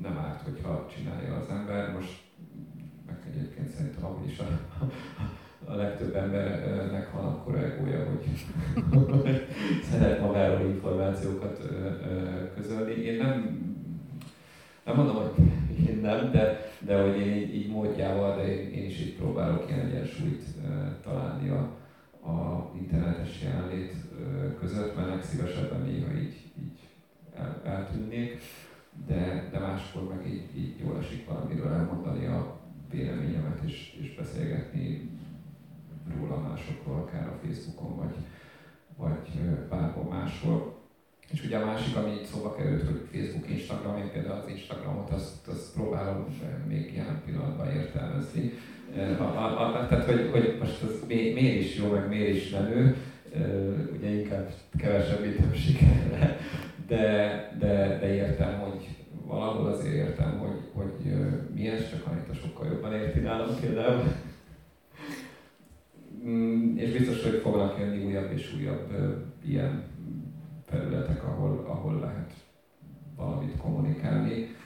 [0.00, 1.92] nem árt, hogyha csinálja az ember.
[1.92, 2.22] Most
[3.06, 4.44] meg egyébként szerintem ahogy is a,
[5.70, 8.26] a legtöbb embernek van akkor egója, hogy
[9.90, 11.68] szeret magáról információkat
[12.54, 12.92] közölni.
[12.92, 13.60] Én nem,
[14.84, 18.84] nem mondom, hogy én nem, de, de hogy én így, így módjával, de én, én
[18.84, 20.42] is így próbálok ilyen egyensúlyt
[21.02, 21.70] találni a,
[22.28, 23.94] a internetes jelenlét
[24.60, 26.78] között, mert legszívesebben néha így, így
[27.36, 28.40] el, eltűnnék,
[29.06, 32.56] de, de máskor meg így, így jól esik valamiről elmondani a
[32.90, 35.17] véleményemet és, és beszélgetni
[36.16, 38.14] róla másokról, akár a Facebookon, vagy,
[38.96, 40.76] vagy bárhol máshol.
[41.30, 45.10] És ugye a másik, ami itt szóba került, hogy Facebook, Instagram, én például az Instagramot
[45.10, 46.26] azt, azt próbálom
[46.68, 48.52] még jelen pillanatban értelmezni.
[49.18, 52.50] A, a, a, tehát, hogy, hogy most az mi, miért is jó, meg miért is
[52.50, 52.96] menő,
[53.96, 56.36] ugye inkább kevesebb időm sikerre,
[56.86, 58.88] de, de, de értem, hogy
[59.26, 61.14] valahol azért értem, hogy, hogy
[61.54, 64.02] mi ez, csak Anita sokkal jobban érti nálam például.
[66.24, 68.92] Mm, és biztos, hogy fognak jönni újabb és újabb
[69.44, 69.84] ilyen
[70.64, 72.32] területek, ahol, ahol lehet
[73.16, 74.56] valamit kommunikálni,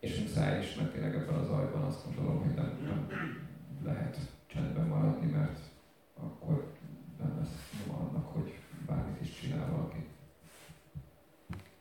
[0.00, 3.08] és muszáj is, mert tényleg ebben az zajban azt gondolom, hogy nem, nem
[3.84, 5.58] lehet csendben maradni, mert
[6.14, 6.72] akkor
[7.18, 8.54] nem lesz nyoma annak, hogy
[8.86, 10.06] bármit is csinál valaki.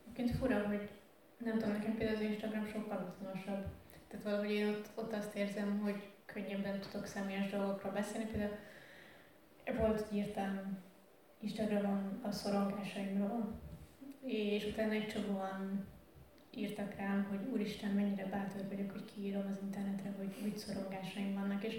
[0.04, 0.90] Egyébként fura, hogy
[1.38, 3.66] nem tudom, nekem például az Instagram sokkal otthonosabb.
[4.08, 8.26] Tehát valahogy én ott, ott azt érzem, hogy könnyebben tudok személyes dolgokról beszélni.
[8.32, 8.56] Például
[9.72, 10.78] volt, hogy írtam
[11.40, 13.62] Instagramon a szorongásaimról,
[14.26, 15.86] és utána egy csomóan
[16.56, 21.64] írtak rám, hogy úristen, mennyire bátor vagyok, hogy kiírom az internetre, hogy úgy szorongásaim vannak,
[21.64, 21.76] és,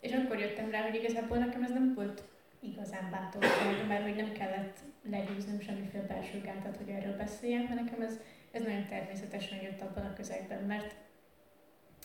[0.00, 2.22] és akkor jöttem rá, hogy igazából nekem ez nem volt
[2.60, 3.44] igazán bátor,
[3.88, 4.78] mert hogy nem kellett
[5.10, 8.18] legyőznöm semmiféle belső gátat, hogy erről beszéljem, mert nekem ez,
[8.50, 10.94] ez nagyon természetesen jött abban a közegben, mert,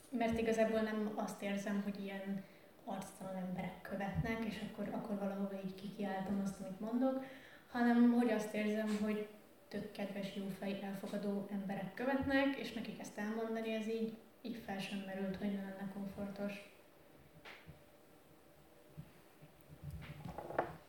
[0.09, 2.43] mert igazából nem azt érzem, hogy ilyen
[2.87, 7.23] arctalan emberek követnek, és akkor, akkor valahova így kikiáltom azt, amit mondok,
[7.71, 9.27] hanem hogy azt érzem, hogy,
[9.67, 15.03] tök kedves, jófej, elfogadó emberek követnek, és nekik ezt elmondani, ez így, így fel sem
[15.05, 16.75] merült, hogy ne lenne komfortos.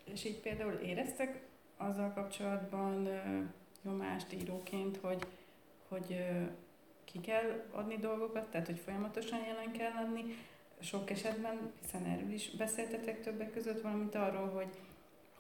[0.04, 1.46] És így például éreztek
[1.76, 3.42] azzal kapcsolatban ö,
[3.82, 5.26] nyomást íróként, hogy,
[5.88, 6.44] hogy ö,
[7.04, 10.22] ki kell adni dolgokat, tehát hogy folyamatosan jelen kell lenni,
[10.80, 14.78] sok esetben, hiszen erről is beszéltetek többek között, valamint arról, hogy,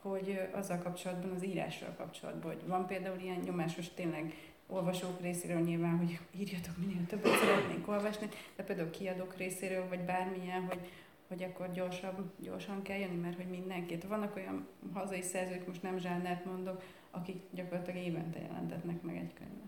[0.00, 4.34] hogy azzal kapcsolatban, az írással kapcsolatban, hogy van például ilyen nyomásos tényleg
[4.66, 10.64] olvasók részéről nyilván, hogy írjatok minél többet szeretnénk olvasni, de például kiadók részéről, vagy bármilyen,
[10.64, 10.90] hogy,
[11.28, 14.04] hogy akkor gyorsabb, gyorsan kell jönni, mert hogy mindenkit.
[14.04, 19.67] Vannak olyan hazai szerzők, most nem zsánert mondok, akik gyakorlatilag évente jelentetnek meg egy könyvet.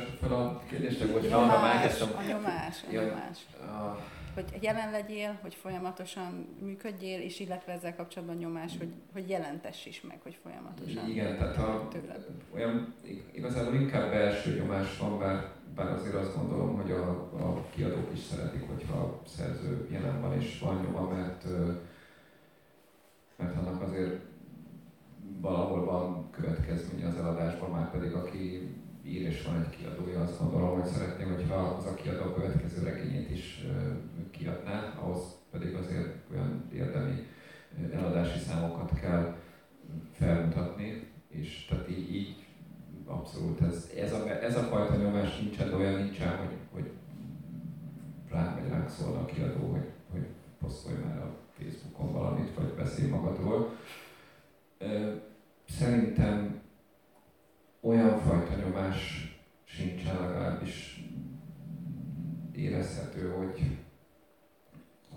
[0.00, 1.12] Első fel a kérdésnek?
[1.12, 3.02] Vagy Nyomás, arra már a nyomás, a Ja.
[3.02, 3.38] nyomás.
[3.60, 3.98] A,
[4.34, 10.00] Hogy jelen legyél, hogy folyamatosan működjél, és illetve ezzel kapcsolatban nyomás, hogy, hogy jelentess is
[10.00, 12.26] meg, hogy folyamatosan igen, tehát a, tőled.
[12.54, 17.10] olyan ig- igazából inkább belső nyomás van, bár, bár azért azt gondolom, hogy a,
[17.48, 21.44] a kiadók is szeretik, hogyha a szerző jelen van és van nyoma, mert,
[23.36, 24.20] mert annak azért
[25.40, 28.74] valahol van következménye az eladásban, már pedig aki
[29.04, 32.82] ír és van egy kiadója, azt gondolom, hogy szeretném, hogyha az a kiadó a következő
[32.82, 33.66] regényét is
[34.30, 37.26] kiadná, ahhoz pedig azért olyan érdemi
[37.92, 39.36] eladási számokat kell
[40.12, 42.46] felmutatni, és tehát így, így
[43.06, 46.90] abszolút ez, ez, a, ez a fajta nyomás nincsen, de olyan nincsen, hogy, hogy
[48.30, 50.26] rám vagy ránk szól a kiadó, hogy, hogy
[50.60, 53.76] posztolj már a Facebookon valamit, vagy beszélj magadról.
[55.68, 56.60] Szerintem
[57.80, 59.30] olyan fajta nyomás
[59.64, 61.04] sincsen, legalábbis
[62.52, 63.78] érezhető, hogy,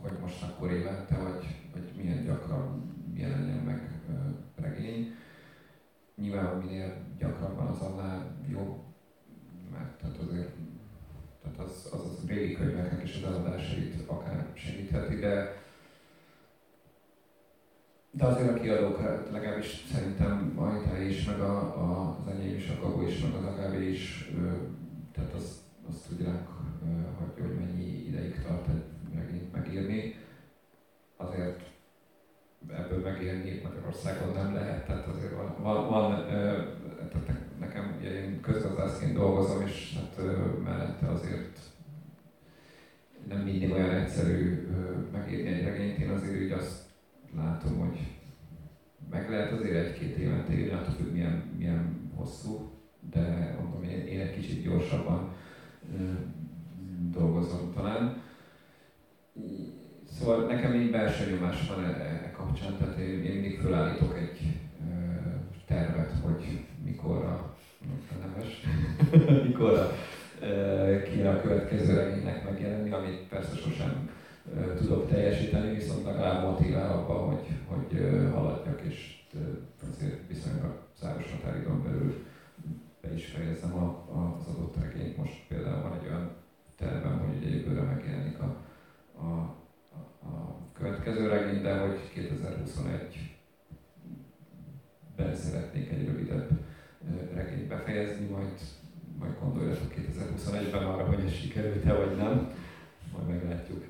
[0.01, 4.01] hogy most akkor évente, vagy, vagy milyen gyakran jelenjen meg
[4.55, 5.15] regény.
[6.15, 8.77] Nyilván, minél gyakrabban az annál jobb,
[9.71, 10.55] mert tehát azért
[11.43, 15.62] tehát az, az, az régi könyveknek is az eladásait akár segítheti, de
[18.15, 22.55] de azért a kiadók, hát legalábbis szerintem a Ajta is, meg a, a, az enyém
[22.55, 24.51] is, a Gagó is, meg az Agávé is, ö,
[25.11, 25.57] tehát azt,
[25.89, 26.47] azt tudják,
[26.83, 26.87] ö,
[27.17, 30.15] hogy, hogy mennyi ideig tart egy regényt megírni.
[31.17, 31.61] Azért
[32.69, 36.63] ebből megélni Magyarországon nem lehet, tehát azért van, van, van ö,
[37.11, 40.31] tehát ne- nekem ugye én közgazdászként dolgozom, és hát ö,
[40.63, 41.59] mellette azért
[43.27, 46.82] nem mindig olyan egyszerű ö, megírni egy regényt, én azért így azt
[47.35, 47.99] látom, hogy
[49.09, 52.71] meg lehet azért egy-két évente írni, attól függ milyen, milyen hosszú,
[53.11, 55.33] de mondom, én, én egy kicsit gyorsabban
[57.11, 58.21] dolgozom talán.
[60.11, 64.59] Szóval nekem így belső nyomás van e, e kapcsán, tehát én, én mindig fölállítok egy
[65.65, 68.61] tervet, hogy mikorra, a neves,
[69.47, 69.91] mikorra
[70.41, 74.09] ö, kéne a következő regénynek megjelenni, amit persze sosem
[74.77, 77.99] tudok teljesíteni, viszont legalább motivál abban, hogy, hogy
[78.33, 79.23] haladjak, és
[79.91, 82.25] azért viszonylag záros határidőn belül
[83.01, 84.05] be is fejezem a,
[84.37, 85.17] az adott regényt.
[85.17, 86.31] Most például van egy olyan
[86.75, 88.57] tervem, hogy ugye jövőre megjelenik a,
[89.17, 89.27] a,
[90.27, 93.37] a, következő regény, de hogy 2021
[95.15, 96.49] ben szeretnék egy rövidebb
[97.33, 98.59] regényt befejezni, majd,
[99.19, 102.51] majd gondoljatok 2021-ben arra, hogy ez sikerült-e vagy nem,
[103.13, 103.85] majd meglátjuk.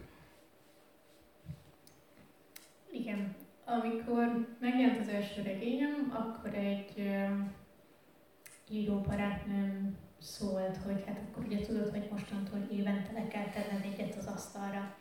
[2.91, 3.36] Igen.
[3.66, 7.11] Amikor megjelent az első regényem, akkor egy
[8.69, 14.15] író barátnőm szólt, hogy hát akkor ugye tudod, hogy mostantól évente le kell tenned egyet
[14.15, 14.95] az asztalra.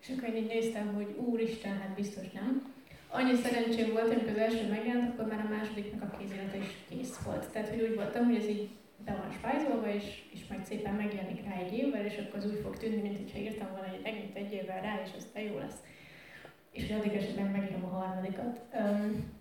[0.00, 2.72] És akkor én így néztem, hogy úristen, hát biztos nem.
[3.08, 7.16] Annyi szerencsém volt, amikor az első megjelent, akkor már a másodiknak a kézirata is kész
[7.16, 7.50] volt.
[7.52, 8.68] Tehát, hogy úgy voltam, hogy ez így
[9.04, 12.60] be van spájzolva, és, és majd szépen megjelenik rá egy évvel, és akkor az úgy
[12.62, 15.78] fog tűnni, mint hogyha írtam volna egy regényt egy évvel rá, és aztán jó lesz.
[16.70, 18.60] És addig esetben megírom a harmadikat.
[18.72, 19.36] Um,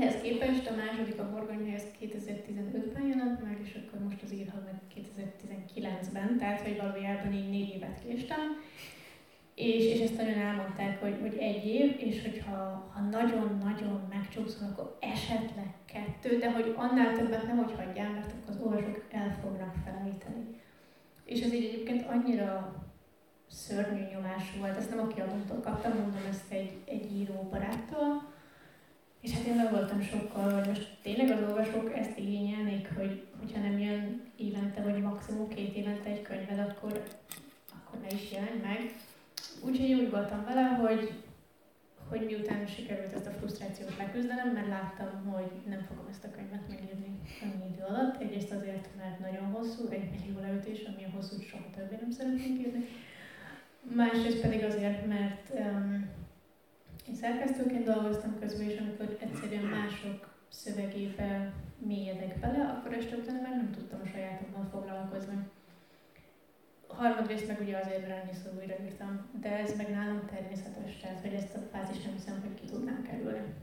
[0.00, 4.64] ehhez képest a második a Borgonyha, ez 2015-ben jelent meg, és akkor most az írhat
[4.64, 8.40] meg 2019-ben, tehát hogy valójában így négy évet késtem.
[9.54, 12.54] És, és ezt nagyon elmondták, hogy, hogy egy év, és hogyha
[12.94, 18.54] ha nagyon-nagyon megcsúszol, akkor esetleg kettő, de hogy annál többet nem hogy hagyjál, mert akkor
[18.54, 20.60] az olvasók el fognak felejteni.
[21.24, 22.84] És ez így egyébként annyira
[23.46, 28.34] szörnyű nyomás volt, ezt nem a kiadótól kaptam, mondom ezt egy, egy író baráttól,
[29.20, 33.60] és hát én meg voltam sokkal, hogy most tényleg az olvasók ezt igényelnék, hogy hogyha
[33.60, 37.02] nem jön évente, vagy maximum két évente egy könyved, akkor,
[37.74, 38.94] akkor ne is jelenj meg.
[39.64, 41.22] Úgyhogy úgy voltam vele, hogy,
[42.08, 46.68] hogy miután sikerült ezt a frusztrációt leküzdenem, mert láttam, hogy nem fogom ezt a könyvet
[46.68, 48.20] megírni annyi idő alatt.
[48.22, 52.58] Egyrészt azért, mert nagyon hosszú, egy millió leütés, ami a hosszú soha többé nem szeretnénk
[52.58, 52.84] írni.
[53.82, 56.08] Másrészt pedig azért, mert um,
[57.08, 63.56] én szerkesztőként dolgoztam közben, és amikor egyszerűen mások szövegébe mélyedek bele, akkor este utána már
[63.56, 65.38] nem tudtam a sajátommal foglalkozni.
[66.86, 71.54] Harmadrészt meg ugye azért, mert annyiszor újraírtam, de ez meg nálam természetes, tehát hogy ezt
[71.54, 73.54] a fázist nem hiszem, hogy ki tudnám kerülni.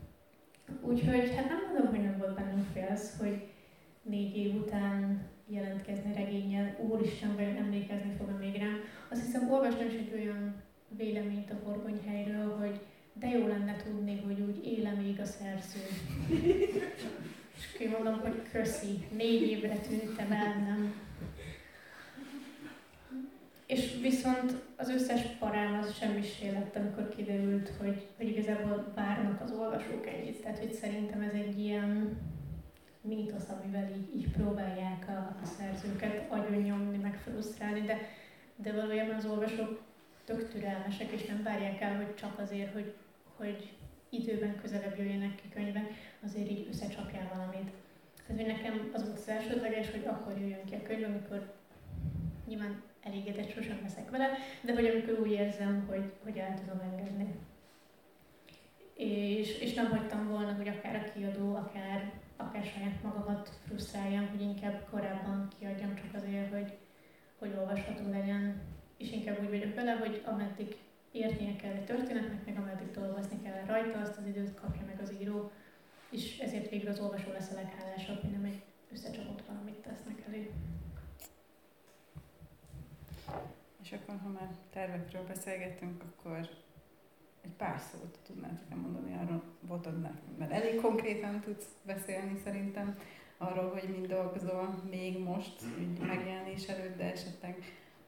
[0.82, 3.48] Úgyhogy hát nem mondom, hogy nem volt bennünk félsz, hogy
[4.02, 8.78] négy év után jelentkezni regényel, úristen, vagy emlékezni fog még rám.
[9.10, 10.56] Azt hiszem, olvastam is egy olyan
[10.88, 12.80] véleményt a horgonyhelyről, hogy
[13.14, 15.80] de jó lenne tudni, hogy úgy éle még a szerző.
[17.57, 21.01] És kimondom, hogy köszi, négy évre tűntem el, nem.
[23.66, 29.51] És viszont az összes parám az semmisé lett, amikor kiderült, hogy, hogy igazából várnak az
[29.51, 30.41] olvasók ennyit.
[30.41, 32.18] Tehát, hogy szerintem ez egy ilyen
[33.01, 37.97] mítosz, amivel így, így próbálják a, a szerzőket agyonnyomni, meg frusztrálni, de,
[38.55, 39.82] de valójában az olvasók
[40.26, 42.93] tök türelmesek, és nem várják el, hogy csak azért, hogy
[43.44, 43.72] hogy
[44.10, 45.94] időben közelebb jöjjenek ki könyvek,
[46.26, 47.72] azért így összecsapjál valamit.
[48.28, 51.54] Tehát, hogy nekem az volt az elsődleges, hogy akkor jöjjön ki a könyv, amikor
[52.48, 54.30] nyilván elégedett sosem leszek vele,
[54.62, 57.36] de hogy amikor úgy érzem, hogy, hogy el tudom engedni.
[58.96, 64.41] És, és nem hagytam volna, hogy akár a kiadó, akár, akár saját magamat frusztráljam, hogy
[64.41, 66.78] inkább korábban kiadjam csak azért, hogy,
[67.39, 68.62] hogy olvasható legyen.
[68.98, 70.76] És inkább úgy vagyok vele, hogy ameddig
[71.14, 75.14] értenie kell egy történetnek, meg ameddig dolgozni kell rajta, azt az időt kapja meg az
[75.22, 75.51] író,
[76.09, 78.61] és ezért végül az olvasó lesz a leghálásabb, hogy nem egy
[78.91, 80.49] összecsapott valamit tesznek elő.
[83.82, 86.49] És akkor, ha már tervekről beszélgettünk, akkor
[87.41, 92.97] egy pár szót tudnál nekem mondani arról, voltad mert elég konkrétan tudsz beszélni szerintem
[93.38, 97.64] arról, hogy mind dolgozol még most, így megjelenés előtt, de esetleg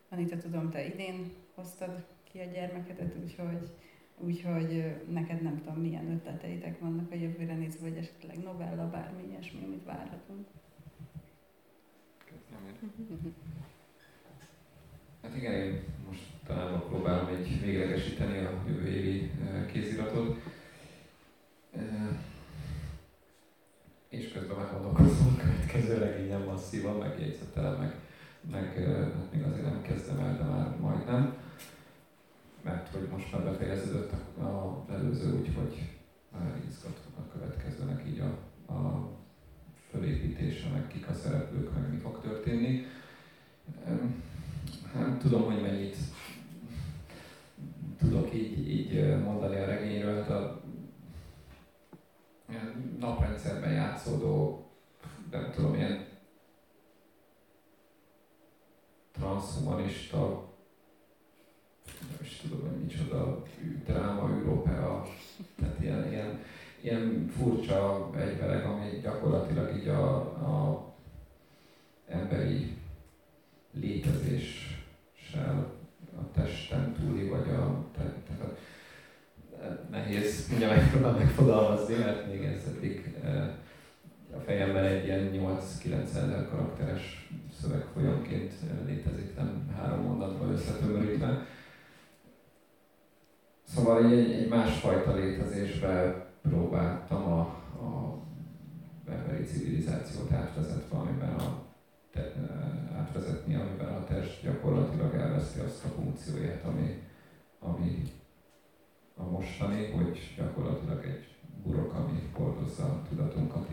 [0.09, 2.05] Anita, tudom, te idén hoztad
[2.35, 3.69] ki a gyermekedet, úgyhogy,
[4.17, 9.63] úgyhogy neked nem tudom, milyen ötleteitek vannak a jövőre nézve, vagy esetleg novella, bármi ilyesmi,
[9.63, 10.47] amit várhatunk.
[15.21, 19.31] Hát igen, én most talán próbálom egy véglegesíteni a jövő évi
[19.71, 20.37] kéziratot.
[24.09, 27.95] És közben már gondolkozom a következő regényem masszívan, megjegyzettelem, meg,
[28.51, 28.73] meg
[29.13, 31.43] hát még azért nem kezdem el, de már majdnem
[32.65, 35.89] mert hogy most már befejeződött az előző, úgyhogy
[36.69, 38.37] izgatóan a következőnek így a,
[38.73, 39.09] a
[39.89, 42.85] fölépítése, meg kik a szereplők, meg mi fog történni.
[44.93, 45.95] Hát tudom, hogy mennyit
[47.97, 50.23] tudok így, így mondani a regényről.
[50.23, 50.61] A
[52.99, 54.65] naprendszerben játszódó,
[55.31, 56.05] nem tudom, ilyen
[59.11, 60.53] transhumanista
[62.21, 63.43] is tudom, hogy micsoda
[63.85, 65.03] dráma, űropera,
[65.59, 66.39] tehát ilyen, ilyen,
[66.81, 70.85] ilyen furcsa egyverek, ami gyakorlatilag így a, a
[72.07, 72.77] emberi
[73.71, 75.73] létezéssel
[76.17, 78.57] a testen túli, vagy a, tehát, tehát
[79.89, 80.67] nehéz ugye
[81.17, 83.57] megfogalmazni, mert még ez eddig e,
[84.35, 87.29] a fejemben egy ilyen 8-9 ezer karakteres
[87.61, 88.53] szöveg folyamként
[88.85, 91.45] létezik, nem három mondatban összetömörítve.
[93.67, 98.19] Szóval egy, egy másfajta létezésbe próbáltam a, a
[99.07, 101.63] emberi civilizációt átvezetve, amiben a
[102.11, 102.33] te,
[102.97, 107.01] átvezetni, amiben a test gyakorlatilag elveszi azt a funkcióját, ami,
[107.59, 108.11] ami
[109.17, 111.27] a mostani, hogy gyakorlatilag egy
[111.63, 113.67] burok, ami hordozza a tudatunkat.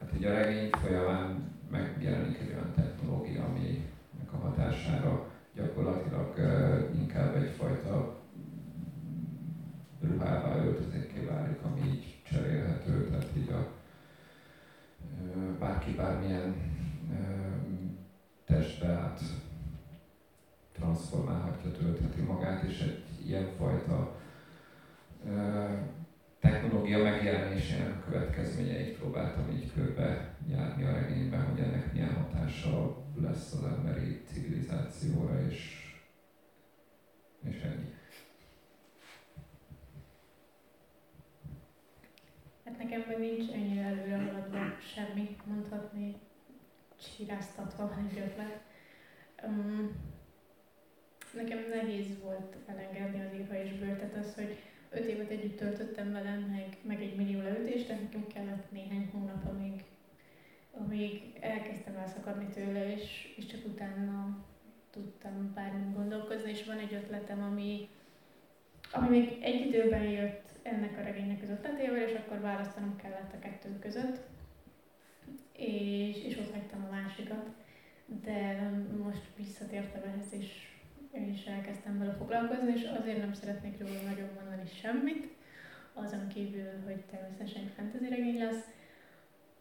[0.00, 6.34] Hát így a regény folyamán megjelenik egy olyan technológia, aminek a hatására gyakorlatilag
[6.94, 8.16] inkább egyfajta
[10.00, 13.68] ruhává, öltözékké válik, ami így cserélhető, tehát így a
[15.58, 16.54] bárki bármilyen
[18.44, 19.20] testbe át
[20.72, 24.20] transformálhatja, töltheti magát, és egy ilyenfajta
[26.40, 33.64] technológia megjelenésének következményeit próbáltam így körbe járni a regényben, hogy ennek milyen hatása lesz az
[33.64, 35.90] emberi civilizációra, és,
[37.44, 37.94] és ennyi.
[42.64, 44.58] Hát nekem meg nincs ennyire előre haladva
[44.94, 46.14] semmi, mondhatni,
[46.96, 48.60] csiráztatva egy ötlet.
[49.46, 50.05] Um,
[51.36, 54.56] nekem nehéz volt elengedni az írva és bőr, tehát az, hogy
[54.90, 59.48] öt évet együtt töltöttem velem, meg, meg egy millió leütést, de nekem kellett néhány hónap,
[59.48, 59.84] amíg,
[60.72, 64.44] amíg elkezdtem elszakadni tőle, és, és csak utána
[64.90, 67.88] tudtam bármit gondolkozni, és van egy ötletem, ami,
[68.92, 73.38] ami még egy időben jött ennek a regénynek az ötletével, és akkor választanom kellett a
[73.38, 74.20] kettő között,
[75.52, 77.50] és, és ott hagytam a másikat.
[78.22, 78.70] De
[79.02, 80.65] most visszatértem ehhez, és,
[81.24, 85.34] és elkezdtem vele foglalkozni, és azért nem szeretnék róla nagyon mondani semmit,
[85.92, 88.64] azon kívül, hogy természetesen fantasy regény lesz,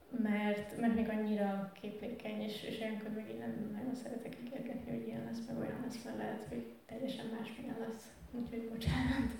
[0.09, 5.07] mert, mert még annyira képlékeny, és, és olyankor meg én nem nagyon szeretek ígérgetni, hogy
[5.07, 8.13] ilyen lesz, meg olyan lesz, mert lehet, hogy teljesen másmilyen lesz.
[8.31, 9.31] Úgyhogy bocsánat.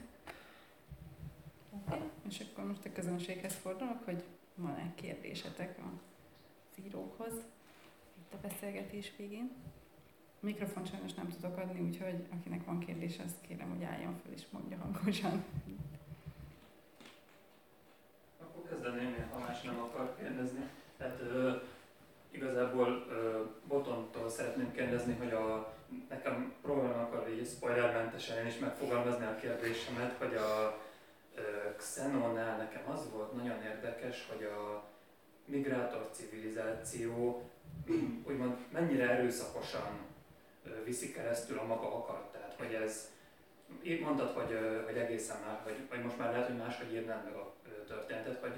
[1.69, 1.99] Okay.
[2.27, 4.23] És akkor most a közönséghez fordulok, hogy
[4.55, 5.91] van-e kérdésetek a
[6.85, 7.33] írókhoz
[8.17, 9.51] itt a beszélgetés végén.
[10.41, 14.33] A mikrofon sajnos nem tudok adni, úgyhogy akinek van kérdés, azt kérem, hogy álljon fel
[14.33, 15.43] és mondja hangosan.
[18.41, 20.69] Akkor kezdeném, ha más nem akar kérdezni.
[20.97, 21.51] Tehát ö,
[22.31, 25.73] igazából ö, Botontól szeretném kérdezni, hogy a,
[26.09, 30.83] nekem próbálom akkor így spoilermentesen én is megfogalmazni a kérdésemet, hogy a
[31.77, 34.83] Xenonnál nekem az volt nagyon érdekes, hogy a
[35.45, 37.43] migrátor civilizáció
[38.23, 39.97] úgymond mennyire erőszakosan
[40.85, 43.11] viszi keresztül a maga akaratát, hogy ez,
[44.01, 47.53] mondtad, hogy, hogy egészen már, hogy, hogy most már lehet, hogy máshogy írnád meg a
[47.87, 48.55] történetet, hogy,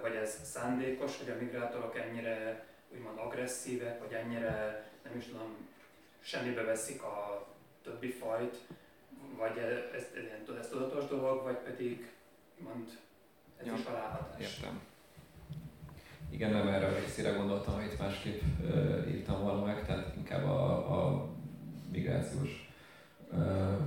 [0.00, 5.68] hogy ez szándékos, hogy a migrátorok ennyire úgymond agresszívek, vagy ennyire, nem is tudom,
[6.20, 7.46] semmibe veszik a
[7.82, 8.56] többi fajt,
[9.36, 12.10] vagy ez, ez, ez tudatos dolog, vagy pedig
[12.58, 12.88] mond,
[13.56, 14.40] ez ja, is aláhatás.
[14.40, 14.80] Értem.
[16.30, 21.08] Igen, nem erre a részére gondoltam, amit másképp uh, írtam volna meg, tehát inkább a,
[21.08, 21.28] a
[21.92, 22.70] migrációs
[23.32, 23.78] uh,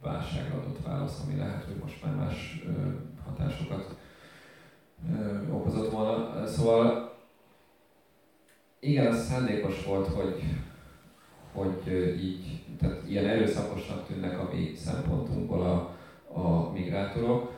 [0.00, 1.64] válságra adott válasz, ami lehet,
[2.66, 2.92] uh,
[3.24, 3.96] hatásokat
[5.52, 6.46] okozott volna.
[6.46, 7.12] Szóval
[8.80, 10.42] igen, az szándékos volt, hogy,
[11.52, 15.96] hogy így, tehát ilyen erőszakosnak tűnnek a mi szempontunkból a,
[16.40, 17.52] a migrátorok.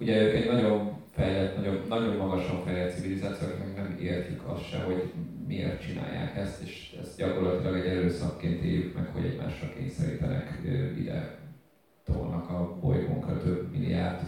[0.00, 4.78] Ugye ők egy nagyon fejlett, nagyon, nagyon magasan fejlett civilizáció, akik nem értik azt se,
[4.78, 5.12] hogy
[5.46, 10.58] miért csinálják ezt, és ezt gyakorlatilag egy erőszakként éljük meg, hogy egymásra kényszerítenek
[10.98, 11.39] ide
[12.04, 14.20] tolnak a bolygónkra több milliárd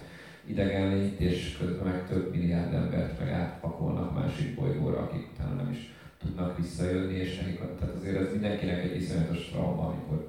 [0.47, 5.95] idegenlényt, és közben meg több milliárd embert meg átpakolnak másik bolygóra, akik utána nem is
[6.19, 10.29] tudnak visszajönni, és nekik, tehát azért ez mindenkinek egy iszonyatos trauma, amikor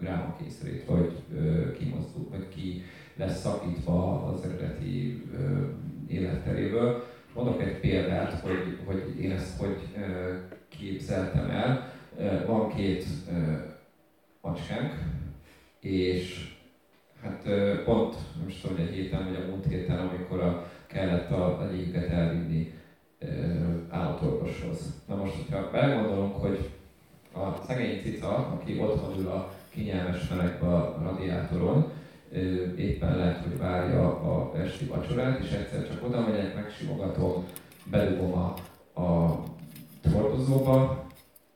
[0.00, 1.12] ráma kényszerít, vagy
[1.78, 2.82] kimozdul, vagy ki
[3.16, 5.64] lesz szakítva az eredeti ö,
[6.08, 7.04] életteréből.
[7.34, 10.32] Mondok egy példát, hogy, hogy én ezt hogy ö,
[10.68, 11.92] képzeltem el.
[12.46, 13.52] Van két ö,
[14.40, 14.92] macskánk,
[15.80, 16.51] és
[17.22, 17.48] hát
[17.84, 18.16] pont,
[18.46, 22.72] is tudom, egy héten vagy a múlt héten, amikor a, kellett a, légüket elvinni
[23.88, 24.92] állatorvoshoz.
[25.08, 26.70] Na most, hogyha belegondolunk, hogy
[27.34, 31.90] a szegény cica, aki otthon ül a kényelmes melegbe a radiátoron,
[32.76, 37.44] éppen lehet, hogy várja a esti vacsorát, és egyszer csak oda megyek, megsimogatom,
[37.90, 38.54] bedugom a,
[39.00, 39.38] a
[40.12, 41.06] hordozóba,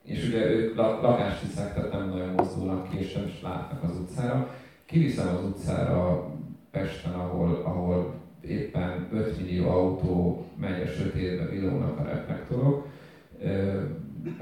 [0.02, 3.96] és ugye ők lakást hiszek, tehát nem nagyon mozdulnak ki, és nem is látnak az
[3.96, 4.54] utcára.
[4.86, 6.30] Kiviszem az utcára
[6.70, 12.88] Pesten, ahol, ahol éppen 5 millió autó megy a sötétbe, villognak a reflektorok,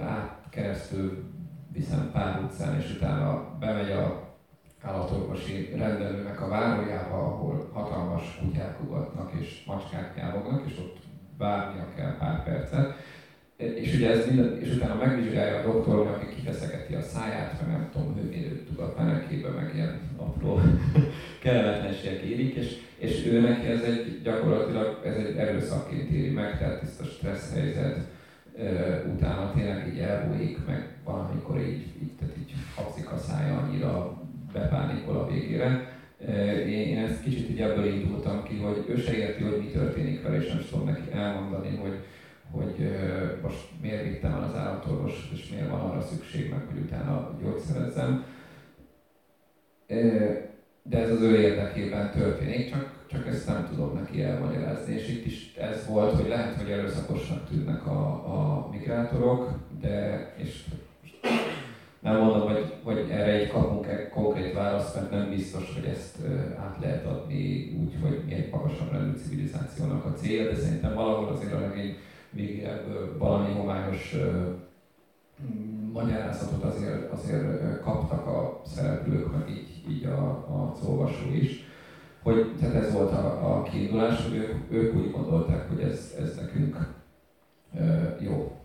[0.00, 1.24] át keresztül
[1.72, 4.32] viszem pár utcán, és utána bemegy a
[4.82, 10.96] állatorvosi rendelőnek a várójába, ahol hatalmas kutyák ugatnak és macskák nyávognak, és ott
[11.38, 12.94] várnia kell pár percet.
[13.56, 17.88] És ugye ez minden, és utána megvizsgálja a doktor, aki kifeszegeti a száját, meg nem
[17.92, 20.60] tudom, hőmérőt tudat menekébe, meg ilyen apró
[21.42, 26.82] kellemetlenségek érik, és, és ő neki ez egy gyakorlatilag ez egy erőszakként éri meg, tehát
[26.82, 27.98] ezt a stressz helyzet
[29.14, 34.22] utána tényleg így elbújik, meg valamikor így, így, tehát így hapszik a szája annyira
[34.52, 35.92] bepánikol a végére.
[36.68, 40.36] Én ezt kicsit így ebből indultam ki, hogy ő se érti, hogy mi történik vele,
[40.36, 41.98] és nem tudom neki elmondani, hogy,
[42.56, 42.90] hogy
[43.42, 48.24] most miért vittem el az állatorvos, és miért van arra szükség meg, hogy utána gyógyszerezzem.
[50.82, 55.26] De ez az ő érdekében történik, csak, csak ezt nem tudom neki elmagyarázni, és itt
[55.26, 59.50] is ez volt, hogy lehet, hogy erőszakosnak tűnnek a, a migrátorok,
[59.80, 60.64] de, és
[62.00, 66.16] nem mondom, hogy, hogy erre egy kapunk egy konkrét választ, mert nem biztos, hogy ezt
[66.58, 71.28] át lehet adni úgy, hogy mi egy magasabb rendű civilizációnak a célja, de szerintem valahol
[71.28, 71.96] azért a regény
[72.34, 72.82] végére
[73.18, 74.16] valami homályos
[75.92, 81.64] magyarázatot azért, azért kaptak a szereplők, meg így, így a, a olvasó is.
[82.22, 86.36] hogy tehát ez volt a, a kiindulás, hogy ők, ők úgy gondolták, hogy ez, ez
[86.36, 86.76] nekünk
[88.20, 88.60] jó.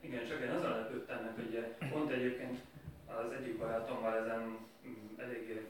[0.00, 2.58] Igen, csak én azon lepődtem meg, hogy pont egyébként
[3.06, 4.56] az egyik barátommal ezen
[5.16, 5.66] eléggé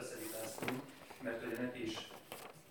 [0.00, 0.80] összevitáztunk,
[1.22, 2.10] mert ugye neki is,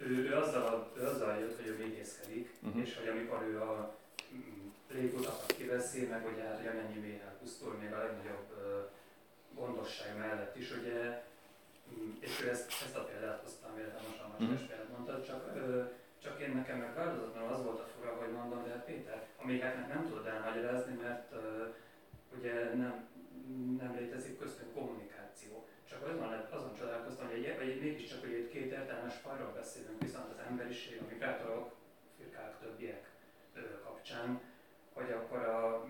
[0.01, 2.81] ő, ő, azzal, ő azzal jött, hogy ő végészkedik, uh-huh.
[2.81, 3.95] és hogy amikor ő a
[4.33, 8.49] mm, légutakat kiveszi, meg ugye hát, hogy amennyi mély elpusztul, még a legnagyobb
[9.55, 11.21] gondosság mellett is, ugye
[11.93, 15.51] Mm, és ő ezt, ezt a példát hoztam, véletlenül most a más példát mondtad, csak,
[15.55, 15.83] ö,
[16.23, 20.07] csak én nekem meg változatlanul az volt a fura, hogy mondom, de Péter, amiket nem
[20.07, 21.65] tudod elmagyarázni, mert ö,
[22.37, 23.07] ugye nem,
[23.79, 25.20] nem létezik köztünk kommunikáció.
[25.91, 30.31] Csak azon, azon csodálkoztam, hogy, egy, hogy mégiscsak hogy egy két értelmes fajról beszélünk, viszont
[30.31, 31.75] az emberiség, a migrátorok,
[32.17, 33.09] firkák, többiek
[33.53, 34.41] ö, kapcsán,
[34.93, 35.85] hogy akkor, a,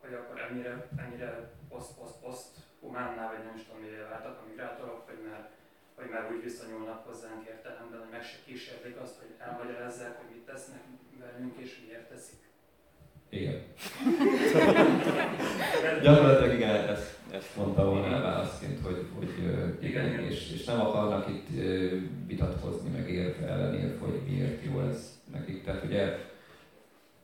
[0.00, 4.46] hogy akkor ennyire, ennyire poszt, poszt, poszt humánná, vagy nem is tudom, mire váltak a
[4.48, 5.50] migrátorok, hogy már,
[5.94, 10.44] hogy már úgy viszonyulnak hozzánk értelemben, hogy meg se kísérlik azt, hogy elmagyarázzák, hogy mit
[10.44, 10.82] tesznek
[11.18, 12.48] velünk, és miért teszik.
[13.28, 13.62] Igen.
[16.02, 19.30] Gyakorlatilag igen, ezt, ezt mondta volna el válaszként, hogy, hogy
[19.80, 21.48] igen, és, és nem akarnak itt
[22.26, 25.64] vitatkozni, meg érve ellenérv, hogy miért jó ez nekik.
[25.64, 26.18] Tehát ugye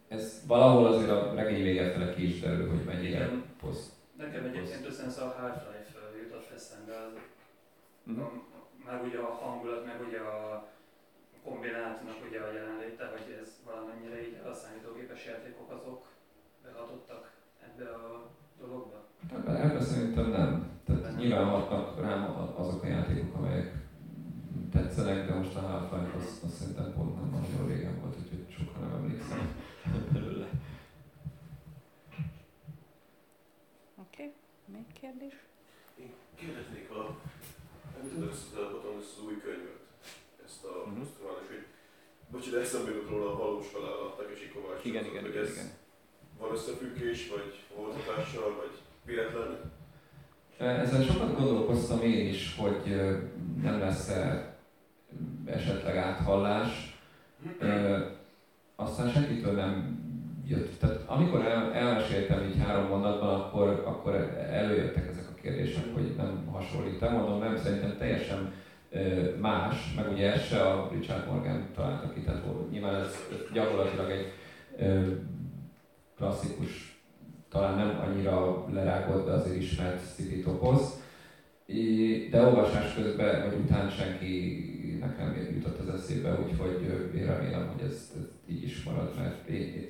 [0.08, 3.30] ez valahol azért a regény vége fele ki is derül, hogy mennyire
[3.60, 7.12] poszt Nekem egyébként összensz a Half-Life jutott eszembe, az,
[8.06, 8.24] uh-huh.
[8.24, 10.68] a, már ugye a hangulat, meg ugye a
[11.44, 16.06] kombinátumnak ugye a jelenléte, hogy ez valamennyire így a számítógépes játékok azok
[16.62, 17.32] behatottak
[17.66, 18.30] ebbe a
[18.60, 19.04] dologba?
[19.46, 20.70] Ebben szerintem nem.
[20.84, 23.74] Tehát nyilván hatnak rám azok a játékok, amelyek
[24.72, 28.88] tetszenek, de most a Half-Life az, az szerintem pont nem nagyon régen volt, úgyhogy sokan
[28.88, 29.54] nem emlékszem
[30.12, 30.48] belőle.
[34.72, 35.34] Még kérdés?
[35.96, 37.16] Én kérdeznék, a,
[37.98, 39.80] említetted ezt, ezt az új könyvet,
[40.44, 41.06] ezt a uh-huh.
[41.48, 41.66] hogy
[42.30, 44.84] bocsi, de eszembe jutott róla a valós halál, Takeshi Kovács.
[44.84, 45.85] Igen, igen, igen, igen.
[46.38, 49.72] Van összefüggés, vagy volt hatással, vagy véletlen?
[50.58, 53.00] Ezzel sokat gondolkoztam én is, hogy
[53.62, 54.54] nem lesz-e
[55.44, 56.98] esetleg áthallás.
[58.76, 60.04] Aztán senkitől nem
[60.46, 60.78] jött.
[60.78, 64.14] Tehát amikor el, elmeséltem így három mondatban, akkor, akkor
[64.50, 67.00] előjöttek ezek a kérdések, hogy nem hasonlít.
[67.00, 68.52] Nem mondom, nem, szerintem teljesen
[69.40, 73.16] más, meg ugye ez se a Richard Morgan találta ki, tehát nyilván ez
[73.52, 74.32] gyakorlatilag egy
[76.16, 77.00] klasszikus,
[77.48, 81.00] talán nem annyira lerágott, de azért ismert city toposz.
[82.30, 86.82] De olvasás közben, vagy után senkinek nem jutott az eszébe, úgyhogy
[87.16, 89.88] én remélem, hogy ez, ez így is marad, mert én,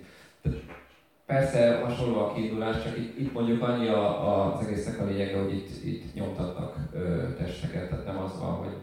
[1.27, 5.39] Persze hasonló a kiindulás, csak itt, itt mondjuk annyi a, a, az egésznek a lényege,
[5.39, 8.74] hogy itt, itt nyomtatnak ö, testeket, tehát nem az van, hogy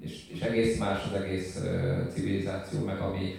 [0.00, 3.34] és, és egész más az egész ö, civilizáció, meg ami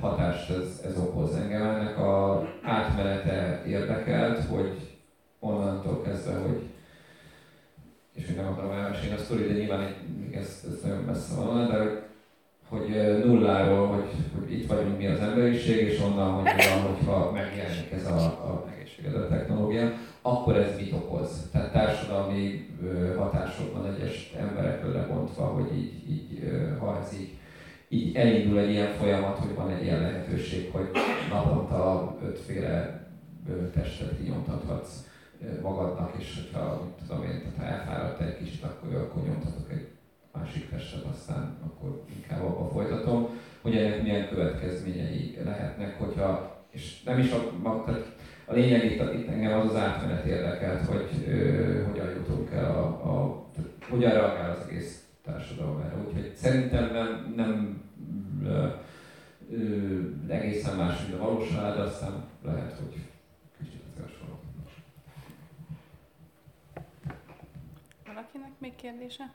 [0.00, 1.62] hatást ez, ez okoz engem.
[1.62, 4.98] Ennek a átmenete érdekelt, hogy
[5.38, 6.62] onnantól kezdve, hogy
[8.14, 9.94] és még nem akarom elmesélni a sztori, de nyilván
[10.32, 12.06] ez, ez nagyon messze van, de hogy
[12.68, 17.92] hogy nulláról, hogy, hogy itt vagyunk mi az emberiség, és onnan, hogy van, hogyha megjelenik
[17.92, 19.92] ez a, a egészségedő technológia,
[20.22, 21.48] akkor ez mit okoz.
[21.52, 22.68] Tehát társadalmi
[23.16, 27.30] hatások van egyes emberekről lebontva, hogy így, így ha ez így,
[27.88, 30.90] így elindul egy ilyen folyamat, hogy van egy ilyen lehetőség, hogy
[31.30, 33.04] naponta ötféle
[33.72, 35.04] testet kinyomtathatsz
[35.62, 39.86] magadnak, és hogyha, tudom én, tehát ha elfáradt egy kicsit, akkor, akkor nyomtatok egy
[40.32, 43.28] másik testet, aztán akkor inkább abba folytatom,
[43.62, 47.52] hogy ennek milyen következményei lehetnek, hogyha, és nem is a,
[47.84, 52.64] tehát a lényeg itt, itt engem az az átmenet érdekelt, hogy ö, hogyan jutunk el
[52.64, 55.96] a, a tehát, hogyan reagál az egész társadalom erre.
[55.96, 57.82] Úgyhogy szerintem nem, nem
[58.44, 58.68] ö,
[59.50, 62.94] ö, egészen más, mint a valóság, de aztán lehet, hogy
[63.58, 64.40] kicsit hasonló.
[68.06, 69.32] Valakinek még kérdése?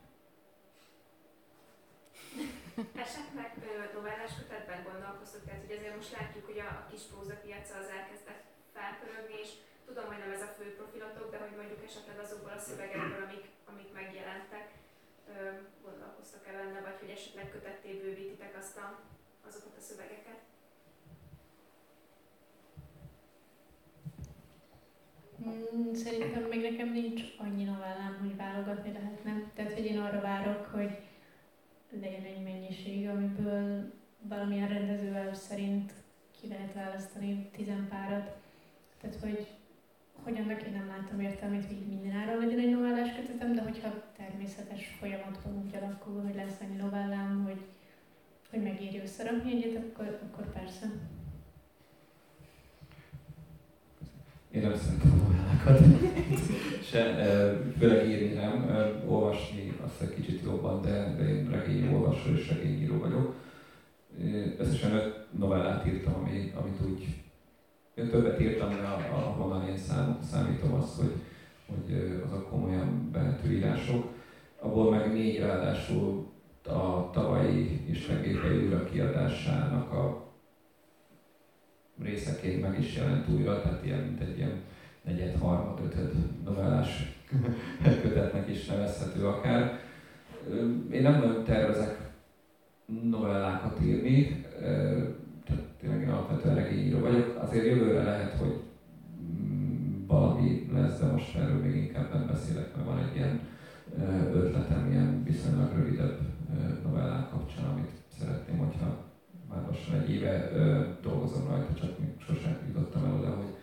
[3.06, 3.50] Esetleg
[3.96, 8.44] novellás kötetben gondolkoztok, tehát hogy ezért most látjuk, hogy a, a kis prózapiaca az elkezdett
[8.76, 9.52] felpörögni, és
[9.88, 13.46] tudom, hogy nem ez a fő profilotok, de hogy mondjuk esetleg azokból a szövegekből, amik,
[13.72, 14.66] amik megjelentek,
[15.84, 19.00] gondolkoztak-e benne, vagy hogy esetleg kötetté bővítitek azt a,
[19.48, 20.40] azokat a szövegeket?
[25.46, 29.52] Mm, szerintem még nekem nincs annyi novellám, hogy válogatni lehetne.
[29.54, 30.98] Tehát, hogy én arra várok, hogy
[31.90, 35.94] legyen egy mennyiség, amiből valamilyen rendezővel szerint
[36.42, 38.36] ki lehet választani tizenpárat.
[39.02, 39.48] Tehát, hogy,
[40.24, 44.98] hogy annak én nem látom értelmét, hogy mindenáron legyen egy novellás kötetem, de hogyha természetes
[45.00, 47.62] folyamatban úgy alakul, hogy lesz egy novellám, hogy,
[48.50, 50.86] hogy megéri összerakni egyet, akkor, akkor persze.
[54.52, 55.80] Én nem szeretem novellákat.
[56.90, 57.14] Se,
[57.78, 58.66] főleg írni nem,
[59.08, 63.36] olvasni azt egy kicsit jobban, de, de én regényolvasó és regényíró vagyok.
[64.58, 67.08] Összesen öt novellát írtam, ami, amit úgy
[67.96, 71.14] én többet írtam, de ahonnan én szám, számítom azt, hogy,
[71.66, 74.14] hogy azok komolyan behető írások.
[74.60, 76.30] Abból meg négy ráadásul
[76.66, 80.30] a tavalyi és megépei újra kiadásának a
[82.04, 84.62] részeként meg is jelent újra, tehát ilyen, mint egy ilyen
[85.02, 86.14] negyed, harmad, ötöd
[86.44, 87.20] novellás
[88.02, 89.80] kötetnek is nevezhető akár.
[90.92, 92.12] Én nem nagyon tervezek
[93.10, 94.46] novellákat írni,
[95.82, 97.38] tényleg én alapvetően regényíró vagyok.
[97.42, 98.62] Azért jövőre lehet, hogy
[99.22, 103.40] mm, valami lesz, de most erről még inkább nem beszélek, mert van egy ilyen
[104.34, 106.20] ötletem, ilyen viszonylag rövidebb
[106.84, 109.06] novellák kapcsán, amit szeretném, hogyha
[109.50, 110.52] már lassan egy éve
[111.02, 113.56] dolgozom rajta, csak még sosem jutottam el oda, hogy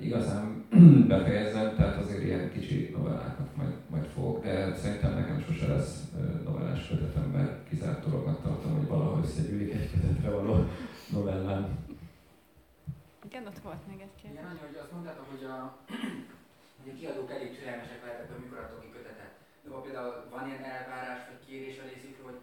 [0.00, 0.64] igazán
[1.12, 6.02] befejezzem, tehát azért ilyen kicsi novellákat majd, majd fogok, de szerintem nekem sose lesz
[6.44, 10.64] novellás kötetem, mert kizárt dolognak tartom, hogy valahogy összegyűlik egy kötetre való
[11.10, 11.86] novellám.
[13.24, 14.40] Igen, ott volt még egy kérdés.
[14.40, 15.56] Igen, hogy azt mondtátok, hogy a,
[16.80, 19.32] hogy a kiadók elég türelmesek lehetnek, amikor adtok ki kötetet.
[19.62, 22.40] De például van ilyen elvárás vagy kérés a részükről, hogy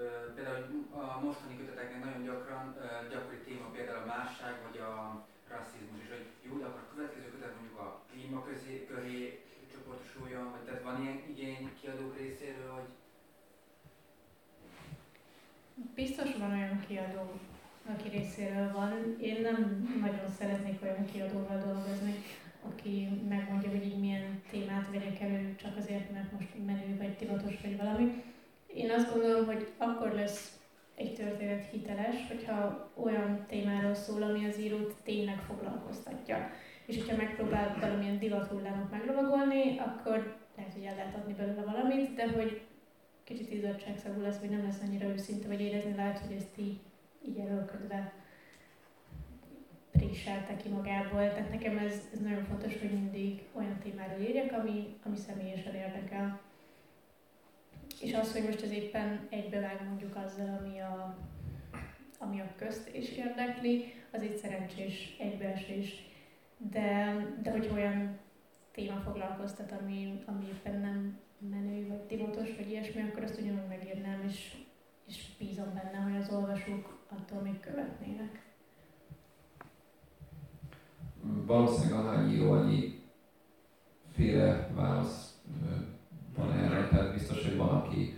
[0.00, 0.04] ö,
[0.34, 0.62] például
[1.02, 4.92] a mostani köteteknek nagyon gyakran ö, gyakori téma például a másság vagy a
[5.52, 9.18] rasszizmus, és hogy jó, de akkor a következő kötet mondjuk a klíma közé, köré
[9.72, 12.88] csoportosuljon, vagy tehát van ilyen igény kiadók részéről, hogy
[15.94, 17.40] Biztos van olyan kiadó,
[17.90, 19.16] aki részéről van.
[19.20, 22.14] Én nem nagyon szeretnék olyan kiadóval dolgozni,
[22.68, 27.60] aki megmondja, hogy így milyen témát vegyek elő, csak azért, mert most menő vagy divatos
[27.62, 28.22] vagy valami.
[28.74, 30.58] Én azt gondolom, hogy akkor lesz
[30.94, 36.50] egy történet hiteles, hogyha olyan témáról szól, ami az írót tényleg foglalkoztatja.
[36.86, 42.28] És hogyha megpróbál valamilyen divathullámot meglovagolni, akkor lehet, hogy el lehet adni belőle valamit, de
[42.30, 42.60] hogy
[43.24, 46.78] kicsit izzadságszagú lesz, vagy nem lesz annyira őszinte, vagy érezni lehet, hogy ezt így
[47.28, 48.12] így erőlködve
[49.90, 51.28] préselte ki magából.
[51.28, 56.40] Tehát nekem ez, ez nagyon fontos, hogy mindig olyan témáról írjak, ami, ami személyesen érdekel.
[58.00, 61.16] És az, hogy most ez éppen egybevág mondjuk azzal, ami a,
[62.18, 66.08] ami a közt is érdekli, az egy szerencsés egybeesés.
[66.56, 68.18] De, de hogy olyan
[68.72, 71.18] téma foglalkoztat, ami, ami éppen nem
[71.50, 74.54] menő, vagy divatos, vagy ilyesmi, akkor azt ugyanúgy megírnám, és,
[75.06, 78.48] és bízom benne, hogy az olvasók attól még követnének.
[81.22, 83.02] Valószínűleg ahány író, annyi
[84.12, 85.38] féle válasz
[86.36, 88.14] van erre, tehát biztos, hogy van, aki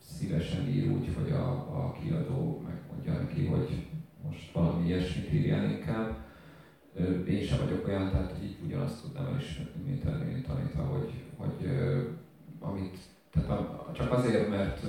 [0.00, 3.86] szívesen ír úgy, hogy a, a kiadó megmondja neki, hogy
[4.24, 6.16] most valami ilyesmit írjál inkább.
[7.28, 11.68] Én sem vagyok olyan, tehát hogy így ugyanazt tudnám elismerni, mint Ervin tanítva, hogy, hogy
[12.60, 12.98] amit
[13.32, 14.84] tehát a, csak azért, mert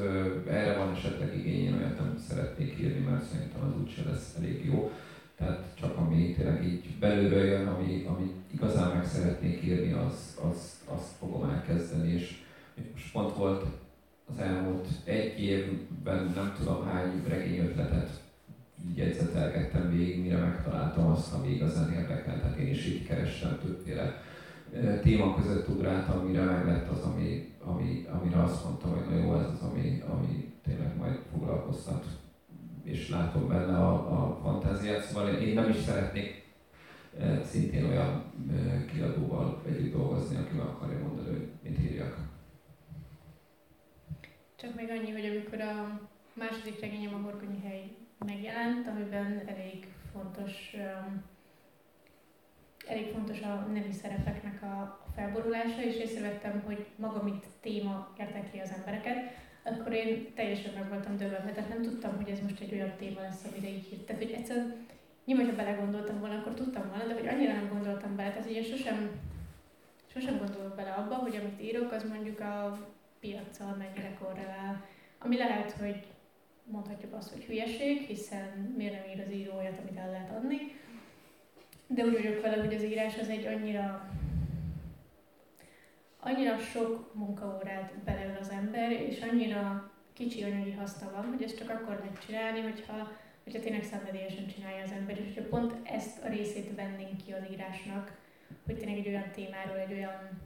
[0.47, 4.65] erre van esetleg igény, én olyat nem szeretnék írni, mert szerintem az úgyse lesz elég
[4.65, 4.91] jó.
[5.37, 10.79] Tehát csak ami tényleg így belülről jön, ami, ami igazán meg szeretnék írni, az, az,
[10.85, 12.41] azt fogom elkezdeni, és
[12.93, 13.65] most pont volt
[14.29, 18.21] az elmúlt egy évben nem tudom hány regényötletet
[18.95, 22.39] jegyzetelgettem végig, mire megtaláltam azt, ami igazán érdekel.
[22.39, 24.21] Tehát én is így kerestem többféle
[25.01, 29.35] téma között ugráltam, mire meg lett az, ami, ami, amire azt mondtam, hogy na jó,
[29.35, 32.05] ez az, ami, ami tényleg majd foglalkoztat,
[32.83, 35.03] és látom benne a, a fantáziát.
[35.03, 36.43] Szóval én nem is szeretnék
[37.43, 38.23] szintén olyan
[38.91, 42.17] kiadóval együtt dolgozni, aki meg akarja mondani, hogy mit írjak.
[44.55, 45.99] Csak még annyi, hogy amikor a
[46.33, 47.95] második regényem a Horgonyi hely
[48.25, 50.75] megjelent, amiben elég fontos
[52.87, 58.73] elég fontos a nemi szerepeknek a felborulása, és észrevettem, hogy maga, mint téma érdekli az
[58.77, 59.17] embereket,
[59.63, 63.21] akkor én teljesen meg voltam döbbenve, tehát nem tudtam, hogy ez most egy olyan téma
[63.21, 64.01] lesz, amire így hírt.
[64.01, 64.85] Tehát, hogy egyszerűen
[65.25, 68.29] nyilván, ha belegondoltam volna, akkor tudtam volna, de hogy annyira nem gondoltam bele.
[68.29, 69.09] Tehát ugye sosem,
[70.13, 72.79] sosem gondolok bele abba, hogy amit írok, az mondjuk a
[73.19, 74.85] piaccal mennyire korrelál.
[75.19, 76.03] Ami lehet, hogy
[76.63, 80.57] mondhatjuk azt, hogy hülyeség, hiszen miért nem ír az író olyat, amit el lehet adni,
[81.87, 84.09] de úgy vagyok vele, hogy az írás az egy annyira
[86.23, 91.69] annyira sok munkaórát beleül az ember, és annyira kicsi anyagi haszna van, hogy ezt csak
[91.69, 93.11] akkor lehet csinálni, hogyha,
[93.43, 97.51] hogyha tényleg szenvedélyesen csinálja az ember, és hogyha pont ezt a részét vennénk ki az
[97.51, 98.17] írásnak,
[98.65, 100.41] hogy tényleg egy olyan témáról, egy olyan,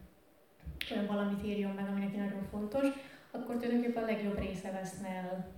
[0.91, 2.87] olyan valamit írjon meg, ami neki nagyon fontos,
[3.31, 5.55] akkor tulajdonképpen a legjobb része veszne el.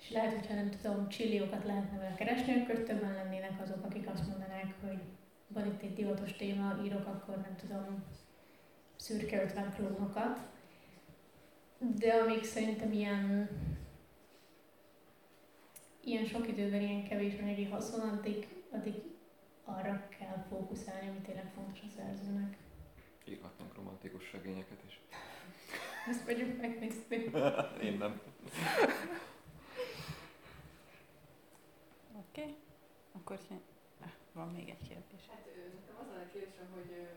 [0.00, 4.28] És lehet, hogyha nem tudom, csilliókat lehetne vele keresni, akkor többen lennének azok, akik azt
[4.28, 4.98] mondanák, hogy
[5.46, 8.04] van itt egy divatos téma, írok akkor nem tudom,
[9.02, 10.38] szürke 50 klónokat.
[11.78, 13.48] De amíg szerintem ilyen,
[16.00, 18.94] ilyen sok időben ilyen kevés anyagi haszon, addig, addig
[19.64, 22.56] arra kell fókuszálni, ami tényleg fontos a szerzőnek.
[23.24, 25.00] Írhatnak romantikus regényeket is.
[26.10, 27.16] Ezt vagyunk megnézni.
[27.86, 28.20] Én nem.
[32.18, 32.56] Oké, okay.
[33.12, 33.38] akkor
[34.00, 35.20] ah, van még egy kérdés.
[35.28, 37.08] Hát nekem az a kérdésem, hogy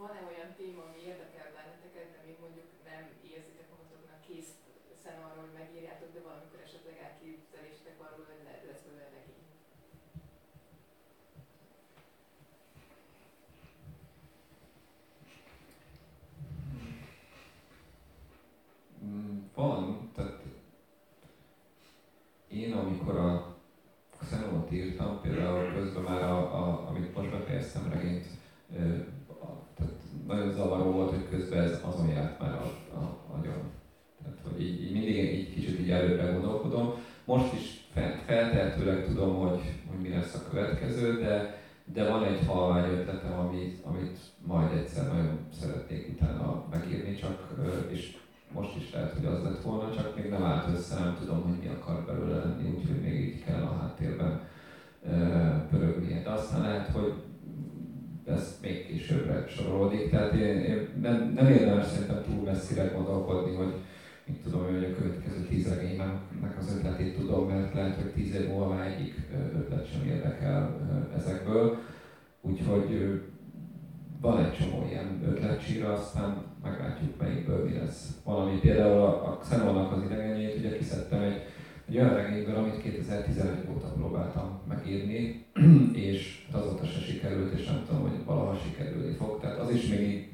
[0.00, 3.02] van-e olyan téma, ami érdekel benneteket, de még mondjuk nem
[3.34, 9.42] érzitek magatoknak készen arra, hogy megírjátok, de valamikor esetleg elképzeléstek arról, hogy lesz belőle regény?
[19.04, 20.42] Mm, van, tehát
[22.48, 23.56] én amikor a
[24.18, 28.26] Xenonot írtam, például közben már, a, a, amit most befejeztem regényt,
[29.28, 29.92] a, tehát
[30.26, 33.72] nagyon zavaró volt, hogy közben ez azon járt már a, a agyon.
[34.22, 36.94] Tehát, hogy így, így mindig így kicsit így előre gondolkodom.
[37.24, 39.60] Most is fel, feltehetőleg tudom, hogy,
[39.90, 41.62] hogy mi lesz a következő, de,
[41.92, 47.54] de van egy halvány ötletem, amit, amit majd egyszer nagyon szeretnék utána megírni, csak,
[47.88, 48.16] és
[48.52, 51.58] most is lehet, hogy az lett volna, csak még nem állt össze, nem tudom, hogy
[51.58, 54.40] mi akar belőle lenni, úgyhogy még így kell a háttérben
[55.70, 56.22] pörögnie.
[56.22, 57.12] De aztán lehet, hogy
[58.26, 63.74] ez még későbbre sorolódik, tehát én, én nem, nem érdemes szerintem túl messzire gondolkodni, hogy
[64.26, 68.48] mit tudom, hogy a következő tíz regényemnek az ötletét tudom, mert lehet, hogy tíz év
[68.48, 69.14] múlva már egyik
[69.54, 70.80] ötlet sem érdekel
[71.16, 71.78] ezekből.
[72.40, 73.20] Úgyhogy
[74.20, 78.20] van egy csomó ilyen ötletcsíra, aztán meglátjuk melyikből mi lesz.
[78.24, 81.42] Valami például a, a Xenonnak az idegenjét, ugye kiszedtem egy,
[81.88, 85.44] egy olyan regényből, amit 2011 óta próbáltam megírni,
[86.08, 89.40] és azóta se sikerült, és nem tudom, hogy valaha sikerülni fog.
[89.40, 90.28] Tehát az is még így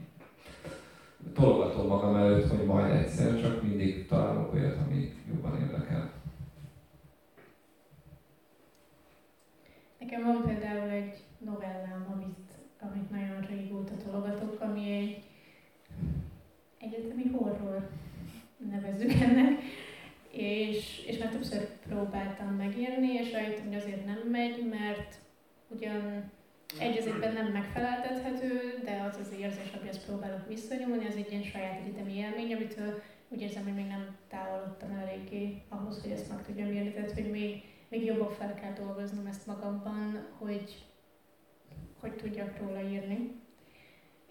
[1.34, 6.10] tologatom magam előtt, hogy majd egyszer, csak mindig találok olyat, ami jobban érdekel.
[9.98, 15.29] Nekem van például egy novellám, amit, amit nagyon régóta tologatok, ami egy
[16.92, 17.88] egyetemi horror
[18.70, 19.60] nevezzük ennek,
[20.30, 25.14] és, és már többször próbáltam megírni, és rájöttem, hogy azért nem megy, mert
[25.68, 26.30] ugyan
[26.78, 31.42] egy az egyben nem megfeleltethető, de az az érzés, amihez próbálok visszanyúlni, az egy ilyen
[31.42, 36.42] saját egyetemi élmény, amitől úgy érzem, hogy még nem távolodtam eléggé ahhoz, hogy ezt meg
[36.46, 40.84] tudjam írni, tehát hogy még, még jobban fel kell dolgoznom ezt magamban, hogy,
[42.00, 43.30] hogy tudjak róla írni.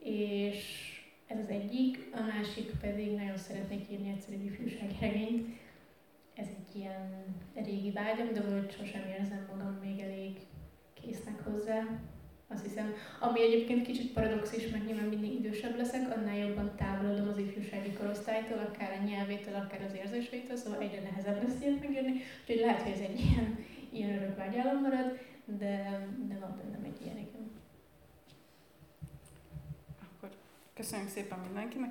[0.04, 0.89] És
[1.30, 5.48] ez az egyik, a másik pedig nagyon szeretnék írni egyszerű ifjúsági regényt.
[6.36, 7.26] Ez egy ilyen
[7.56, 10.38] régi vágyam, de hogy sosem érzem magam még elég
[11.02, 11.88] késznek hozzá.
[12.48, 17.28] Azt hiszem, ami egyébként kicsit paradox is, mert nyilván mindig idősebb leszek, annál jobban távolodom
[17.28, 22.22] az ifjúsági korosztálytól, akár a nyelvétől, akár az érzéseitől, szóval egyre nehezebb lesz ilyet megírni,
[22.42, 23.58] úgyhogy lehet, hogy ez egy ilyen,
[23.90, 27.39] ilyen örök vágyálom marad, de, de van bennem egy ilyen, igen.
[30.80, 31.88] Köszönjük szépen mindenkinek!